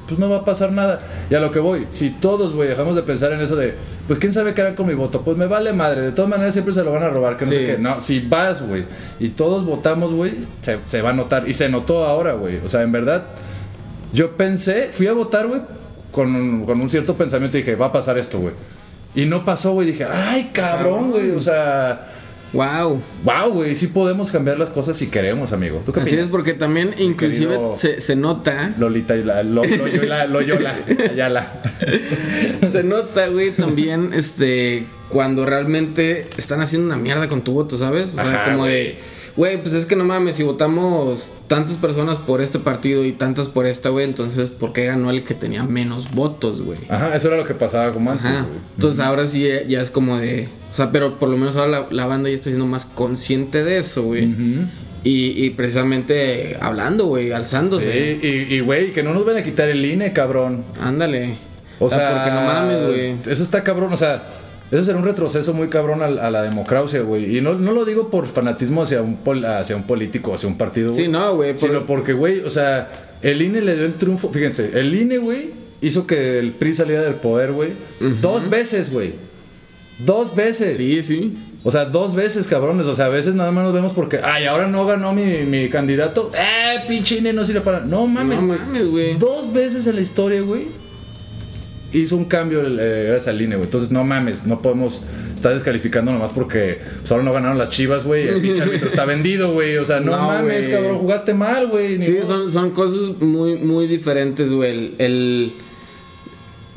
pues 0.09 0.19
no 0.19 0.29
va 0.29 0.39
a 0.39 0.45
pasar 0.45 0.73
nada. 0.73 1.01
Y 1.31 1.35
a 1.37 1.41
lo 1.41 1.53
que 1.53 1.61
voy, 1.61 1.85
si 1.89 2.11
todos, 2.11 2.53
güey, 2.55 2.69
dejamos 2.69 2.97
de 2.97 3.03
pensar 3.05 3.31
en 3.33 3.41
eso 3.41 3.55
de, 3.55 3.75
pues 4.07 4.19
quién 4.19 4.33
sabe 4.33 4.55
qué 4.55 4.63
harán 4.63 4.75
con 4.75 4.87
mi 4.87 4.95
voto, 4.95 5.21
pues 5.23 5.37
me 5.37 5.47
vale 5.47 5.73
madre, 5.73 6.01
de 6.01 6.13
todas 6.13 6.29
maneras 6.31 6.55
siempre 6.55 6.75
se 6.75 6.83
lo 6.83 6.91
van 6.93 7.03
a 7.05 7.09
robar, 7.11 7.37
que 7.37 7.45
no 7.45 7.51
Sí. 7.53 7.57
sé 7.59 7.65
qué. 7.67 7.79
No, 7.79 8.01
si 8.01 8.21
vas, 8.21 8.67
güey, 8.67 8.85
y 9.21 9.29
todos 9.29 9.65
votamos, 9.65 10.13
güey, 10.13 10.33
se, 10.63 10.79
se 10.87 11.03
va 11.03 11.11
a 11.11 11.13
notar. 11.13 11.49
Y 11.49 11.55
se 11.55 11.69
notó 11.69 12.05
ahora, 12.07 12.33
güey. 12.33 12.57
O 12.65 12.69
sea, 12.69 12.83
en 12.83 12.91
verdad, 12.93 13.25
yo 14.13 14.37
pensé, 14.37 14.89
fui 14.93 15.07
a 15.07 15.13
votar, 15.13 15.47
güey, 15.47 15.61
con, 16.13 16.35
un- 16.35 16.65
con 16.65 16.81
un 16.81 16.89
cierto 16.89 17.17
pensamiento 17.17 17.59
y 17.59 17.61
dije, 17.61 17.77
va 17.77 17.87
a 17.87 17.93
pasar 17.93 18.17
esto, 18.19 18.39
güey. 18.41 18.55
Y 19.15 19.27
no 19.27 19.45
pasó, 19.45 19.73
güey. 19.73 19.87
Dije, 19.89 20.05
ay, 20.11 20.51
cabrón, 20.53 21.11
güey. 21.11 21.31
O 21.33 21.41
sea, 21.41 22.09
Wow. 22.53 23.03
wow, 23.25 23.53
güey. 23.53 23.77
Sí 23.77 23.89
podemos 23.89 24.31
cambiar 24.31 24.59
las 24.59 24.71
cosas 24.71 24.97
si 24.97 25.09
queremos, 25.09 25.53
amigo. 25.53 25.83
¿Tú 25.85 25.93
qué 25.93 26.01
Así 26.01 26.17
es 26.17 26.29
porque 26.29 26.55
también 26.55 26.95
inclusive 26.99 27.59
se, 27.77 28.01
se 28.01 28.17
nota. 28.17 28.75
Lolita 28.79 29.17
y 29.17 29.25
la, 29.25 29.43
lo, 29.43 29.65
Loyola, 29.65 30.27
Loyola, 30.27 30.75
Ayala. 31.11 31.63
Se 32.73 32.83
nota, 32.83 33.29
güey, 33.29 33.51
también 33.51 34.13
este 34.13 34.87
cuando 35.09 35.47
realmente 35.47 36.29
están 36.37 36.61
haciendo 36.61 36.87
una 36.87 36.97
mierda 36.97 37.29
con 37.29 37.43
tu 37.43 37.53
voto, 37.53 37.79
¿sabes? 37.79 38.13
O 38.13 38.17
sea, 38.17 38.43
Ajá, 38.43 38.53
como 38.53 38.67
de 38.67 38.99
Güey, 39.39 39.63
pues 39.63 39.73
es 39.73 39.87
que 39.87 39.95
no 39.95 40.03
mames, 40.03 40.35
si 40.35 40.43
votamos 40.43 41.33
tantas 41.47 41.77
personas 41.77 42.19
por 42.19 42.41
este 42.41 42.59
partido 42.59 43.05
y 43.05 43.13
tantas 43.13 43.47
por 43.47 43.67
esta, 43.67 43.89
güey, 43.91 44.05
entonces 44.05 44.49
¿por 44.49 44.73
qué 44.73 44.87
ganó 44.87 45.11
el 45.11 45.23
que 45.23 45.33
tenía 45.33 45.63
menos 45.63 46.11
votos, 46.11 46.61
güey? 46.63 46.81
Ajá, 46.89 47.15
eso 47.15 47.29
era 47.29 47.37
lo 47.37 47.45
que 47.45 47.55
pasaba 47.55 47.93
como 47.93 48.11
antes, 48.11 48.27
Ajá. 48.27 48.47
Entonces 48.75 48.99
ahora 48.99 49.29
sí 49.29 49.47
eh, 49.47 49.65
ya 49.69 49.81
es 49.81 49.93
como 49.93 50.19
de. 50.19 50.49
O 50.73 50.75
sea, 50.75 50.91
pero 50.91 51.21
por 51.21 51.29
lo 51.29 51.37
menos 51.37 51.55
ahora 51.55 51.69
la, 51.69 51.87
la 51.93 52.07
banda 52.07 52.29
ya 52.29 52.35
está 52.35 52.47
siendo 52.47 52.67
más 52.67 52.85
consciente 52.85 53.63
de 53.63 53.79
eso, 53.79 54.03
güey. 54.03 54.25
y, 55.05 55.45
y 55.45 55.51
precisamente 55.51 56.57
hablando, 56.61 57.07
güey, 57.07 57.31
alzándose. 57.31 58.19
Sí, 58.21 58.27
y, 58.27 58.59
güey, 58.59 58.91
que 58.91 59.05
no 59.05 59.15
nos 59.15 59.25
van 59.25 59.37
a 59.37 59.45
quitar 59.45 59.69
el 59.69 59.85
INE, 59.85 60.13
cabrón. 60.13 60.65
Ándale. 60.81 61.37
O, 61.79 61.89
sea, 61.89 62.11
porque 62.13 62.31
no 62.33 62.41
mames, 62.41 62.87
güey. 62.89 63.33
Eso 63.33 63.45
está 63.45 63.63
cabrón, 63.63 63.93
o 63.93 63.97
sea, 63.97 64.25
eso 64.71 64.85
será 64.85 64.99
un 64.99 65.05
retroceso 65.05 65.55
muy 65.55 65.69
cabrón 65.69 66.03
a, 66.03 66.07
a 66.07 66.31
la 66.31 66.43
democracia, 66.43 67.01
güey. 67.03 67.37
Y 67.37 67.41
no, 67.41 67.55
no 67.55 67.73
lo 67.73 67.85
digo 67.85 68.11
por 68.11 68.27
fanatismo 68.27 68.83
hacia 68.83 69.01
un, 69.03 69.17
pol- 69.19 69.45
hacia 69.45 69.75
un 69.77 69.85
político, 69.85 70.35
hacia 70.35 70.49
un 70.49 70.59
partido, 70.59 70.91
güey. 70.93 71.05
Sí, 71.05 71.09
no, 71.11 71.35
güey. 71.37 71.53
por- 71.53 71.61
Sino 71.61 71.87
porque, 71.87 72.13
güey, 72.13 72.41
o 72.41 72.51
sea, 72.51 72.91
el 73.23 73.41
INE 73.43 73.61
le 73.63 73.75
dio 73.77 73.85
el 73.87 73.95
triunfo. 73.95 74.31
Fíjense, 74.31 74.79
el 74.79 74.95
INE, 74.95 75.19
güey, 75.19 75.51
hizo 75.81 76.07
que 76.07 76.39
el 76.39 76.53
PRI 76.53 76.75
saliera 76.75 77.03
del 77.03 77.15
poder, 77.15 77.53
güey. 77.53 77.71
Dos 78.21 78.51
veces, 78.51 78.93
güey. 78.93 79.15
Dos 79.99 80.35
veces. 80.37 80.77
Sí, 80.77 81.03
sí. 81.03 81.37
O 81.65 81.73
sea, 81.73 81.85
dos 81.87 82.15
veces, 82.15 82.47
cabrones. 82.47 82.87
O 82.87 82.95
sea, 82.95 83.07
a 83.07 83.09
veces 83.09 83.35
nada 83.35 83.51
más 83.51 83.65
nos 83.65 83.73
vemos 83.73 83.93
porque, 83.93 84.21
ay, 84.23 84.45
ahora 84.45 84.69
no 84.69 84.87
ganó 84.87 85.13
mi, 85.13 85.25
mi 85.45 85.69
candidato. 85.69 86.31
Eh, 86.35 86.85
pinche 86.87 87.17
INE 87.17 87.33
no 87.33 87.45
sirve 87.45 87.63
para. 87.63 87.81
No 87.81 88.07
mames, 88.07 88.41
No 88.41 88.47
mames, 88.47 88.87
güey. 88.89 89.15
Dos 89.19 89.53
veces 89.53 89.87
en 89.89 89.97
la 89.97 90.01
historia, 90.03 90.41
güey. 90.43 90.67
Hizo 91.93 92.17
un 92.17 92.27
cambio 92.27 92.61
eh, 92.67 93.05
gracias 93.09 93.29
al 93.29 93.41
INE, 93.41 93.57
güey. 93.57 93.65
Entonces, 93.67 93.91
no 93.91 94.05
mames, 94.05 94.47
no 94.47 94.61
podemos 94.61 95.03
estar 95.35 95.55
descalificando 95.55 96.13
nomás 96.13 96.33
porque 96.33 96.81
pues, 97.01 97.11
ahora 97.13 97.25
no 97.25 97.33
ganaron 97.33 97.57
las 97.57 97.71
chivas, 97.71 98.05
güey. 98.05 98.29
El 98.29 98.41
pinche 98.41 98.63
árbitro 98.65 98.89
está 98.89 99.05
vendido, 99.05 99.53
güey. 99.53 99.79
O 99.79 99.87
sea, 99.87 100.01
no, 100.01 100.17
No, 100.17 100.27
mames, 100.27 100.69
cabrón, 100.69 100.99
jugaste 100.99 101.35
mal, 101.35 101.69
güey. 101.69 102.03
Sí, 102.03 102.19
son, 102.27 102.51
son 102.51 102.71
cosas 102.73 103.21
muy, 103.21 103.57
muy 103.57 103.87
diferentes, 103.87 104.53
güey. 104.53 104.71
El, 104.71 104.95
el 104.99 105.53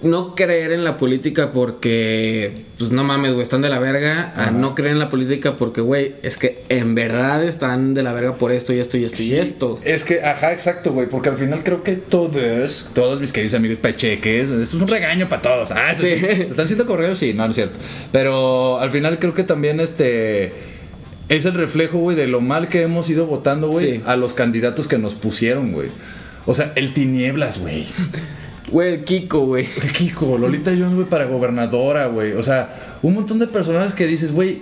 no 0.03 0.33
creer 0.35 0.71
en 0.71 0.83
la 0.83 0.97
política 0.97 1.51
porque, 1.51 2.53
pues 2.79 2.91
no 2.91 3.03
mames, 3.03 3.33
güey, 3.33 3.43
están 3.43 3.61
de 3.61 3.69
la 3.69 3.77
verga. 3.79 4.31
A 4.35 4.49
no 4.51 4.73
creer 4.73 4.91
en 4.93 4.99
la 4.99 5.09
política 5.09 5.57
porque, 5.57 5.81
güey, 5.81 6.13
es 6.23 6.37
que 6.37 6.63
en 6.69 6.95
verdad 6.95 7.43
están 7.43 7.93
de 7.93 8.01
la 8.03 8.11
verga 8.13 8.35
por 8.35 8.51
esto 8.51 8.73
y 8.73 8.79
esto 8.79 8.97
y 8.97 9.03
esto 9.03 9.21
y 9.21 9.33
esto. 9.35 9.79
Es 9.83 10.03
que, 10.03 10.23
ajá, 10.23 10.53
exacto, 10.53 10.91
güey, 10.91 11.07
porque 11.07 11.29
al 11.29 11.37
final 11.37 11.63
creo 11.63 11.83
que 11.83 11.93
todos, 11.95 12.89
todos 12.93 13.19
mis 13.21 13.31
queridos 13.31 13.53
amigos 13.53 13.77
pacheques, 13.77 14.49
eso 14.49 14.61
es 14.61 14.73
un 14.73 14.87
regaño 14.87 15.29
para 15.29 15.41
todos. 15.41 15.71
Ah, 15.71 15.93
sí. 15.95 16.07
Sí. 16.19 16.25
¿Están 16.49 16.67
siendo 16.67 16.85
correos? 16.85 17.17
Sí, 17.19 17.33
no, 17.33 17.43
no 17.43 17.49
es 17.51 17.55
cierto. 17.55 17.77
Pero 18.11 18.79
al 18.79 18.89
final 18.91 19.19
creo 19.19 19.33
que 19.33 19.43
también 19.43 19.79
este 19.79 20.53
es 21.29 21.45
el 21.45 21.53
reflejo, 21.53 21.99
güey, 21.99 22.17
de 22.17 22.27
lo 22.27 22.41
mal 22.41 22.67
que 22.69 22.81
hemos 22.81 23.09
ido 23.09 23.25
votando, 23.27 23.67
güey, 23.69 23.97
Sí. 23.97 24.01
a 24.05 24.15
los 24.15 24.33
candidatos 24.33 24.87
que 24.87 24.97
nos 24.97 25.13
pusieron, 25.13 25.71
güey. 25.71 25.89
O 26.47 26.55
sea, 26.55 26.73
el 26.75 26.93
tinieblas, 26.93 27.59
güey. 27.59 27.85
Güey, 28.71 28.93
el 28.95 29.03
Kiko, 29.03 29.45
güey. 29.47 29.67
El 29.83 29.91
Kiko, 29.93 30.37
Lolita 30.37 30.71
Jones, 30.71 30.95
güey, 30.95 31.07
para 31.07 31.25
gobernadora, 31.25 32.07
güey. 32.07 32.33
O 32.33 32.43
sea, 32.43 32.97
un 33.01 33.13
montón 33.15 33.39
de 33.39 33.47
personajes 33.47 33.93
que 33.93 34.07
dices, 34.07 34.31
güey, 34.31 34.61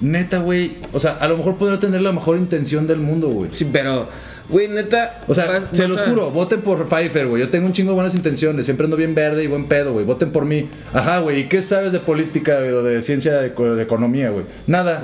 neta, 0.00 0.38
güey. 0.38 0.72
O 0.92 1.00
sea, 1.00 1.12
a 1.20 1.28
lo 1.28 1.36
mejor 1.36 1.56
podría 1.56 1.78
tener 1.78 2.00
la 2.00 2.12
mejor 2.12 2.36
intención 2.36 2.86
del 2.86 2.98
mundo, 2.98 3.28
güey. 3.28 3.50
Sí, 3.52 3.68
pero, 3.72 4.08
güey, 4.48 4.68
neta. 4.68 5.20
O 5.28 5.34
sea, 5.34 5.46
vas- 5.46 5.68
se 5.72 5.82
vas 5.82 5.90
los 5.90 6.00
a- 6.00 6.06
juro, 6.10 6.30
voten 6.30 6.60
por 6.60 6.86
Pfeiffer, 6.88 7.28
güey. 7.28 7.40
Yo 7.42 7.48
tengo 7.48 7.66
un 7.66 7.72
chingo 7.72 7.92
de 7.92 7.94
buenas 7.94 8.14
intenciones, 8.16 8.64
siempre 8.66 8.84
ando 8.84 8.96
bien 8.96 9.14
verde 9.14 9.44
y 9.44 9.46
buen 9.46 9.66
pedo, 9.68 9.92
güey. 9.92 10.04
Voten 10.04 10.32
por 10.32 10.44
mí. 10.44 10.68
Ajá, 10.92 11.20
güey. 11.20 11.40
¿Y 11.40 11.44
qué 11.44 11.62
sabes 11.62 11.92
de 11.92 12.00
política 12.00 12.58
güey, 12.58 12.72
o 12.72 12.82
de 12.82 13.00
ciencia 13.00 13.34
de, 13.40 13.50
de 13.50 13.82
economía, 13.82 14.30
güey? 14.30 14.44
Nada. 14.66 15.02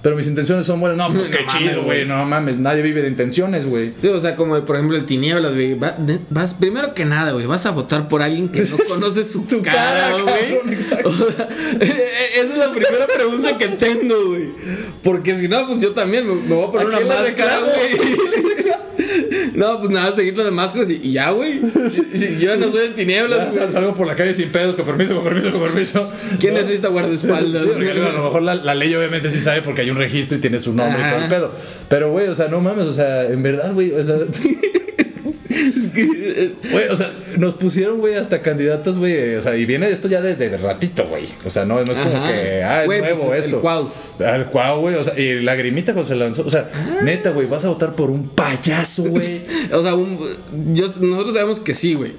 Pero 0.00 0.14
mis 0.14 0.28
intenciones 0.28 0.64
son 0.66 0.78
buenas. 0.78 0.96
No, 0.96 1.12
pues 1.12 1.28
No 1.28 1.36
qué 1.36 1.44
mames, 1.44 1.52
chido, 1.70 1.82
güey. 1.82 2.04
No 2.06 2.24
mames, 2.24 2.56
nadie 2.56 2.82
vive 2.82 3.02
de 3.02 3.08
intenciones, 3.08 3.66
güey. 3.66 3.94
Sí, 4.00 4.06
o 4.06 4.20
sea, 4.20 4.36
como 4.36 4.64
por 4.64 4.76
ejemplo 4.76 4.96
el 4.96 5.04
Tinieblas, 5.06 5.54
güey. 5.54 5.74
Va- 5.74 5.96
Vas, 6.30 6.54
primero 6.54 6.94
que 6.94 7.04
nada, 7.04 7.32
güey, 7.32 7.46
vas 7.46 7.66
a 7.66 7.70
votar 7.72 8.06
por 8.06 8.22
alguien 8.22 8.48
que 8.48 8.60
no 8.62 8.76
conoces 8.88 9.32
su, 9.32 9.44
Su 9.44 9.60
cara, 9.60 10.12
güey. 10.22 10.80
sea, 10.82 10.98
Esa 11.80 12.52
es 12.52 12.58
la 12.58 12.70
primera 12.70 13.06
pregunta 13.12 13.58
que 13.58 13.68
tengo, 13.68 14.26
güey. 14.26 14.50
Porque 15.02 15.34
si 15.34 15.48
no, 15.48 15.66
pues 15.66 15.80
yo 15.80 15.92
también 15.92 16.28
me, 16.28 16.34
me 16.34 16.54
voy 16.54 16.68
a 16.68 16.70
poner 16.70 16.86
¿A 16.94 16.98
una 16.98 17.14
máscara, 17.14 17.58
güey. 17.60 18.18
No, 19.54 19.78
pues 19.80 19.90
nada, 19.90 20.14
te 20.14 20.24
quito 20.24 20.42
las 20.44 20.52
máscaras 20.52 20.90
y, 20.90 21.00
y 21.02 21.12
ya, 21.12 21.30
güey. 21.30 21.60
Yo 22.40 22.56
no 22.56 22.70
soy 22.70 22.86
el 22.86 22.88
Ya 22.90 22.94
Tinieblas, 22.94 23.56
güey. 23.56 23.70
salgo 23.72 23.94
por 23.94 24.06
la 24.06 24.14
calle 24.16 24.34
sin 24.34 24.50
pedos, 24.50 24.74
con 24.76 24.84
permiso, 24.84 25.14
con 25.14 25.24
permiso, 25.24 25.50
con 25.52 25.62
permiso. 25.62 26.12
¿Quién 26.38 26.54
No. 26.54 26.60
es 26.60 26.68
esta 26.70 26.88
guardaespaldas? 26.88 27.62
Sí, 27.62 27.68
porque, 27.74 27.90
a 27.90 27.94
lo 28.12 28.22
mejor 28.24 28.42
la, 28.42 28.54
la 28.54 28.74
ley 28.74 28.94
obviamente 28.94 29.30
sí 29.30 29.40
sabe 29.40 29.62
porque 29.62 29.82
hay 29.82 29.90
un 29.90 29.96
registro 29.96 30.36
y 30.38 30.40
tiene 30.40 30.58
su 30.60 30.72
nombre 30.74 31.00
y 31.00 31.04
todo 31.04 31.16
el 31.16 31.24
Ajá. 31.24 31.28
pedo. 31.28 31.52
Pero, 31.88 32.10
güey, 32.10 32.28
o 32.28 32.34
sea, 32.34 32.48
no 32.48 32.60
mames, 32.60 32.86
o 32.86 32.92
sea, 32.92 33.24
en 33.24 33.42
verdad, 33.42 33.72
güey, 33.74 33.92
o 33.92 34.04
sea... 34.04 34.16
Güey, 36.72 36.88
o 36.88 36.96
sea, 36.96 37.12
nos 37.38 37.54
pusieron, 37.54 37.98
güey, 37.98 38.14
hasta 38.14 38.42
candidatos, 38.42 38.98
güey. 38.98 39.34
O 39.36 39.40
sea, 39.42 39.56
y 39.56 39.64
viene 39.66 39.88
esto 39.88 40.08
ya 40.08 40.20
desde 40.20 40.56
ratito, 40.58 41.06
güey. 41.08 41.24
O 41.44 41.50
sea, 41.50 41.64
no, 41.64 41.82
no 41.84 41.92
es 41.92 41.98
como 41.98 42.24
que, 42.26 42.62
ah, 42.62 42.80
es 42.82 42.86
Güey, 42.86 43.00
nuevo 43.00 43.26
pues, 43.26 43.38
el 43.40 43.44
esto. 43.46 43.60
Cuau. 43.60 43.90
Al 44.24 44.46
cuau, 44.50 44.80
güey. 44.80 44.94
O 44.96 45.04
sea, 45.04 45.18
y 45.18 45.40
lagrimita 45.40 45.92
cuando 45.92 46.08
se 46.08 46.16
lanzó. 46.16 46.42
O 46.46 46.50
sea, 46.50 46.68
Ah. 46.72 47.00
neta, 47.02 47.30
güey, 47.30 47.46
vas 47.46 47.64
a 47.64 47.68
votar 47.68 47.94
por 47.94 48.10
un 48.10 48.28
payaso, 48.30 49.04
güey. 49.04 49.42
O 49.72 49.82
sea, 49.82 49.94
un- 49.94 50.18
yo- 50.74 50.92
nosotros 51.00 51.34
sabemos 51.34 51.60
que 51.60 51.74
sí, 51.74 51.94
güey. 51.94 52.12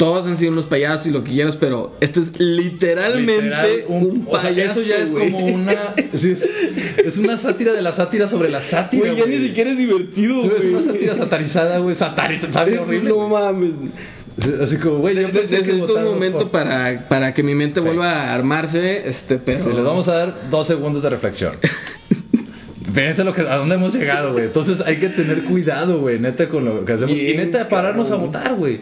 Todos 0.00 0.26
han 0.26 0.38
sido 0.38 0.52
unos 0.52 0.64
payasos 0.64 1.06
y 1.08 1.10
lo 1.10 1.22
que 1.22 1.30
quieras, 1.32 1.56
pero 1.56 1.94
este 2.00 2.20
es 2.20 2.40
literalmente 2.40 3.42
Literal, 3.44 3.84
un, 3.88 4.26
o 4.28 4.40
sea, 4.40 4.48
payaso. 4.48 4.80
eso 4.80 4.88
ya 4.88 4.96
es 4.96 5.10
como 5.10 5.38
una. 5.44 5.74
es, 6.12 6.24
es 6.24 7.18
una 7.18 7.36
sátira 7.36 7.74
de 7.74 7.82
la 7.82 7.92
sátira 7.92 8.26
sobre 8.26 8.48
la 8.48 8.62
sátira. 8.62 9.12
Güey, 9.12 9.16
ya 9.18 9.26
ni 9.26 9.36
siquiera 9.36 9.70
es 9.70 9.76
divertido, 9.76 10.42
güey. 10.42 10.56
Es 10.56 10.64
una 10.64 10.80
sátira 10.80 11.14
satarizada, 11.14 11.78
güey. 11.80 11.94
Satarizada, 11.94 12.50
sabe 12.52 12.78
horrible. 12.78 13.10
No 13.10 13.28
mames. 13.28 13.72
Así 14.62 14.78
como, 14.78 15.00
güey, 15.00 15.16
yo 15.20 15.30
pensé 15.32 15.56
que 15.56 15.64
Necesito 15.74 15.94
un 15.96 16.04
momento 16.04 16.38
por- 16.38 16.50
para, 16.50 17.06
para 17.06 17.34
que 17.34 17.42
mi 17.42 17.54
mente 17.54 17.80
Sí. 17.82 17.86
vuelva 17.86 18.10
a 18.10 18.34
armarse, 18.34 19.06
este, 19.06 19.36
pero... 19.36 19.58
Sí, 19.58 19.68
les 19.74 19.84
vamos 19.84 20.08
a 20.08 20.14
dar 20.14 20.48
dos 20.48 20.66
segundos 20.66 21.02
de 21.02 21.10
reflexión. 21.10 21.56
Fíjense 22.94 23.22
lo 23.22 23.32
que, 23.34 23.42
a 23.42 23.56
dónde 23.56 23.74
hemos 23.74 23.94
llegado, 23.94 24.32
güey. 24.32 24.46
Entonces 24.46 24.80
hay 24.80 24.96
que 24.96 25.08
tener 25.08 25.42
cuidado, 25.44 26.00
güey, 26.00 26.18
neta, 26.18 26.48
con 26.48 26.64
lo 26.64 26.84
que 26.84 26.92
hacemos. 26.94 27.14
Y 27.14 27.34
neta, 27.36 27.68
pararnos 27.68 28.10
a 28.10 28.16
votar, 28.16 28.54
güey. 28.54 28.80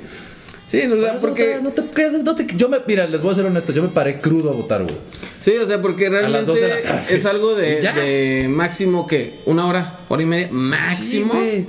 Sí, 0.68 0.82
o 0.82 1.00
sea, 1.00 1.16
porque... 1.16 1.58
No 1.62 1.70
te 1.70 1.82
quedes, 1.84 2.22
no 2.22 2.34
te, 2.34 2.46
yo 2.54 2.68
me, 2.68 2.78
mira, 2.86 3.06
les 3.06 3.22
voy 3.22 3.32
a 3.32 3.34
ser 3.34 3.46
honesto, 3.46 3.72
yo 3.72 3.82
me 3.82 3.88
paré 3.88 4.20
crudo 4.20 4.50
a 4.50 4.52
votar, 4.52 4.82
güey. 4.82 4.96
Sí, 5.40 5.56
o 5.56 5.66
sea, 5.66 5.80
porque 5.80 6.10
realmente 6.10 6.82
es 7.10 7.24
algo 7.24 7.54
de, 7.54 8.46
máximo 8.50 9.06
que 9.06 9.40
una 9.46 9.66
hora, 9.66 10.00
hora 10.08 10.22
y 10.22 10.26
media, 10.26 10.48
máximo. 10.50 11.32
Sí, 11.34 11.66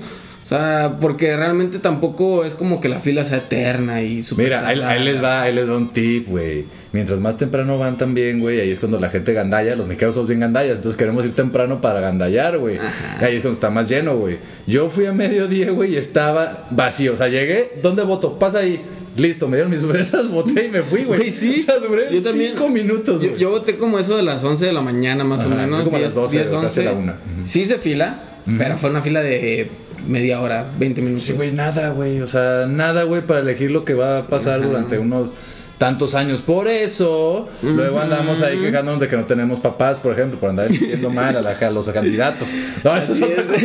sea, 0.50 0.98
porque 1.00 1.36
realmente 1.38 1.80
tampoco 1.80 2.44
es 2.44 2.56
como 2.56 2.80
que 2.80 2.90
la 2.90 3.00
fila 3.00 3.24
sea 3.24 3.38
eterna 3.38 4.02
y 4.02 4.24
súper 4.24 4.46
Mira, 4.46 4.68
ahí, 4.68 4.80
ahí 4.82 5.04
les 5.04 5.24
va, 5.24 5.44
ahí 5.44 5.54
les 5.54 5.70
va 5.70 5.78
un 5.78 5.94
tip, 5.94 6.28
güey. 6.28 6.66
Mientras 6.92 7.20
más 7.20 7.38
temprano 7.38 7.78
van 7.78 7.98
también, 7.98 8.40
güey, 8.40 8.60
ahí 8.60 8.72
es 8.72 8.80
cuando 8.80 9.00
la 9.00 9.10
gente 9.10 9.34
gandalla. 9.34 9.76
Los 9.76 9.86
mexicanos 9.88 10.16
somos 10.16 10.28
bien 10.28 10.40
gandallas, 10.40 10.78
entonces 10.78 10.98
queremos 10.98 11.24
ir 11.26 11.36
temprano 11.36 11.82
para 11.82 12.00
gandallar, 12.02 12.58
güey. 12.58 12.78
Ahí 13.20 13.36
es 13.36 13.42
cuando 13.42 13.52
está 13.54 13.70
más 13.70 13.88
lleno, 13.90 14.18
güey. 14.18 14.40
Yo 14.66 14.90
fui 14.90 15.06
a 15.06 15.14
mediodía, 15.14 15.72
güey, 15.72 15.94
y 15.94 15.98
estaba 15.98 16.68
vacío. 16.72 17.14
O 17.14 17.16
sea, 17.18 17.28
llegué, 17.28 17.74
¿dónde 17.82 18.04
voto? 18.04 18.40
Pasa 18.40 18.60
ahí. 18.60 18.82
Listo, 19.18 19.48
me 19.48 19.58
dieron 19.58 19.72
mis 19.72 19.82
cervezas, 19.86 20.28
voté 20.30 20.66
y 20.66 20.70
me 20.70 20.82
fui, 20.82 21.04
güey. 21.04 21.32
Sí. 21.32 21.60
O 21.60 21.64
sea, 21.64 21.78
duré 21.80 22.12
Yo 22.12 22.22
también- 22.22 22.52
cinco 22.54 22.70
minutos, 22.70 23.22
Yo, 23.22 23.30
güey. 23.30 23.42
yo 23.42 23.50
voté 23.52 23.76
como 23.76 24.00
eso 24.00 24.16
de 24.18 24.24
las 24.24 24.44
11 24.44 24.66
de 24.66 24.74
la 24.74 24.82
mañana, 24.82 25.24
más 25.24 25.46
o 25.46 25.50
menos. 25.50 25.84
como 25.84 25.98
a 25.98 26.00
10, 26.00 26.08
las 26.10 26.16
12, 26.16 26.38
10, 26.38 26.50
casi 26.52 26.56
11. 26.66 26.84
la 26.86 26.92
una. 26.94 27.12
Ujú. 27.14 27.46
Sí 27.46 27.62
hice 27.62 27.78
fila, 27.78 28.24
pero 28.58 28.78
fue 28.78 28.90
una 28.90 29.02
fila 29.02 29.22
de 29.22 29.70
media 30.10 30.42
hora, 30.42 30.70
20 30.78 31.02
minutos. 31.02 31.24
Sí, 31.24 31.34
güey, 31.34 31.52
nada, 31.54 31.90
güey. 31.92 32.22
O 32.22 32.28
sea, 32.28 32.66
nada, 32.68 33.04
güey, 33.04 33.22
para 33.22 33.40
elegir 33.40 33.72
lo 33.72 33.86
que 33.86 33.94
va 33.94 34.18
a 34.20 34.28
pasar 34.28 34.62
durante 34.62 34.98
unos 35.00 35.30
tantos 35.78 36.14
años. 36.14 36.42
Por 36.42 36.68
eso, 36.68 37.48
luego 37.64 38.02
andamos 38.02 38.42
ahí 38.42 38.58
quejándonos 38.60 39.00
de 39.00 39.08
que 39.08 39.16
no 39.16 39.24
tenemos 39.26 39.62
papás, 39.62 39.98
por 39.98 40.12
ejemplo, 40.12 40.38
por 40.38 40.50
andar 40.50 40.66
eligiendo 40.68 41.10
mal 41.10 41.38
a, 41.38 41.42
la- 41.42 41.52
a 41.58 41.70
los 41.70 41.88
candidatos. 41.88 42.54
No, 42.84 42.98
eso 42.98 43.14
es 43.14 43.22
otra 43.22 43.44
cosa. 43.46 43.60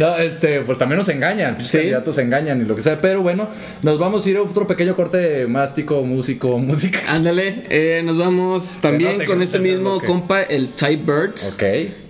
No, 0.00 0.16
este, 0.18 0.60
pues 0.60 0.76
también 0.76 0.98
nos 0.98 1.08
engañan, 1.08 1.64
Sí. 1.64 1.78
candidatos 1.78 2.16
se 2.16 2.22
engañan 2.22 2.60
y 2.60 2.66
lo 2.66 2.76
que 2.76 2.82
sea. 2.82 3.00
Pero 3.00 3.22
bueno, 3.22 3.48
nos 3.82 3.98
vamos 3.98 4.26
a 4.26 4.30
ir 4.30 4.36
a 4.36 4.42
otro 4.42 4.66
pequeño 4.66 4.94
corte 4.94 5.46
mástico, 5.46 6.02
músico, 6.04 6.58
música. 6.58 7.00
Ándale, 7.08 7.62
eh, 7.70 8.02
nos 8.04 8.18
vamos 8.18 8.72
también 8.82 9.24
con 9.24 9.40
es 9.40 9.48
este 9.48 9.60
mismo 9.60 9.92
bloque. 9.92 10.06
compa, 10.06 10.42
el 10.42 10.68
Type 10.70 11.10
Birds, 11.10 11.54
Ok. 11.54 11.62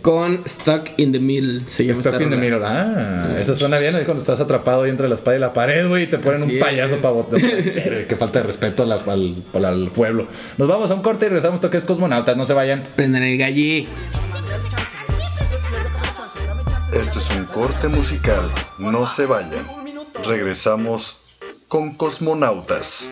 Con 0.04 0.46
Stuck 0.46 0.90
in 0.98 1.12
the 1.12 1.18
Middle. 1.18 1.60
Se 1.66 1.86
llama 1.86 1.98
Stuck 2.02 2.20
in 2.20 2.28
the 2.28 2.36
middle. 2.36 2.60
Ah, 2.62 3.36
eso 3.40 3.56
suena 3.56 3.78
bien. 3.78 3.96
Es 3.96 4.02
cuando 4.04 4.20
estás 4.20 4.38
atrapado 4.38 4.82
ahí 4.82 4.90
entre 4.90 5.08
la 5.08 5.14
espada 5.14 5.34
y 5.38 5.40
la 5.40 5.54
pared, 5.54 5.88
güey, 5.88 6.02
y 6.02 6.06
te 6.08 6.18
ponen 6.18 6.42
Así 6.42 6.52
un 6.56 6.58
payaso 6.60 6.98
para 6.98 7.14
güey, 7.22 8.06
Qué 8.06 8.14
falta 8.14 8.40
de 8.40 8.42
respeto 8.46 8.82
al, 8.82 8.92
al- 8.92 9.64
al 9.64 9.90
pueblo. 9.92 10.28
Nos 10.58 10.68
vamos 10.68 10.90
a 10.90 10.94
un 10.94 11.00
corte 11.00 11.24
y 11.24 11.28
regresamos. 11.30 11.54
Esto 11.56 11.70
que 11.70 11.78
es 11.78 11.86
Cosmonautas. 11.86 12.36
No 12.36 12.44
se 12.44 12.52
vayan. 12.52 12.82
Prendan 12.94 13.22
el 13.22 13.38
gallí. 13.38 13.88
Esto 16.92 17.18
es 17.18 17.30
un 17.30 17.44
corte 17.46 17.88
musical. 17.88 18.52
No 18.78 19.06
se 19.06 19.24
vayan. 19.24 19.66
Regresamos 20.22 21.20
con 21.66 21.94
Cosmonautas. 21.94 23.10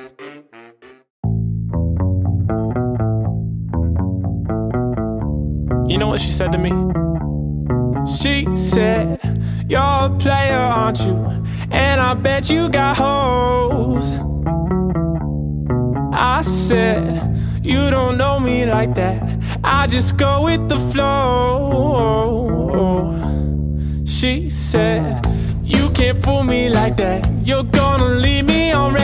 What 6.12 6.20
she 6.20 6.30
said 6.30 6.52
to 6.52 6.58
me? 6.58 6.70
She 8.18 8.44
said, 8.54 9.18
You're 9.66 9.80
a 9.80 10.10
player, 10.18 10.58
aren't 10.58 11.00
you? 11.00 11.16
And 11.70 12.02
I 12.02 12.12
bet 12.12 12.50
you 12.50 12.68
got 12.68 12.98
hoes. 12.98 14.12
I 16.12 16.42
said, 16.42 17.64
You 17.64 17.88
don't 17.88 18.18
know 18.18 18.38
me 18.38 18.66
like 18.66 18.94
that. 18.96 19.22
I 19.64 19.86
just 19.86 20.18
go 20.18 20.44
with 20.44 20.68
the 20.68 20.78
flow. 20.92 22.28
She 24.04 24.50
said, 24.50 25.24
You 25.62 25.88
can't 25.92 26.22
fool 26.22 26.44
me 26.44 26.68
like 26.68 26.96
that. 26.96 27.26
You're 27.42 27.64
gonna 27.64 28.16
leave 28.16 28.44
me 28.44 28.70
on 28.70 28.92
red. 28.92 29.02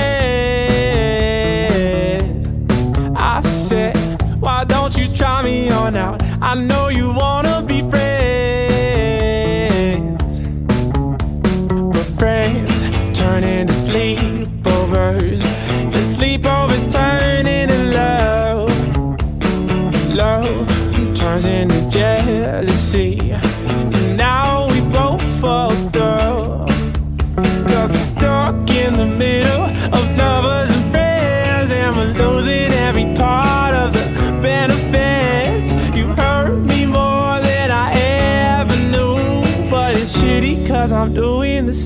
I 3.16 3.40
said, 3.40 3.96
Why 4.42 4.64
don't 4.64 4.94
you 4.94 5.08
try 5.08 5.42
me 5.42 5.70
on 5.70 5.96
out. 5.96 6.27
I 6.50 6.54
know 6.54 6.88
you 6.88 7.12
wanna 7.12 7.60
be 7.60 7.82
friends. 7.90 8.30
But 11.92 12.06
friends 12.18 12.80
turn 13.12 13.44
into 13.44 13.74
sleepovers. 13.74 15.40
The 15.92 16.02
sleepovers 16.14 16.90
turn 16.90 17.46
into 17.46 17.76
love. 18.00 18.72
Love 20.14 20.66
turns 21.14 21.44
into 21.44 21.67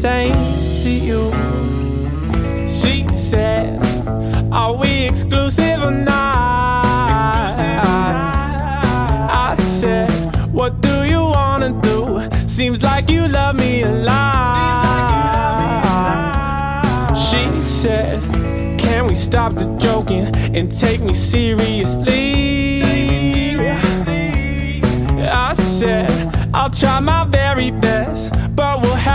same 0.02 0.34
to 0.82 0.90
you. 0.90 1.30
She 2.66 3.06
said, 3.12 3.78
Are 4.50 4.74
we 4.76 5.06
exclusive 5.06 5.80
or 5.80 5.92
not? 5.92 7.54
I 9.30 9.54
said, 9.78 10.10
What 10.52 10.80
do 10.80 11.04
you 11.04 11.20
wanna 11.20 11.70
do? 11.82 12.28
Seems 12.48 12.82
like 12.82 13.08
you 13.10 13.28
love 13.28 13.54
me 13.54 13.82
a 13.82 13.92
lot. 13.92 14.82
She 17.16 17.60
said, 17.60 18.20
Can 18.80 19.06
we 19.06 19.14
stop 19.14 19.52
the 19.54 19.66
joking 19.78 20.34
and 20.56 20.68
take 20.68 21.00
me 21.00 21.14
seriously? 21.14 22.82
I 25.20 25.52
said, 25.52 26.10
I'll 26.52 26.70
try 26.70 26.98
my 26.98 27.24
very 27.26 27.70
best, 27.70 28.32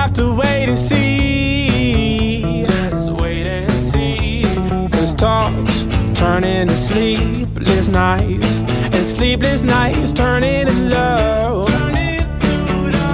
have 0.07 0.15
to 0.15 0.33
wait 0.33 0.69
and 0.69 0.79
see. 0.79 2.65
Let's 2.65 3.09
wait 3.09 3.45
and 3.45 3.69
see. 3.71 4.43
Cause 4.89 5.13
talks 5.13 5.83
turn 6.17 6.45
into 6.45 6.75
sleepless 6.75 7.89
nights, 7.89 8.55
and 8.55 9.05
sleepless 9.05 9.63
nights 9.63 10.13
turn 10.13 10.45
into 10.45 10.71
love. 10.73 11.67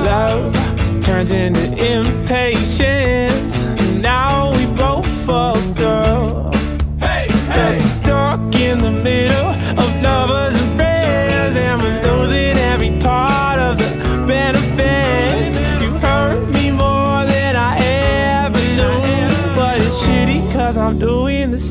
Love 0.06 0.54
turns 1.02 1.32
into 1.32 1.66
impatience. 1.94 3.66
Now 4.00 4.52
we 4.56 4.66
both 4.76 5.08
fucked 5.26 5.82
up. 5.82 6.43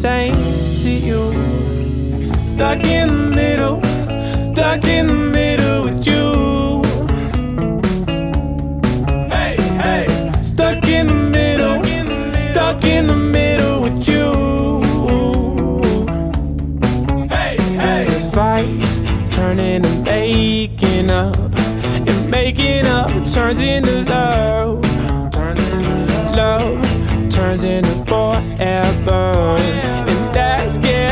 Same 0.03 0.35
to 0.83 0.91
you. 0.91 1.33
Stuck 2.43 2.83
in 2.83 3.07
the 3.07 3.31
middle, 3.37 3.81
stuck 4.43 4.85
in 4.85 5.07
the 5.07 5.15
middle 5.15 5.85
with 5.85 6.05
you. 6.05 6.83
Hey, 9.31 9.55
hey, 9.85 10.07
stuck 10.43 10.83
in 10.89 11.07
the 11.07 11.15
middle, 11.39 11.79
stuck 12.51 12.85
in 12.85 13.07
the 13.07 13.17
middle 13.17 13.83
with 13.83 14.09
you. 14.09 14.29
Hey, 17.29 17.57
hey, 17.77 18.05
this 18.07 18.29
fights 18.35 18.97
turn 19.31 19.61
into 19.61 19.89
making 20.03 21.11
up, 21.11 21.55
and 22.09 22.29
making 22.29 22.87
up 22.87 23.09
turns 23.33 23.61
into 23.61 24.03
love, 24.11 24.62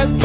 that 0.00 0.18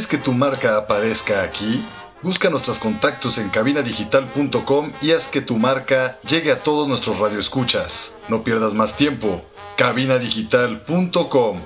¿Quieres 0.00 0.18
que 0.18 0.24
tu 0.24 0.32
marca 0.32 0.78
aparezca 0.78 1.42
aquí? 1.42 1.84
Busca 2.22 2.48
nuestros 2.48 2.78
contactos 2.78 3.36
en 3.36 3.50
cabinadigital.com 3.50 4.92
y 5.02 5.10
haz 5.10 5.28
que 5.28 5.42
tu 5.42 5.58
marca 5.58 6.18
llegue 6.22 6.52
a 6.52 6.62
todos 6.62 6.88
nuestros 6.88 7.18
radioescuchas. 7.18 8.16
No 8.28 8.42
pierdas 8.42 8.72
más 8.72 8.96
tiempo. 8.96 9.44
cabinadigital.com 9.76 11.60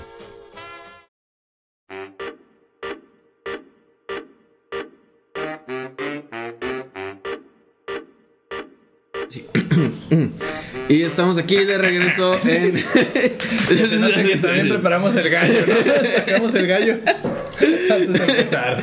Y 10.88 11.02
estamos 11.02 11.38
aquí 11.38 11.64
de 11.64 11.78
regreso 11.78 12.34
en. 12.44 12.72
Se 13.88 13.96
nota 13.96 14.24
que 14.24 14.36
también 14.38 14.68
preparamos 14.68 15.14
el 15.14 15.30
gallo, 15.30 15.66
¿no? 15.66 15.74
Sacamos 16.16 16.54
el 16.56 16.66
gallo 16.66 16.98
antes 17.60 18.12
de 18.12 18.18
empezar. 18.18 18.82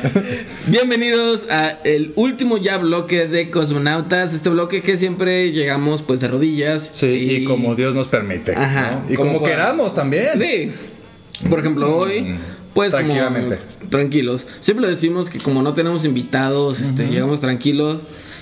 Bienvenidos 0.66 1.50
a 1.50 1.78
el 1.84 2.12
último 2.16 2.58
ya 2.58 2.78
bloque 2.78 3.26
de 3.26 3.50
Cosmonautas. 3.50 4.34
Este 4.34 4.48
bloque 4.48 4.82
que 4.82 4.96
siempre 4.96 5.52
llegamos 5.52 6.02
pues 6.02 6.20
de 6.20 6.28
rodillas. 6.28 6.90
Sí, 6.94 7.06
y, 7.06 7.44
como 7.44 7.74
Dios 7.74 7.94
nos 7.94 8.08
permite. 8.08 8.54
Ajá, 8.54 9.02
¿no? 9.06 9.12
Y 9.12 9.16
como, 9.16 9.34
como 9.34 9.44
queramos 9.46 9.94
también. 9.94 10.38
Sí. 10.38 10.72
Por 11.48 11.58
ejemplo, 11.58 11.96
hoy, 11.96 12.38
pues 12.72 12.92
como 12.92 13.04
Tranquilamente. 13.04 13.58
tranquilos. 13.90 14.46
Siempre 14.60 14.88
decimos 14.88 15.28
que 15.28 15.38
como 15.38 15.62
no 15.62 15.74
tenemos 15.74 16.04
invitados, 16.04 16.80
este, 16.80 17.08
llegamos 17.08 17.40
tranquilos. 17.40 17.98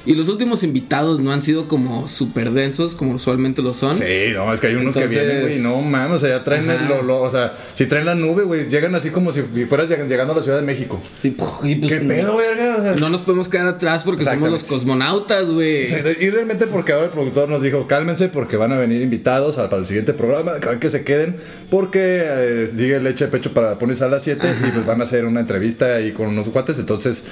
Y 0.07 0.15
los 0.15 0.29
últimos 0.29 0.63
invitados 0.63 1.21
no 1.21 1.31
han 1.31 1.43
sido 1.43 1.69
como 1.69 2.09
súper 2.09 2.53
densos 2.53 2.95
como 2.95 3.13
usualmente 3.13 3.61
lo 3.61 3.75
son. 3.75 3.99
Sí, 3.99 4.05
no, 4.35 4.53
es 4.55 4.61
que 4.61 4.69
hay 4.69 4.75
unos 4.75 4.97
Entonces- 4.97 5.19
que 5.19 5.25
vienen, 5.27 5.43
güey, 5.43 5.59
no 5.59 5.81
mames, 5.83 6.17
o 6.17 6.19
sea, 6.21 6.39
ya 6.39 6.45
traen 6.45 6.71
el, 6.71 6.89
lo, 6.89 7.03
lo- 7.03 7.21
o 7.21 7.31
sea, 7.31 7.53
si 7.75 7.85
traen 7.87 8.07
la 8.07 8.15
nube, 8.15 8.45
güey, 8.45 8.69
llegan 8.71 8.95
así 8.95 9.11
como 9.11 9.31
si 9.33 9.43
fueras 9.43 9.89
lleg- 9.91 10.07
llegando 10.09 10.33
a 10.33 10.37
la 10.37 10.43
Ciudad 10.43 10.59
de 10.59 10.65
México. 10.65 11.01
Y, 11.23 11.31
puf, 11.31 11.65
y, 11.65 11.75
pues, 11.77 11.93
¿Qué 11.93 12.01
pedo, 12.01 12.37
verga? 12.39 12.77
O 12.79 12.83
sea, 12.83 12.97
No 12.97 13.11
nos 13.11 13.21
podemos 13.23 13.49
quedar 13.51 13.67
atrás 13.67 14.03
porque 14.03 14.25
somos 14.25 14.51
los 14.51 14.65
cosmonautas, 14.65 15.51
güey. 15.51 15.85
y 16.21 16.31
realmente 16.31 16.67
porque 16.67 16.93
ahora 16.93 17.05
el 17.07 17.11
productor 17.11 17.49
nos 17.51 17.63
dijo, 17.63 17.87
cálmense 17.87 18.29
porque 18.29 18.57
van 18.57 18.73
a 18.73 18.79
venir 18.79 19.03
invitados 19.03 19.57
para 19.57 19.77
el 19.77 19.87
siguiente 19.87 20.15
programa, 20.15 20.53
que 20.81 20.89
se 20.89 21.05
queden, 21.05 21.37
porque 21.71 22.23
eh, 22.25 22.67
sigue 22.75 23.01
leche 23.01 23.27
de 23.27 23.31
pecho 23.31 23.53
para 23.53 23.79
ponerse 23.79 24.05
a 24.05 24.09
las 24.09 24.23
7 24.23 24.47
y 24.67 24.71
pues 24.71 24.87
van 24.87 25.01
a 25.01 25.05
hacer 25.05 25.25
una 25.27 25.41
entrevista 25.41 25.97
ahí 25.97 26.13
con 26.13 26.29
unos 26.29 26.49
cuates, 26.49 26.79
entonces 26.79 27.25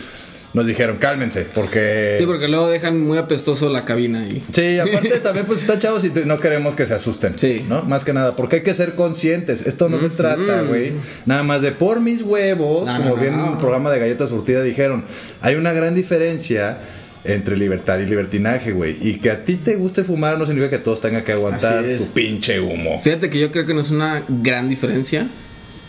nos 0.55 0.67
dijeron, 0.67 0.97
cálmense, 0.99 1.47
porque... 1.55 2.17
Sí, 2.19 2.25
porque 2.27 2.49
luego 2.49 2.69
dejan 2.69 3.01
muy 3.01 3.19
apestoso 3.19 3.69
la 3.69 3.85
cabina 3.85 4.27
y. 4.27 4.43
Sí, 4.53 4.79
aparte 4.79 5.19
también 5.21 5.45
pues 5.47 5.61
está 5.61 5.79
chavos 5.79 6.05
y 6.05 6.11
no 6.25 6.39
queremos 6.39 6.75
que 6.75 6.87
se 6.87 6.95
asusten. 6.95 7.39
Sí. 7.39 7.65
¿No? 7.69 7.83
Más 7.83 8.05
que 8.05 8.13
nada, 8.13 8.35
porque 8.35 8.57
hay 8.57 8.63
que 8.63 8.75
ser 8.75 8.95
conscientes. 8.95 9.67
Esto 9.67 9.89
no 9.89 9.99
se 9.99 10.09
trata, 10.09 10.63
güey. 10.63 10.93
Nada 11.27 11.43
más 11.43 11.63
de 11.63 11.73
por 11.73 12.01
mis 12.01 12.23
huevos, 12.23 12.87
No, 12.87 12.97
como 12.97 13.11
no, 13.11 13.17
bien 13.17 13.37
no. 13.37 13.47
en 13.47 13.53
el 13.53 13.59
programa 13.59 13.91
de 13.91 13.99
Galletas 13.99 14.31
Surtida 14.31 14.63
dijeron, 14.63 15.05
hay 15.41 15.57
una 15.57 15.73
gran 15.73 15.95
diferencia 15.95 16.79
entre 17.25 17.57
libertad 17.57 17.99
y 17.99 18.07
libertinaje, 18.07 18.73
güey. 18.73 18.97
Y 19.01 19.19
que 19.19 19.31
a 19.31 19.45
ti 19.45 19.57
te 19.57 19.77
guste 19.77 20.03
fumar 20.03 20.39
no 20.39 20.47
significa 20.47 20.71
que 20.71 20.83
todos 20.83 21.01
tengan 21.01 21.25
que 21.25 21.33
aguantar 21.33 21.85
tu 21.99 22.07
pinche 22.09 22.59
humo. 22.61 23.01
Fíjate 23.03 23.29
que 23.29 23.39
yo 23.39 23.53
creo 23.53 23.67
que 23.67 23.75
no 23.75 23.81
es 23.81 23.91
una 23.91 24.23
gran 24.29 24.69
diferencia. 24.69 25.29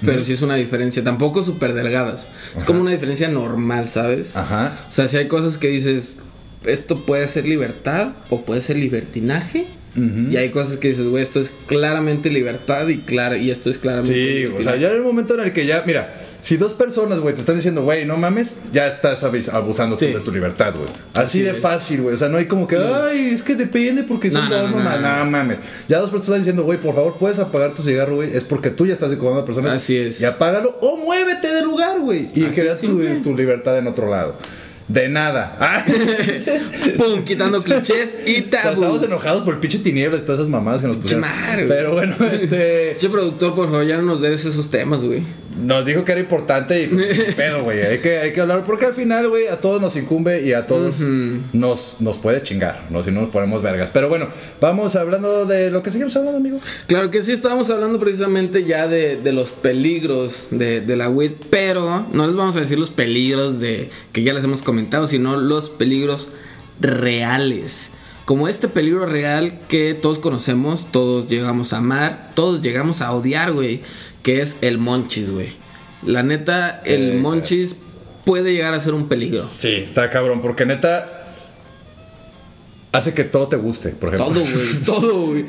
Pero 0.06 0.24
sí 0.24 0.34
es 0.34 0.42
una 0.42 0.56
diferencia. 0.56 1.04
Tampoco 1.04 1.44
súper 1.44 1.74
delgadas. 1.74 2.28
Es 2.58 2.64
como 2.64 2.82
una 2.82 2.92
diferencia 2.92 3.28
normal, 3.28 3.88
¿sabes? 3.88 4.36
Ajá. 4.36 4.78
O 4.90 4.94
sea, 4.94 5.08
si 5.08 5.18
hay 5.18 5.28
cosas 5.28 5.58
que 5.58 5.68
dices, 5.68 6.18
esto 6.64 7.06
puede 7.06 7.28
ser 7.28 7.46
libertad 7.46 8.14
o 8.30 8.42
puede 8.42 8.62
ser 8.62 8.78
libertinaje. 8.78 9.68
Y 10.32 10.38
hay 10.38 10.50
cosas 10.52 10.78
que 10.78 10.88
dices, 10.90 11.08
güey, 11.08 11.24
esto 11.24 11.40
es 11.40 11.52
claramente 11.68 12.30
libertad 12.30 12.88
y, 12.88 13.00
claro, 13.00 13.36
y 13.36 13.52
esto 13.52 13.70
es 13.70 13.78
claramente. 13.78 14.14
Sí, 14.14 14.46
o 14.46 14.62
sea, 14.62 14.76
ya 14.76 14.90
en 14.90 14.96
el 14.96 15.02
momento 15.02 15.34
en 15.36 15.42
el 15.42 15.54
que 15.54 15.66
ya, 15.66 15.84
mira, 15.86 16.16
si 16.42 16.56
dos 16.58 16.74
personas, 16.74 17.20
güey, 17.20 17.34
te 17.36 17.42
están 17.42 17.56
diciendo, 17.56 17.84
güey, 17.84 18.06
no 18.06 18.16
mames, 18.18 18.58
ya 18.72 18.88
estás 18.88 19.24
abusando 19.24 19.98
Sí. 19.98 20.08
de 20.08 20.20
tu 20.22 20.32
libertad, 20.32 20.74
güey. 20.76 20.88
Así, 21.14 21.22
Así 21.22 21.42
de 21.42 21.52
es. 21.52 21.58
fácil, 21.60 22.02
güey. 22.04 22.16
O 22.16 22.18
sea, 22.18 22.30
no 22.30 22.38
hay 22.38 22.46
como 22.46 22.68
que, 22.68 22.78
ay, 22.78 23.32
es 23.34 23.44
que 23.44 23.56
depende 23.56 24.04
porque 24.04 24.32
son 24.32 24.50
No, 24.50 24.62
dos, 24.62 24.72
no, 24.72 24.80
no, 24.84 25.00
no, 25.26 25.30
mames. 25.30 25.58
Ya 25.88 26.00
dos 26.00 26.10
personas 26.10 26.26
están 26.30 26.40
diciendo, 26.42 26.64
güey, 26.64 26.80
por 26.80 26.96
favor, 26.96 27.18
puedes 27.20 27.40
apagar 27.40 27.74
tu 27.74 27.84
cigarro, 27.84 28.16
güey. 28.16 28.36
Es 28.36 28.44
porque 28.46 28.70
tú 28.70 28.86
ya 28.86 28.94
estás 28.94 29.12
incomodando 29.12 29.42
a 29.42 29.46
personas. 29.46 29.74
Así 29.74 29.98
es. 29.98 30.22
Y 30.22 30.26
apágalo 30.26 30.78
o 30.82 30.98
muévete 30.98 31.54
del 31.54 31.66
lugar, 31.66 32.00
güey. 32.00 32.30
Y 32.34 32.46
Así 32.46 32.62
crea 32.62 32.74
es 32.74 32.80
tu, 32.80 32.88
simple. 32.88 33.16
tu 33.22 33.36
libertad 33.36 33.78
en 33.78 33.88
otro 33.88 34.10
lado. 34.10 34.36
De 34.90 35.08
nada. 35.08 35.56
Ah, 35.62 35.86
Pum, 36.98 37.24
quitando 37.24 37.62
clichés 37.62 38.18
y 38.26 38.42
tabú. 38.42 38.82
Estamos 38.82 39.04
enojados 39.04 39.44
por 39.44 39.54
el 39.54 39.60
pinche 39.60 39.80
tinieblas 39.80 40.22
y 40.22 40.26
todas 40.26 40.40
esas 40.40 40.50
mamadas 40.50 40.82
que 40.82 40.88
nos 40.88 40.98
pusieron. 40.98 41.26
Güey. 41.56 41.68
Pero 41.68 41.94
bueno, 41.94 42.16
este. 42.32 42.96
Che, 42.98 43.10
productor, 43.10 43.56
por 43.56 43.66
favor, 43.70 43.86
ya 43.86 43.98
no 43.98 44.04
nos 44.04 44.22
des 44.22 44.46
esos 44.46 44.70
temas, 44.70 45.04
güey. 45.04 45.24
Nos 45.62 45.86
dijo 45.86 46.06
que 46.06 46.12
era 46.14 46.22
importante 46.22 46.84
y 46.84 46.88
pues, 46.88 47.36
pedo, 47.36 47.64
güey. 47.64 47.82
Hay 47.82 48.00
que, 48.00 48.18
hay 48.20 48.34
que 48.34 48.42
hablar 48.42 48.64
porque 48.64 48.86
al 48.86 48.94
final, 48.94 49.30
güey, 49.30 49.48
a 49.48 49.60
todos 49.60 49.82
nos 49.82 49.96
incumbe 49.96 50.42
y 50.42 50.54
a 50.54 50.66
todos 50.66 51.00
nos, 51.54 51.98
nos 52.00 52.18
puede 52.18 52.42
chingar, 52.44 52.86
¿no? 52.90 53.04
Si 53.04 53.12
no 53.12 53.22
nos 53.22 53.30
ponemos 53.30 53.62
vergas. 53.62 53.90
Pero 53.92 54.10
bueno, 54.10 54.30
vamos 54.62 54.96
hablando 54.96 55.46
de 55.46 55.72
lo 55.72 55.84
que 55.84 55.92
seguimos 55.92 56.16
hablando, 56.16 56.38
amigo. 56.38 56.60
Claro 56.88 57.12
que 57.12 57.22
sí, 57.22 57.32
estábamos 57.32 57.70
hablando 57.70 58.00
precisamente 58.00 58.64
ya 58.64 58.88
de, 58.88 59.18
de 59.18 59.32
los 59.32 59.52
peligros 59.52 60.48
de, 60.52 60.82
de 60.82 60.96
la 60.96 61.10
weed, 61.10 61.34
pero 61.50 62.08
no 62.12 62.28
les 62.28 62.36
vamos 62.36 62.56
a 62.56 62.62
decir 62.62 62.80
los 62.80 62.90
peligros 62.90 63.60
de 63.60 63.90
que 64.12 64.24
ya 64.24 64.34
les 64.34 64.44
hemos 64.44 64.62
comentado, 64.62 65.08
sino 65.08 65.38
los 65.38 65.70
peligros 65.70 66.30
reales. 66.80 67.92
Como 68.26 68.48
este 68.48 68.68
peligro 68.68 69.08
real 69.08 69.60
que 69.68 69.96
todos 69.96 70.20
conocemos, 70.20 70.92
todos 70.92 71.28
llegamos 71.28 71.74
a 71.74 71.78
amar, 71.78 72.30
todos 72.36 72.62
llegamos 72.62 73.02
a 73.02 73.12
odiar, 73.12 73.54
güey, 73.54 73.82
que 74.24 74.42
es 74.42 74.58
el 74.62 74.78
monchis, 74.78 75.30
güey. 75.32 75.54
La 76.06 76.24
neta, 76.24 76.82
el 76.86 77.16
monchis 77.16 77.76
puede 78.26 78.54
llegar 78.54 78.74
a 78.74 78.80
ser 78.80 78.94
un 78.94 79.08
peligro. 79.08 79.44
Sí, 79.44 79.76
está 79.76 80.10
cabrón, 80.10 80.42
porque 80.42 80.66
neta 80.66 81.19
hace 82.92 83.14
que 83.14 83.24
todo 83.24 83.48
te 83.48 83.56
guste, 83.56 83.90
por 83.90 84.14
ejemplo. 84.14 84.34
Todo, 84.34 84.46
güey, 84.46 84.74
todo, 84.86 85.26
güey. 85.28 85.44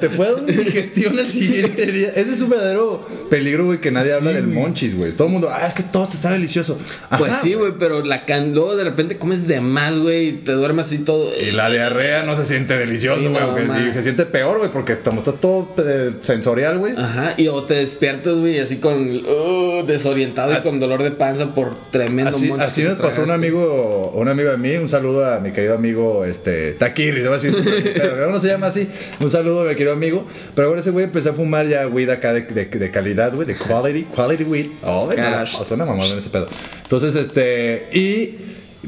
Te 0.00 0.10
puede 0.10 0.32
dar 0.32 0.42
una 0.42 0.52
digestión 0.64 1.18
al 1.18 1.30
siguiente 1.30 1.86
día. 1.92 2.08
Ese 2.08 2.32
es 2.32 2.40
un 2.40 2.50
verdadero 2.50 3.06
peligro, 3.30 3.66
güey, 3.66 3.80
que 3.80 3.90
nadie 3.90 4.12
habla 4.12 4.32
del 4.32 4.46
monchis, 4.48 4.96
güey. 4.96 5.12
Todo 5.12 5.28
el 5.28 5.32
mundo, 5.32 5.48
ah, 5.52 5.66
es 5.66 5.74
que 5.74 5.84
todo 5.84 6.08
te 6.08 6.16
está 6.16 6.32
delicioso. 6.32 6.76
Ajá, 7.10 7.18
Pues 7.18 7.32
sí, 7.42 7.54
güey, 7.54 7.72
pero 7.78 8.04
la 8.04 8.26
can 8.26 8.54
luego 8.54 8.74
de 8.76 8.84
repente 8.84 9.18
comes 9.18 9.46
de 9.46 9.60
más, 9.60 9.98
güey, 9.98 10.28
y 10.28 10.32
te 10.32 10.52
duermes 10.52 10.86
así 10.86 10.98
todo. 10.98 11.30
Y 11.40 11.52
la 11.52 11.70
diarrea 11.70 12.24
no 12.24 12.34
se 12.36 12.44
siente 12.44 12.76
delicioso, 12.76 13.20
Sí, 13.20 13.28
güey. 13.28 13.66
no, 13.66 13.86
y 13.88 13.92
se 13.92 14.02
siente 14.02 14.26
peor, 14.26 14.58
güey, 14.58 14.70
porque 14.70 14.96
como 14.96 15.18
estás 15.18 15.40
todo 15.40 15.68
eh, 15.78 16.12
sensorial, 16.22 16.78
güey. 16.78 16.94
Ajá, 16.96 17.34
y 17.36 17.46
o 17.48 17.62
te 17.62 17.74
despiertas, 17.74 18.34
güey, 18.36 18.58
así 18.58 18.76
con 18.78 19.08
uh, 19.16 19.84
desorientado 19.86 20.52
y 20.52 20.62
con 20.62 20.80
dolor 20.80 21.02
de 21.02 21.12
panza 21.12 21.54
por 21.54 21.72
tremendo 21.92 22.36
Así, 22.36 22.48
monchis 22.48 22.68
así 22.68 22.82
nos 22.82 23.00
pasó 23.00 23.22
un 23.22 23.30
amigo, 23.30 24.12
un 24.14 24.28
amigo 24.28 24.50
de 24.50 24.56
mí, 24.56 24.74
un 24.76 24.88
saludo 24.88 25.24
a 25.32 25.38
mi 25.38 25.52
querido 25.52 25.74
amigo 25.74 26.24
este 26.24 26.63
Taquirri, 26.72 27.22
te 27.22 27.28
voy 27.28 27.38
a 27.38 27.40
decir, 27.40 27.92
pero 27.94 28.30
no 28.30 28.40
se 28.40 28.48
llama 28.48 28.68
así, 28.68 28.88
un 29.20 29.30
saludo 29.30 29.64
mi 29.64 29.70
querido 29.70 29.92
amigo, 29.92 30.26
pero 30.54 30.68
ahora 30.68 30.80
ese 30.80 30.90
güey 30.90 31.04
empezó 31.04 31.30
a 31.30 31.32
fumar 31.34 31.66
ya 31.68 31.86
weed 31.86 32.10
acá 32.10 32.32
de, 32.32 32.42
de, 32.42 32.64
de 32.66 32.90
calidad, 32.90 33.34
güey, 33.34 33.46
de 33.46 33.56
quality, 33.56 34.04
quality 34.04 34.44
weed, 34.44 34.66
oh, 34.82 35.06
Gosh. 35.06 35.56
suena 35.56 35.84
mamón 35.84 36.06
en 36.10 36.18
ese 36.18 36.30
pedo, 36.30 36.46
entonces 36.82 37.14
este, 37.14 37.88
y 37.92 38.38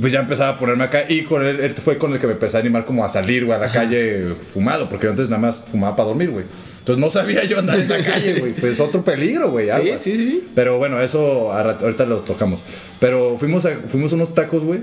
pues 0.00 0.12
ya 0.12 0.20
empezaba 0.20 0.50
a 0.50 0.58
ponerme 0.58 0.84
acá 0.84 1.04
y 1.08 1.22
con 1.22 1.44
él, 1.44 1.60
él 1.60 1.72
fue 1.74 1.98
con 1.98 2.12
el 2.12 2.18
que 2.18 2.26
me 2.26 2.34
empecé 2.34 2.56
a 2.56 2.60
animar 2.60 2.84
como 2.84 3.04
a 3.04 3.08
salir, 3.08 3.44
güey, 3.44 3.56
a 3.56 3.60
la 3.60 3.70
calle 3.70 4.34
fumado, 4.52 4.88
porque 4.88 5.04
yo 5.04 5.10
antes 5.10 5.28
nada 5.28 5.40
más 5.40 5.58
fumaba 5.58 5.96
para 5.96 6.08
dormir, 6.08 6.30
güey. 6.30 6.44
Entonces 6.86 7.00
no 7.00 7.10
sabía 7.10 7.42
yo 7.42 7.58
andar 7.58 7.80
en 7.80 7.88
la 7.88 8.00
calle, 8.00 8.38
güey. 8.38 8.52
Pues 8.54 8.78
otro 8.78 9.02
peligro, 9.02 9.50
güey. 9.50 9.68
Sí, 9.68 9.90
sí, 9.98 10.16
sí. 10.16 10.48
Pero 10.54 10.78
bueno, 10.78 11.00
eso 11.00 11.52
ahorita 11.52 12.06
lo 12.06 12.18
tocamos. 12.18 12.62
Pero 13.00 13.36
fuimos 13.38 13.66
a, 13.66 13.70
fuimos 13.88 14.12
a 14.12 14.14
unos 14.14 14.36
tacos, 14.36 14.62
güey. 14.62 14.82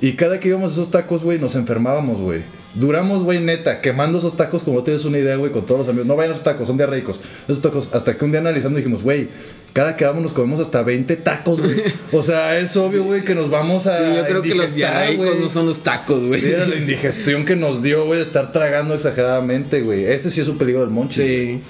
Y 0.00 0.14
cada 0.14 0.40
que 0.40 0.48
íbamos 0.48 0.72
a 0.72 0.74
esos 0.74 0.90
tacos, 0.90 1.22
güey, 1.22 1.38
nos 1.38 1.54
enfermábamos, 1.54 2.20
güey. 2.20 2.42
Duramos, 2.74 3.22
güey, 3.22 3.40
neta, 3.40 3.80
quemando 3.80 4.18
esos 4.18 4.36
tacos 4.36 4.64
como 4.64 4.82
tienes 4.82 5.04
una 5.04 5.18
idea, 5.18 5.36
güey, 5.36 5.52
con 5.52 5.64
todos 5.64 5.80
los 5.80 5.88
amigos. 5.88 6.06
No 6.06 6.16
vayan 6.16 6.30
a 6.30 6.34
esos 6.34 6.44
tacos, 6.44 6.66
son 6.66 6.76
diarreicos. 6.76 7.20
Esos 7.44 7.62
tacos, 7.62 7.90
hasta 7.94 8.16
que 8.16 8.24
un 8.24 8.32
día 8.32 8.40
analizando 8.40 8.76
dijimos, 8.76 9.02
güey, 9.02 9.28
cada 9.72 9.96
que 9.96 10.04
vamos 10.04 10.22
nos 10.22 10.32
comemos 10.32 10.58
hasta 10.58 10.82
20 10.82 11.16
tacos, 11.16 11.60
güey. 11.60 11.82
O 12.12 12.22
sea, 12.22 12.58
es 12.58 12.76
obvio, 12.76 13.04
güey, 13.04 13.24
que 13.24 13.34
nos 13.34 13.48
vamos 13.50 13.86
a. 13.86 13.96
Sí, 13.98 14.16
yo 14.16 14.24
creo 14.24 14.42
que 14.42 14.54
los 14.54 14.74
diarreicos 14.74 15.38
no 15.40 15.48
son 15.48 15.66
los 15.66 15.82
tacos, 15.82 16.24
güey. 16.24 16.42
Mira 16.42 16.66
la 16.66 16.76
indigestión 16.76 17.44
que 17.44 17.54
nos 17.54 17.82
dio, 17.82 18.06
güey, 18.06 18.18
de 18.18 18.24
estar 18.24 18.50
tragando 18.50 18.94
exageradamente, 18.94 19.82
güey. 19.82 20.04
Ese 20.04 20.30
sí 20.30 20.40
es 20.40 20.48
un 20.48 20.58
peligro 20.58 20.80
del 20.80 20.90
monchi. 20.90 21.22
Sí. 21.22 21.60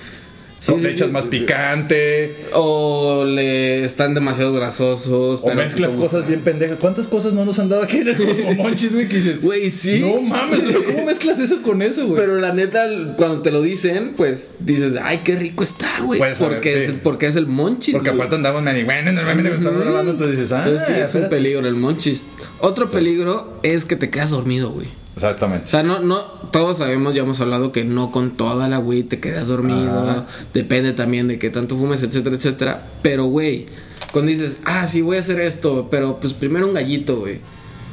Sí, 0.65 0.73
Con 0.73 0.81
sí, 0.81 0.87
le 0.87 0.93
echas 0.95 1.09
sí. 1.09 1.13
más 1.13 1.27
picante. 1.27 2.37
O 2.55 3.27
le 3.27 3.85
están 3.85 4.15
demasiado 4.15 4.55
grasosos. 4.55 5.41
O 5.41 5.45
pero 5.45 5.57
mezclas 5.57 5.93
cosas 5.93 6.27
bien 6.27 6.41
pendejas. 6.41 6.79
¿Cuántas 6.81 7.07
cosas 7.07 7.35
no 7.35 7.45
nos 7.45 7.59
han 7.59 7.69
dado 7.69 7.83
aquí 7.83 7.99
en 7.99 8.09
el 8.09 8.57
monchis, 8.57 8.95
güey? 8.95 9.07
Que 9.07 9.17
dices, 9.17 9.43
Güey, 9.43 9.71
sí. 9.71 9.99
no 9.99 10.23
mames, 10.23 10.61
¿cómo 10.87 11.05
mezclas 11.05 11.39
eso 11.39 11.61
con 11.61 11.83
eso, 11.83 12.07
güey? 12.07 12.19
Pero 12.19 12.37
la 12.41 12.55
neta, 12.55 12.87
cuando 13.19 13.43
te 13.43 13.51
lo 13.51 13.61
dicen, 13.61 14.15
pues 14.17 14.53
dices, 14.59 14.95
ay, 15.03 15.21
qué 15.23 15.37
rico 15.37 15.63
está, 15.65 16.01
güey. 16.03 16.19
Saber, 16.35 16.55
Porque, 16.55 16.73
sí. 16.73 16.91
es, 16.93 16.97
porque 17.03 17.27
es 17.27 17.37
el 17.37 17.47
monchis. 17.47 17.93
Porque 17.95 18.09
güey. 18.09 18.21
aparte 18.21 18.37
andamos 18.37 18.63
bueno, 18.63 19.13
normalmente 19.13 19.51
cuando 19.51 19.69
estamos 19.69 19.85
grabando, 19.85 20.11
entonces 20.13 20.37
dices, 20.39 20.53
ah, 20.53 20.63
Entonces 20.65 20.87
sí, 20.87 20.95
es 20.95 21.15
un 21.15 21.29
peligro 21.29 21.69
el 21.69 21.75
monchis. 21.77 22.25
Otro 22.61 22.89
peligro 22.89 23.53
es 23.63 23.85
que 23.85 23.97
te 23.97 24.09
quedas 24.09 24.31
dormido, 24.31 24.71
güey. 24.71 24.89
O 25.15 25.17
Exactamente. 25.17 25.69
sea, 25.69 25.83
no, 25.85 26.01
no, 26.01 26.23
todos 26.51 26.79
sabemos, 26.79 27.15
ya 27.15 27.23
hemos 27.23 27.41
hablado 27.41 27.71
que 27.71 27.85
no 27.85 28.11
con 28.11 28.33
toda 28.33 28.69
la 28.69 28.81
weed 28.81 29.07
te 29.07 29.21
quedas 29.21 29.47
dormido. 29.47 30.27
Depende 30.53 30.93
también 30.93 31.29
de 31.29 31.39
qué 31.39 31.51
tanto 31.51 31.77
fumes, 31.77 32.03
etcétera, 32.03 32.35
etcétera. 32.35 32.83
Pero, 33.01 33.27
güey, 33.27 33.67
cuando 34.13 34.31
dices, 34.31 34.59
ah, 34.65 34.87
sí, 34.87 35.03
voy 35.03 35.17
a 35.17 35.21
hacer 35.21 35.41
esto, 35.41 35.89
pero 35.91 36.19
pues 36.21 36.33
primero 36.35 36.67
un 36.67 36.75
gallito, 36.75 37.21
güey. 37.21 37.41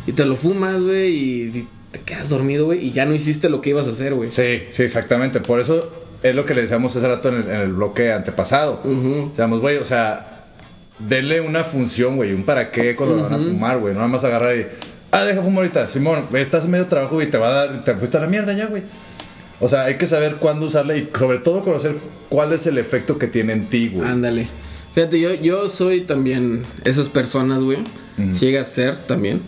Y 0.08 0.14
te 0.14 0.26
lo 0.26 0.36
fumas, 0.36 0.82
güey, 0.82 1.16
y 1.16 1.68
te 1.92 2.00
quedas 2.00 2.30
dormido, 2.30 2.66
güey, 2.66 2.88
y 2.88 2.92
ya 2.92 3.06
no 3.06 3.14
hiciste 3.14 3.50
lo 3.50 3.62
que 3.62 3.70
ibas 3.70 3.88
a 3.88 3.92
hacer, 3.92 4.16
güey. 4.16 4.32
Sí, 4.32 4.64
sí, 4.72 4.82
exactamente. 4.84 5.42
Por 5.42 5.60
eso 5.60 5.80
es 6.24 6.34
lo 6.34 6.46
que 6.46 6.56
le 6.56 6.62
decíamos 6.62 6.96
hace 6.96 7.08
rato 7.08 7.30
en 7.30 7.36
el, 7.36 7.50
en 7.50 7.62
el 7.62 7.74
bloque 7.74 8.12
antepasado. 8.12 8.82
Decíamos, 9.30 9.60
güey, 9.60 9.78
o 9.78 9.86
sea, 9.86 10.46
denle 10.98 11.42
una 11.42 11.64
función, 11.64 12.16
güey, 12.16 12.34
un 12.34 12.44
para 12.44 12.72
qué 12.72 12.96
cuando 12.96 13.16
lo 13.16 13.24
van 13.24 13.34
a 13.34 13.38
fumar, 13.40 13.78
güey. 13.80 13.94
No 13.94 14.00
nada 14.00 14.08
más 14.12 14.24
agarrar 14.24 14.56
y, 14.56 14.66
ah, 15.12 15.24
deja 15.24 15.42
fumar 15.42 15.64
ahorita. 15.64 15.88
Simón, 15.88 16.28
estás 16.34 16.66
en 16.66 16.72
medio 16.72 16.88
trabajo 16.88 17.22
y 17.22 17.28
te 17.28 17.38
va 17.38 17.48
a 17.50 17.54
dar, 17.68 17.84
te 17.84 17.96
fuiste 17.96 18.18
a 18.18 18.22
la 18.22 18.28
mierda 18.28 18.54
ya, 18.54 18.68
güey. 18.68 18.84
O 19.60 19.70
sea, 19.70 19.84
hay 19.84 19.96
que 19.96 20.08
saber 20.08 20.38
cuándo 20.38 20.66
usarla 20.66 20.98
y 20.98 21.08
sobre 21.18 21.38
todo 21.38 21.64
conocer 21.64 21.98
cuál 22.30 22.52
es 22.54 22.66
el 22.66 22.78
efecto 22.80 23.18
que 23.20 23.28
tiene 23.28 23.54
en 23.54 23.70
ti, 23.70 23.90
güey. 23.90 24.08
Ándale. 24.10 24.48
Fíjate, 24.96 25.20
yo, 25.20 25.34
yo 25.36 25.70
soy 25.70 26.02
también 26.02 26.64
esas 26.84 27.08
personas, 27.10 27.62
güey. 27.62 27.78
Llega 28.40 28.62
a 28.62 28.64
ser 28.66 28.98
también. 28.98 29.42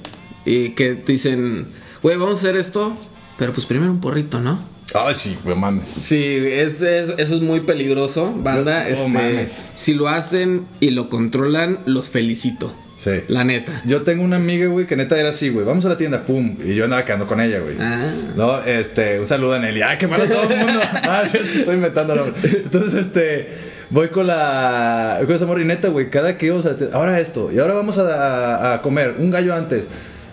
Y 0.45 0.70
que 0.70 0.93
te 0.95 1.11
dicen, 1.14 1.68
güey, 2.01 2.16
vamos 2.18 2.36
a 2.36 2.39
hacer 2.39 2.57
esto, 2.57 2.95
pero 3.38 3.53
pues 3.53 3.66
primero 3.66 3.91
un 3.91 3.99
porrito, 4.01 4.39
¿no? 4.39 4.59
Ay, 4.93 5.16
sí, 5.16 5.36
güey, 5.43 5.55
mames. 5.55 5.89
Sí, 5.89 6.22
es, 6.24 6.82
es- 6.82 7.09
eso 7.18 7.36
es 7.36 7.41
muy 7.41 7.61
peligroso, 7.61 8.34
banda. 8.38 8.84
No 8.84 8.89
este, 8.89 9.07
mames. 9.07 9.61
si 9.76 9.93
lo 9.95 10.07
hacen 10.09 10.68
y 10.80 10.91
lo 10.91 11.09
controlan, 11.09 11.80
los 11.86 12.09
felicito. 12.09 12.74
Sí. 13.04 13.22
La 13.28 13.43
neta. 13.43 13.82
Yo 13.86 14.04
tengo 14.04 14.24
una 14.24 14.38
amiga, 14.38 14.68
güey, 14.68 14.86
que 14.86 14.95
neta 14.95 15.20
era 15.20 15.30
así, 15.30 15.49
güey. 15.49 15.66
Vamos 15.66 15.86
a 15.86 15.89
la 15.89 15.97
tienda, 15.97 16.24
pum. 16.24 16.56
Y 16.64 16.74
yo 16.74 16.86
andaba 16.86 17.04
quedando 17.04 17.28
con 17.28 17.41
ella, 17.41 17.60
güey. 17.60 17.76
Ah. 17.80 18.14
No, 18.36 18.64
este, 18.64 19.20
un 19.20 19.26
saludo 19.28 19.54
a 19.56 19.60
Nelly. 19.60 19.82
Ay, 19.82 19.97
qué 19.97 20.08
malo 20.08 20.26
todo 20.26 20.43
el 20.43 20.58
mundo. 20.58 20.80
Ah, 21.04 21.24
estoy 21.26 21.76
inventando 21.76 22.16
nombre. 22.16 22.36
Entonces, 22.43 22.93
este, 23.08 23.49
voy 23.89 24.08
con 24.08 24.28
la. 24.28 25.20
Con 25.26 25.36
esa 25.36 25.45
morra 25.45 25.62
y 25.62 25.66
neta, 25.66 25.89
güey. 25.89 26.10
Cada 26.10 26.38
que 26.38 26.45
íbamos 26.45 26.66
a. 26.66 26.76
Ahora 26.93 27.20
esto. 27.20 27.51
Y 27.51 27.60
ahora 27.60 27.74
vamos 27.74 27.97
a, 27.97 28.04
a- 28.04 28.74
a 28.76 28.82
comer. 28.82 29.16
Un 29.20 29.32
gallo 29.32 29.54
antes. 29.54 29.89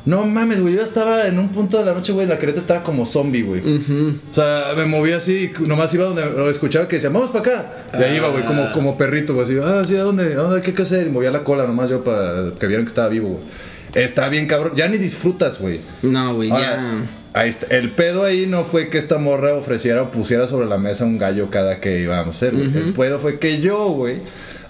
No 0.06 0.24
mames, 0.24 0.60
güey. 0.60 0.74
Yo 0.74 0.82
estaba 0.82 1.26
en 1.26 1.38
un 1.38 1.50
punto 1.50 1.78
de 1.78 1.84
la 1.84 1.92
noche, 1.92 2.12
güey. 2.12 2.26
La 2.26 2.38
careta 2.38 2.58
estaba 2.58 2.82
como 2.82 3.04
zombie, 3.04 3.42
güey. 3.42 3.60
O 3.60 4.34
sea, 4.34 4.72
me 4.76 4.86
movía 4.86 5.18
así. 5.18 5.52
Nomás 5.66 5.92
iba 5.94 6.04
donde 6.04 6.24
lo 6.24 6.48
escuchaba 6.50 6.88
que 6.88 6.96
decía, 6.96 7.10
vamos 7.10 7.30
para 7.30 7.40
acá. 7.40 7.72
Y 7.98 8.02
ahí 8.02 8.16
iba, 8.16 8.28
güey, 8.28 8.44
como, 8.44 8.72
como 8.72 8.96
perrito, 8.96 9.34
güey. 9.34 9.44
Así, 9.44 9.58
ah, 9.62 9.82
sí, 9.86 9.96
¿a 9.96 10.02
dónde? 10.02 10.32
¿A 10.34 10.36
dónde? 10.36 10.60
¿Qué 10.62 10.68
hay 10.68 10.76
que 10.76 10.82
hacer? 10.82 11.06
Y 11.06 11.10
movía 11.10 11.30
la 11.30 11.44
cola 11.44 11.66
nomás 11.66 11.90
yo 11.90 12.02
para 12.02 12.50
que 12.58 12.66
vieran 12.66 12.84
que 12.84 12.90
estaba 12.90 13.08
vivo, 13.08 13.28
güey. 13.28 13.42
Está 13.94 14.28
bien, 14.28 14.46
cabrón. 14.46 14.72
Ya 14.76 14.88
ni 14.88 14.98
disfrutas, 14.98 15.60
güey. 15.60 15.80
No, 16.02 16.34
güey, 16.34 16.48
ya. 16.48 16.80
ahí 17.34 17.48
está. 17.48 17.74
El 17.76 17.90
pedo 17.90 18.24
ahí 18.24 18.46
no 18.46 18.64
fue 18.64 18.88
que 18.88 18.98
esta 18.98 19.18
morra 19.18 19.54
ofreciera 19.54 20.02
o 20.02 20.10
pusiera 20.10 20.46
sobre 20.46 20.66
la 20.66 20.78
mesa 20.78 21.04
un 21.04 21.18
gallo 21.18 21.50
cada 21.50 21.80
que 21.80 22.00
íbamos 22.00 22.26
a 22.26 22.30
hacer, 22.30 22.54
güey. 22.54 22.66
El 22.66 22.92
pedo 22.92 23.18
fue 23.18 23.38
que 23.38 23.60
yo, 23.60 23.88
güey, 23.90 24.20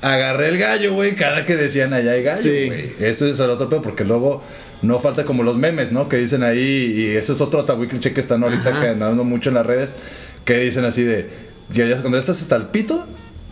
agarré 0.03 0.49
el 0.49 0.59
gallo, 0.59 0.95
güey, 0.95 1.15
cada 1.15 1.45
que 1.45 1.57
decían 1.57 1.93
allá 1.93 2.13
hay 2.13 2.23
gallo, 2.23 2.43
Sí. 2.43 2.67
güey. 2.67 2.93
Este 3.01 3.29
es 3.31 3.39
el 3.41 3.51
otro 3.51 3.69
pedo, 3.69 3.83
porque 3.83 4.05
luego 4.05 4.43
no 4.83 4.99
falta 4.99 5.25
como 5.25 5.43
los 5.43 5.57
memes, 5.59 5.93
¿no? 5.93 6.09
Que 6.09 6.17
dicen 6.17 6.43
ahí, 6.43 6.95
y 6.97 7.17
ese 7.17 7.33
es 7.35 7.41
otro 7.41 7.65
tabú 7.65 7.87
cliché 7.87 8.13
que 8.15 8.21
están 8.21 8.43
ahorita 8.43 8.71
Ajá. 8.71 8.91
andando 8.91 9.25
mucho 9.25 9.51
en 9.51 9.57
las 9.57 9.67
redes, 9.67 9.97
que 10.45 10.57
dicen 10.59 10.85
así 10.85 11.03
de, 11.05 11.29
que 11.75 11.87
ya 11.89 11.97
cuando 12.01 12.17
ya 12.17 12.21
estás 12.21 12.41
hasta 12.41 12.57
el 12.57 12.67
pito, 12.69 13.07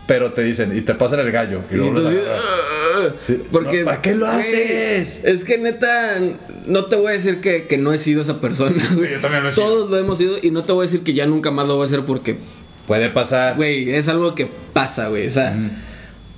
pero 0.06 0.32
te 0.32 0.42
dicen, 0.42 0.74
y 0.74 0.80
te 0.80 0.94
pasan 0.94 1.20
el 1.20 1.30
gallo. 1.30 1.60
Y 1.70 1.74
Y 1.74 1.76
luego 1.76 1.98
entonces. 1.98 2.20
"Ah", 2.26 3.08
Sí. 3.26 3.42
porque 3.52 3.80
No, 3.80 3.84
¿para 3.84 4.00
qué 4.02 4.14
lo 4.14 4.26
haces? 4.26 5.20
Es 5.22 5.44
que 5.44 5.58
neta, 5.58 6.18
no 6.66 6.86
te 6.86 6.96
voy 6.96 7.08
a 7.08 7.12
decir 7.12 7.40
que, 7.42 7.66
que 7.66 7.76
no 7.76 7.92
he 7.92 7.98
sido 7.98 8.22
esa 8.22 8.40
persona, 8.40 8.82
güey. 8.94 9.10
yo 9.10 9.20
también 9.20 9.42
lo 9.42 9.50
he 9.50 9.52
sido. 9.52 9.66
Todos 9.66 9.90
lo 9.90 9.98
hemos 9.98 10.16
sido 10.16 10.38
y 10.42 10.50
no 10.50 10.62
te 10.62 10.72
voy 10.72 10.84
a 10.84 10.86
decir 10.90 11.02
que 11.04 11.12
ya 11.12 11.26
nunca 11.26 11.50
más 11.50 11.68
lo 11.68 11.74
voy 11.76 11.82
a 11.82 11.86
hacer 11.86 12.00
porque, 12.06 12.38
Puede 12.86 13.10
pasar. 13.10 13.56
güey, 13.56 13.90
es 13.94 14.08
algo 14.08 14.34
que 14.34 14.48
pasa, 14.72 15.08
güey. 15.08 15.26
O 15.26 15.30
sea, 15.30 15.54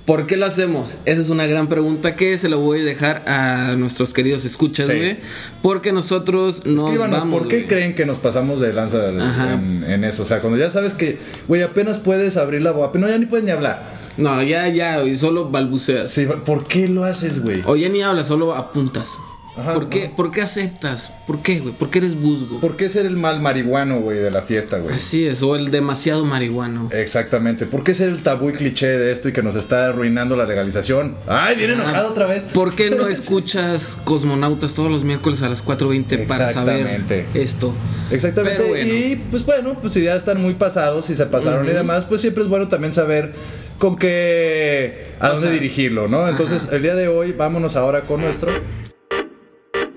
¿por 0.05 0.27
qué 0.27 0.37
lo 0.37 0.45
hacemos? 0.45 0.97
Esa 1.05 1.21
es 1.21 1.29
una 1.29 1.45
gran 1.45 1.67
pregunta 1.67 2.15
que 2.15 2.37
se 2.37 2.49
lo 2.49 2.59
voy 2.59 2.81
a 2.81 2.83
dejar 2.83 3.23
a 3.27 3.75
nuestros 3.77 4.13
queridos 4.13 4.45
escuchas, 4.45 4.87
Sí. 4.87 4.93
güey. 4.97 5.17
Porque 5.61 5.91
nosotros 5.91 6.65
nos 6.65 6.85
Escríbanos, 6.85 7.19
vamos, 7.19 7.39
¿por 7.39 7.47
qué 7.47 7.67
creen 7.67 7.95
que 7.95 8.05
nos 8.05 8.17
pasamos 8.17 8.59
de 8.59 8.73
lanza 8.73 9.09
en 9.09 10.03
eso? 10.03 10.23
O 10.23 10.25
sea, 10.25 10.39
cuando 10.39 10.57
ya 10.57 10.69
sabes 10.71 10.93
que, 10.93 11.17
güey, 11.47 11.61
apenas 11.63 11.99
puedes 11.99 12.37
abrir 12.37 12.61
la 12.61 12.71
boca, 12.71 12.97
no, 12.99 13.07
ya 13.07 13.17
ni 13.17 13.25
puedes 13.25 13.45
ni 13.45 13.51
hablar. 13.51 13.93
No, 14.17 14.41
ya, 14.43 14.67
ya, 14.69 15.03
y 15.03 15.15
solo 15.17 15.49
balbuceas. 15.49 16.11
Sí, 16.11 16.25
¿Por 16.45 16.65
qué 16.65 16.87
lo 16.87 17.03
haces, 17.03 17.41
güey? 17.41 17.61
O 17.65 17.75
ya 17.75 17.87
ni 17.89 18.01
hablas, 18.01 18.27
solo 18.27 18.53
apuntas. 18.55 19.17
Ajá, 19.57 19.73
¿Por, 19.73 19.89
qué. 19.89 20.09
¿Por 20.15 20.31
qué 20.31 20.41
aceptas? 20.41 21.13
¿Por 21.27 21.41
qué, 21.41 21.59
güey? 21.59 21.73
¿Por 21.73 21.89
qué 21.89 21.99
eres 21.99 22.19
busgo? 22.19 22.61
¿Por 22.61 22.77
qué 22.77 22.87
ser 22.87 23.05
el 23.05 23.17
mal 23.17 23.41
marihuano, 23.41 23.99
güey, 23.99 24.17
de 24.17 24.31
la 24.31 24.41
fiesta, 24.41 24.79
güey? 24.79 24.95
Así 24.95 25.27
es, 25.27 25.43
o 25.43 25.57
el 25.57 25.71
demasiado 25.71 26.23
marihuano. 26.23 26.87
Exactamente. 26.91 27.65
¿Por 27.65 27.83
qué 27.83 27.93
ser 27.93 28.09
el 28.09 28.23
tabú 28.23 28.49
y 28.49 28.53
cliché 28.53 28.87
de 28.87 29.11
esto 29.11 29.27
y 29.27 29.33
que 29.33 29.43
nos 29.43 29.55
está 29.55 29.87
arruinando 29.87 30.37
la 30.37 30.45
legalización? 30.45 31.17
¡Ay, 31.27 31.57
viene 31.57 31.73
enojado 31.73 32.11
otra 32.11 32.27
vez! 32.27 32.43
¿Por 32.43 32.75
qué 32.75 32.91
no 32.91 33.07
escuchas 33.09 33.97
Cosmonautas 34.05 34.73
todos 34.73 34.89
los 34.89 35.03
miércoles 35.03 35.41
a 35.41 35.49
las 35.49 35.65
4.20 35.65 36.27
para 36.27 36.51
saber 36.53 37.01
esto? 37.33 37.73
Exactamente. 38.09 38.57
Pero 38.57 38.69
bueno. 38.69 38.93
Y 38.93 39.21
pues 39.29 39.45
bueno, 39.45 39.77
pues 39.79 39.93
si 39.93 40.01
ya 40.01 40.15
están 40.15 40.41
muy 40.41 40.53
pasados, 40.53 41.05
si 41.05 41.15
se 41.15 41.25
pasaron 41.25 41.67
y 41.67 41.71
demás, 41.71 42.05
pues 42.05 42.21
siempre 42.21 42.43
es 42.43 42.49
bueno 42.49 42.69
también 42.69 42.93
saber 42.93 43.33
con 43.77 43.97
qué 43.97 45.07
a 45.19 45.29
O 45.29 45.33
dónde 45.33 45.47
sea, 45.47 45.53
dirigirlo, 45.53 46.07
¿no? 46.07 46.27
Entonces, 46.27 46.69
el 46.71 46.81
día 46.83 46.95
de 46.95 47.07
hoy 47.07 47.33
vámonos 47.33 47.75
ahora 47.75 48.03
con 48.03 48.21
nuestro 48.21 48.51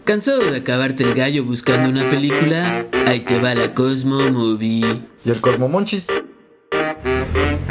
¿Cansado 0.04 0.50
de 0.50 0.58
acabarte 0.58 1.02
el 1.02 1.14
gallo 1.14 1.44
buscando 1.44 1.88
una 1.88 2.10
película? 2.10 2.84
Ahí 3.06 3.20
te 3.20 3.40
va 3.40 3.54
la 3.54 3.72
Cosmo 3.72 4.28
Movie. 4.30 5.00
Y 5.24 5.30
el 5.30 5.40
Cosmomonchis. 5.40 6.08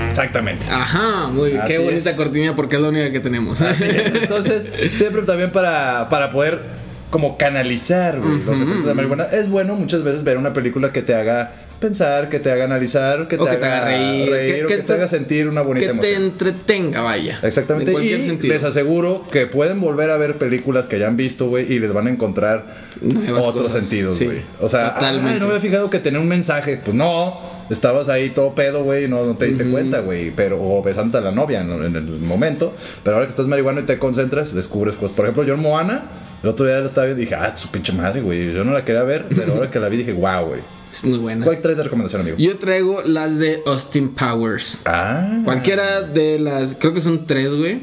Exactamente. 0.10 0.66
Ajá, 0.72 1.28
muy 1.28 1.52
bien. 1.52 1.62
Qué 1.68 1.78
bonita 1.78 2.10
es. 2.10 2.16
cortina 2.16 2.56
porque 2.56 2.78
es 2.78 2.82
la 2.82 2.90
única 2.90 3.12
que 3.12 3.20
tenemos. 3.20 3.62
Así 3.62 3.84
es. 3.84 4.16
Entonces, 4.24 4.68
siempre 4.92 5.22
también 5.22 5.52
para, 5.52 6.10
para 6.10 6.32
poder 6.32 6.64
como 7.12 7.38
canalizar 7.38 8.16
los 8.16 8.60
efectos 8.60 8.82
de 8.82 8.88
la 8.88 8.96
marihuana, 8.96 9.26
es 9.26 9.48
bueno 9.48 9.76
muchas 9.76 10.04
veces 10.04 10.24
ver 10.24 10.40
una 10.40 10.54
película 10.54 10.92
que 10.92 11.04
te 11.04 11.14
haga 11.14 11.52
pensar, 11.88 12.30
que 12.30 12.40
te 12.40 12.52
haga 12.52 12.64
analizar, 12.64 13.28
que 13.28 13.38
te, 13.38 13.44
que 13.44 13.50
haga 13.50 13.86
reír, 13.86 14.64
o 14.64 14.68
que, 14.68 14.78
te, 14.78 14.94
haga 14.94 15.08
sentir 15.08 15.48
una 15.48 15.62
bonita 15.62 15.86
que 15.86 15.94
te 16.00 16.14
emoción. 16.14 16.24
entretenga, 16.24 17.02
vaya. 17.02 17.40
Exactamente. 17.44 17.92
En 17.92 17.96
cualquier 17.96 18.20
y 18.20 18.24
sentido. 18.24 18.54
les 18.54 18.64
aseguro 18.64 19.26
que 19.32 19.48
pueden 19.48 19.80
volver 19.82 20.10
a 20.10 20.18
ver 20.18 20.38
películas 20.38 20.88
que 20.88 20.98
ya 21.00 21.08
han 21.08 21.18
visto, 21.18 21.48
güey, 21.48 21.72
y 21.72 21.80
les 21.80 21.94
van 21.94 22.08
a 22.08 22.10
encontrar 22.10 22.66
Nuevas 23.02 23.46
otros 23.46 23.68
cosas. 23.68 23.82
sentidos, 23.82 24.18
Sí, 24.18 24.26
güey. 24.26 24.42
o 24.60 24.70
sea, 24.70 24.96
ay, 24.98 25.18
no 25.18 25.46
me 25.48 25.54
había 25.54 25.60
fijado 25.60 25.90
que 25.90 26.00
tenía 26.00 26.20
un 26.20 26.28
mensaje. 26.28 26.80
Pues 26.84 26.96
no, 26.96 27.40
estabas 27.70 28.10
ahí 28.10 28.30
todo 28.30 28.56
pedo, 28.56 28.84
güey, 28.84 29.06
y 29.06 29.08
no, 29.08 29.26
no 29.26 29.36
te 29.36 29.46
diste 29.46 29.70
cuenta, 29.70 30.00
güey. 30.00 30.32
Pero, 30.32 30.62
o 30.62 30.82
besándote 30.82 31.18
a 31.18 31.22
la 31.22 31.32
novia 31.32 31.62
en, 31.62 31.72
en 31.72 31.96
el 31.96 32.04
momento. 32.20 32.74
Pero 33.04 33.16
ahora 33.18 33.26
que 33.26 33.32
estás 33.32 33.48
marihuana 33.48 33.82
y 33.82 33.84
te 33.84 33.98
concentras, 34.00 34.54
descubres 34.56 34.96
cosas. 34.96 35.16
Por 35.16 35.26
ejemplo, 35.26 35.44
yo 35.44 35.56
en 35.56 35.60
Moana, 35.60 36.04
el 36.42 36.50
otro 36.50 36.66
día 36.66 36.80
la 36.80 36.86
estaba 36.86 37.06
viendo 37.06 37.22
y 37.22 37.26
dije, 37.26 37.36
ah, 37.36 37.56
su 37.56 37.70
pinche 37.70 37.94
madre, 37.94 38.22
güey. 38.22 38.54
Yo 38.54 38.64
no 38.64 38.74
la 38.74 38.84
quería 38.86 39.04
ver, 39.04 39.26
pero 39.36 39.54
ahora 39.54 39.70
que 39.70 39.80
la 39.80 39.90
vi 39.90 39.98
dije, 39.98 40.14
wow, 40.14 40.46
güey. 40.48 40.62
Es 40.94 41.04
muy 41.04 41.18
buena. 41.18 41.44
¿Cuál 41.44 41.60
traes 41.60 41.76
de 41.78 41.84
recomendación, 41.84 42.22
amigo? 42.22 42.38
Yo 42.38 42.56
traigo 42.60 43.02
las 43.02 43.40
de 43.40 43.64
Austin 43.66 44.10
Powers. 44.10 44.82
Ah. 44.86 45.42
Cualquiera 45.44 46.02
de 46.04 46.38
las, 46.38 46.76
creo 46.76 46.94
que 46.94 47.00
son 47.00 47.26
tres, 47.26 47.56
güey. 47.56 47.82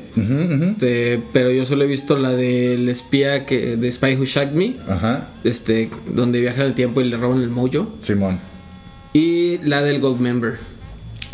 Este, 0.61 1.21
pero 1.33 1.51
yo 1.51 1.65
solo 1.65 1.83
he 1.83 1.87
visto 1.89 2.17
la 2.17 2.31
del 2.33 2.89
espía 2.89 3.47
que 3.47 3.77
de 3.77 3.91
Spy 3.91 4.15
Who 4.15 4.25
Shagged 4.27 4.53
Me, 4.53 4.77
Ajá. 4.89 5.29
este, 5.43 5.91
donde 6.15 6.41
viajan 6.41 6.67
el 6.67 6.75
tiempo 6.75 7.01
y 7.01 7.05
le 7.05 7.17
roban 7.17 7.43
el 7.43 7.51
mojo, 7.51 7.93
Simón. 7.99 8.39
y 9.13 9.59
la 9.59 9.83
del 9.83 9.99
Gold 10.01 10.21
Member. 10.21 10.59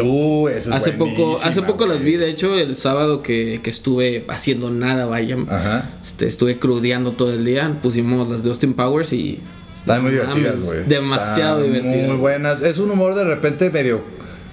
Uh, 0.03 0.49
esa 0.49 0.71
es 0.71 0.77
hace 0.77 0.93
poco, 0.93 1.37
hace 1.43 1.61
poco 1.63 1.87
las 1.87 2.01
vi, 2.03 2.17
de 2.17 2.29
hecho, 2.31 2.55
el 2.59 2.75
sábado 2.75 3.23
que, 3.23 3.61
que 3.63 3.69
estuve 3.71 4.25
haciendo 4.29 4.71
nada, 4.71 5.05
vaya. 5.07 5.37
Ajá. 5.49 5.91
Este, 6.03 6.27
estuve 6.27 6.59
crudeando 6.59 7.13
todo 7.13 7.33
el 7.35 7.45
día. 7.45 7.79
Pusimos 7.83 8.31
las 8.31 8.43
de 8.43 8.49
Austin 8.49 8.73
Powers 8.73 9.13
y. 9.13 9.41
Están 9.87 10.03
muy 10.03 10.11
divertidas, 10.11 10.61
güey. 10.61 10.85
Demasiado 10.87 11.61
Están 11.65 11.73
divertidas. 11.83 12.09
Muy 12.09 12.17
buenas. 12.17 12.63
Es 12.63 12.79
un 12.79 12.91
humor 12.91 13.15
de 13.15 13.25
repente 13.25 13.71
medio. 13.71 14.03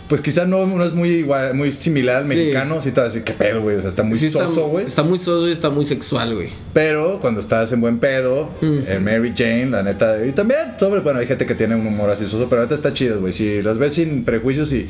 Pues 0.07 0.21
quizás 0.21 0.47
no, 0.47 0.67
no 0.67 0.83
es 0.83 0.93
muy 0.93 1.09
igual, 1.09 1.55
muy 1.55 1.71
similar 1.71 2.17
al 2.17 2.23
Sí. 2.25 2.29
mexicano. 2.29 2.81
Sí, 2.83 2.91
te 2.91 2.99
vas 3.01 3.05
a 3.09 3.13
decir, 3.13 3.23
qué 3.23 3.33
pedo, 3.33 3.61
güey. 3.61 3.77
O 3.77 3.81
sea, 3.81 3.89
está 3.89 4.03
muy 4.03 4.15
Sí, 4.17 4.29
soso, 4.29 4.67
güey. 4.67 4.85
está 4.85 5.01
muy 5.01 5.17
soso 5.17 5.47
y 5.47 5.51
está 5.51 5.71
muy 5.71 5.85
sexual, 5.85 6.35
güey. 6.35 6.49
Pero 6.73 7.19
cuando 7.19 7.39
estás 7.39 7.71
en 7.71 7.81
buen 7.81 7.97
pedo, 7.99 8.49
en 8.61 9.03
Mary 9.03 9.33
Jane, 9.35 9.67
la 9.67 9.81
neta. 9.81 10.23
Y 10.23 10.33
también, 10.33 10.75
sobre, 10.79 10.99
bueno, 10.99 11.19
hay 11.19 11.25
gente 11.25 11.45
que 11.47 11.55
tiene 11.55 11.75
un 11.75 11.87
humor 11.87 12.11
así 12.11 12.25
soso, 12.25 12.47
pero 12.47 12.61
la 12.61 12.65
neta 12.65 12.75
está 12.75 12.93
chido, 12.93 13.19
güey. 13.21 13.33
Si 13.33 13.61
las 13.63 13.77
ves 13.79 13.93
sin 13.95 14.23
prejuicios 14.25 14.71
y. 14.73 14.87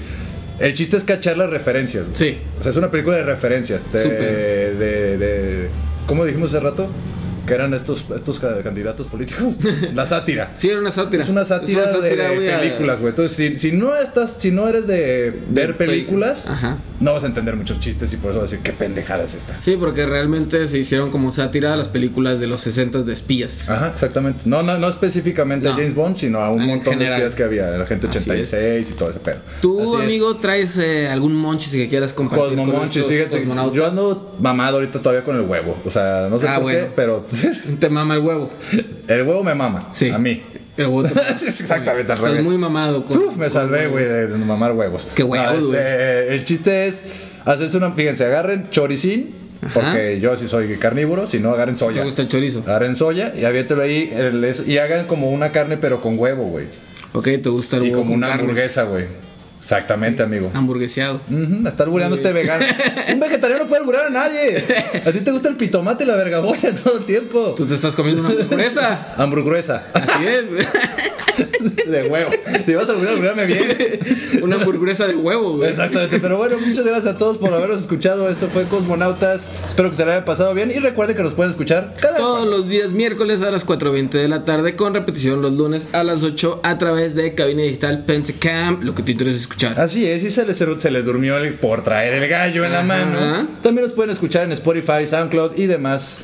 El 0.59 0.73
chiste 0.73 0.97
es 0.97 1.03
cachar 1.03 1.37
las 1.37 1.49
referencias, 1.49 2.05
güey. 2.05 2.15
Sí. 2.17 2.37
O 2.59 2.63
sea, 2.63 2.71
es 2.71 2.77
una 2.77 2.91
película 2.91 3.15
de 3.15 3.23
referencias. 3.23 3.91
De, 3.93 4.03
de, 4.75 5.17
de- 5.17 5.69
¿Cómo 6.05 6.25
dijimos 6.25 6.53
hace 6.53 6.59
rato? 6.63 6.89
Que 7.45 7.53
eran 7.53 7.73
estos, 7.73 8.05
estos 8.15 8.39
ca- 8.39 8.61
candidatos 8.63 9.07
políticos. 9.07 9.53
La 9.93 10.05
sátira. 10.05 10.51
Sí, 10.55 10.69
era 10.69 10.79
una 10.79 10.91
sátira. 10.91 11.23
Es 11.23 11.29
una 11.29 11.43
sátira, 11.43 11.83
Es 11.83 11.89
una 11.95 12.01
sátira, 12.01 12.29
de, 12.29 12.53
a- 12.53 12.59
películas, 12.59 12.99
güey. 12.99 13.09
Entonces, 13.09 13.35
si, 13.35 13.59
si 13.59 13.71
no 13.75 13.95
estás, 13.95 14.31
si 14.39 14.51
no 14.51 14.67
eres 14.69 14.87
de 14.87 15.41
ver 15.49 15.73
pel- 15.73 15.77
películas, 15.77 16.47
Ajá. 16.47 16.77
no 17.01 17.13
vas 17.13 17.23
a 17.23 17.27
entender 17.27 17.55
muchos 17.57 17.79
chistes 17.81 18.13
y 18.13 18.17
por 18.17 18.31
eso 18.31 18.39
vas 18.39 18.49
a 18.49 18.51
decir 18.51 18.63
qué 18.63 18.71
pendejada 18.71 19.23
es 19.25 19.33
esta. 19.33 19.57
Sí, 19.61 19.75
porque 19.77 20.05
realmente 20.05 20.67
se 20.67 20.77
hicieron 20.77 21.11
como 21.11 21.31
sátira 21.31 21.73
a 21.73 21.75
las 21.75 21.89
películas 21.89 22.39
de 22.39 22.47
los 22.47 22.61
60 22.61 23.01
de 23.01 23.11
espías. 23.13 23.69
Ajá, 23.69 23.89
exactamente. 23.89 24.43
No, 24.45 24.63
no, 24.63 24.77
no 24.79 24.87
específicamente 24.87 25.67
No. 25.67 25.73
a 25.73 25.77
James 25.77 25.95
Bond, 25.95 26.15
sino 26.15 26.39
a 26.39 26.49
un 26.49 26.61
En 26.61 26.67
montón 26.69 26.93
general. 26.93 27.19
de 27.19 27.27
espías 27.27 27.35
que 27.35 27.43
había, 27.43 27.65
la 27.77 27.85
gente 27.85 28.07
Así 28.07 28.19
86 28.19 28.89
y 28.91 28.93
todo 28.93 29.09
ese 29.09 29.19
pedo. 29.19 29.39
¿Tú, 29.61 29.81
Así 29.81 29.95
es. 29.95 30.01
amigo, 30.03 30.35
traes 30.37 30.77
eh, 30.77 31.07
algún 31.09 31.35
monchis 31.35 31.73
que 31.73 31.89
quieras 31.89 32.13
compartir 32.13 32.49
Cosmo 32.57 32.63
con 32.65 32.75
Monchis, 32.75 33.03
estos 33.03 33.41
fíjate, 33.41 33.73
yo 33.73 33.85
ando 33.85 34.35
mamado 34.39 34.77
ahorita 34.77 35.01
todavía 35.01 35.23
con 35.23 35.35
el 35.35 35.41
huevo. 35.41 35.77
O 35.83 35.89
sea, 35.89 36.27
no 36.29 36.39
sé 36.39 36.47
Ah, 36.47 36.55
por 36.55 36.63
bueno. 36.63 36.79
qué, 36.79 36.91
pero 36.95 37.25
Te 37.79 37.89
mama 37.89 38.15
el 38.15 38.21
huevo. 38.21 38.49
el 39.07 39.21
huevo 39.23 39.43
me 39.43 39.55
mama. 39.55 39.89
Sí. 39.93 40.09
A 40.09 40.17
mí. 40.17 40.41
El 40.77 40.88
huevo 40.88 41.03
te 41.03 41.13
mama. 41.15 41.38
Sí, 41.38 41.47
es 41.49 41.61
exactamente 41.61 42.11
al 42.11 42.17
Estás 42.17 42.31
revés. 42.31 42.43
muy 42.43 42.57
mamado. 42.57 43.05
con- 43.05 43.17
Uf, 43.17 43.36
me 43.36 43.45
con 43.45 43.51
salvé, 43.51 43.88
güey, 43.88 44.05
de, 44.05 44.27
de 44.27 44.38
mamar 44.38 44.71
huevos. 44.73 45.07
Qué 45.15 45.23
huevos, 45.23 45.61
No, 45.61 45.67
güey. 45.67 45.79
este, 45.79 46.36
El 46.36 46.43
chiste 46.43 46.88
es 46.88 47.03
hacerse 47.45 47.77
una. 47.77 47.91
Fíjense, 47.91 48.25
agarren 48.25 48.69
choricín, 48.69 49.36
Ajá. 49.61 49.73
porque 49.73 50.19
yo 50.19 50.36
sí 50.38 50.47
soy 50.47 50.75
carnívoro, 50.77 51.27
si 51.27 51.39
no, 51.39 51.51
agarren 51.51 51.75
¿Te 51.75 51.79
soya. 51.79 52.03
gusta 52.03 52.21
el 52.23 52.27
chorizo? 52.27 52.61
Agarren 52.65 52.95
soya 52.95 53.34
y 53.38 53.45
aviéntelo 53.45 53.81
ahí 53.84 54.11
el- 54.15 54.51
y 54.67 54.77
hagan 54.79 55.05
como 55.05 55.29
una 55.31 55.49
carne, 55.51 55.77
pero 55.77 56.01
con 56.01 56.17
huevo, 56.19 56.43
güey. 56.45 56.65
Ok, 57.13 57.25
te 57.43 57.49
gusta 57.49 57.77
el 57.77 57.84
Y 57.84 57.86
huevo 57.89 57.99
como 57.99 58.11
con 58.11 58.17
una 58.17 58.27
carnes. 58.29 58.41
hamburguesa, 58.43 58.84
güey. 58.84 59.05
Exactamente, 59.64 60.22
amigo. 60.22 60.51
Hamburgueseado. 60.53 61.22
Ujú, 61.30 61.61
me 61.61 61.70
está 61.70 61.84
albureando 61.84 62.18
este 62.18 62.34
vegano. 62.34 62.66
Un 63.14 63.20
vegetariano 63.22 63.64
no 63.64 63.70
puede 63.70 63.80
alburear 63.80 64.07
a 64.07 64.09
nadie. 64.09 64.57
A 65.05 65.09
ti 65.14 65.22
te 65.22 65.32
gusta 65.32 65.47
el 65.47 65.55
pitomate 65.55 66.03
y 66.03 66.07
la 66.07 66.18
vergaboya 66.18 66.76
todo 66.76 66.97
el 66.97 67.05
tiempo. 67.05 67.53
Tú 67.55 67.66
te 67.66 67.76
estás 67.76 67.95
comiendo 67.95 68.22
una 68.22 68.32
hamburguesa. 68.32 69.14
Hamburguesa. 69.18 69.84
Así 69.93 70.26
es. 70.26 70.68
De 71.88 72.07
huevo. 72.07 72.31
Si 72.65 72.73
vas 72.73 72.89
a 72.89 72.93
albureame 72.93 73.45
bien. 73.45 73.99
una 74.41 74.55
hamburguesa 74.55 75.07
de 75.07 75.15
huevo, 75.15 75.57
güey. 75.57 75.69
Exactamente, 75.69 76.19
pero 76.19 76.38
bueno, 76.38 76.57
muchas 76.59 76.86
gracias 76.86 77.15
a 77.15 77.17
todos 77.17 77.38
por 77.38 77.53
habernos 77.53 77.81
escuchado. 77.81 78.29
Esto 78.29 78.49
fue 78.51 78.65
Cosmonautas. 78.65 79.47
Espero 79.67 79.89
que 79.89 79.95
se 79.95 80.05
le 80.05 80.11
haya 80.13 80.25
pasado 80.25 80.53
bien 80.53 80.71
y 80.71 80.79
recuerden 80.79 81.15
que 81.15 81.23
nos 81.23 81.34
pueden 81.34 81.51
escuchar 81.51 81.93
cada 81.99 82.17
Todos 82.17 82.47
los 82.47 82.69
días 82.69 82.91
miércoles 82.91 83.41
a 83.41 83.51
las 83.51 83.65
4.20 83.65 84.09
de 84.09 84.27
la 84.27 84.43
tarde 84.43 84.75
con 84.75 84.93
repetición 84.93 85.41
los 85.41 85.53
lunes 85.53 85.88
a 85.93 86.03
las 86.03 86.23
8 86.23 86.61
a 86.63 86.77
través 86.77 87.15
de 87.15 87.34
cabina 87.36 87.63
digital 87.63 88.03
Pensecamp, 88.05 88.84
lo 88.84 88.93
que 88.95 89.03
te 89.03 89.11
interesa 89.13 89.38
escuchar. 89.39 89.79
Así 89.79 90.05
es, 90.07 90.23
y 90.23 90.29
se 90.29 90.45
les, 90.45 90.57
se 90.57 90.91
les 90.91 91.05
durmió 91.05 91.38
el- 91.38 91.53
por 91.55 91.84
traer 91.84 92.13
el 92.13 92.27
gallo 92.29 92.65
en 92.65 92.71
la 92.71 92.81
mano. 92.84 93.47
También 93.61 93.86
nos 93.88 93.95
pueden 93.95 94.11
escuchar 94.11 94.43
en 94.43 94.51
Spotify, 94.51 95.05
SoundCloud 95.05 95.57
y 95.57 95.65
demás 95.67 96.21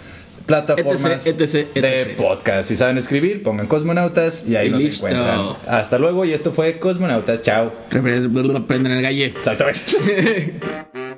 plataformas 0.49 1.25
Etc, 1.27 1.39
etc, 1.39 1.81
de 1.81 2.05
podcast. 2.17 2.67
Si 2.69 2.75
saben 2.77 2.97
escribir, 2.97 3.43
pongan 3.43 3.67
Cosmonautas 3.67 4.45
y 4.47 4.55
ahí 4.55 4.67
Y 4.67 4.71
nos 4.71 4.83
listo. 4.83 5.07
encuentran. 5.07 5.55
Hasta 5.67 5.97
luego 5.97 6.25
y 6.25 6.33
esto 6.33 6.51
fue 6.51 6.79
Cosmonautas. 6.79 7.41
Chao. 7.43 7.71
Prenden 7.89 8.91
el 8.91 9.01
galle. 9.01 9.25
Exactamente. 9.25 10.59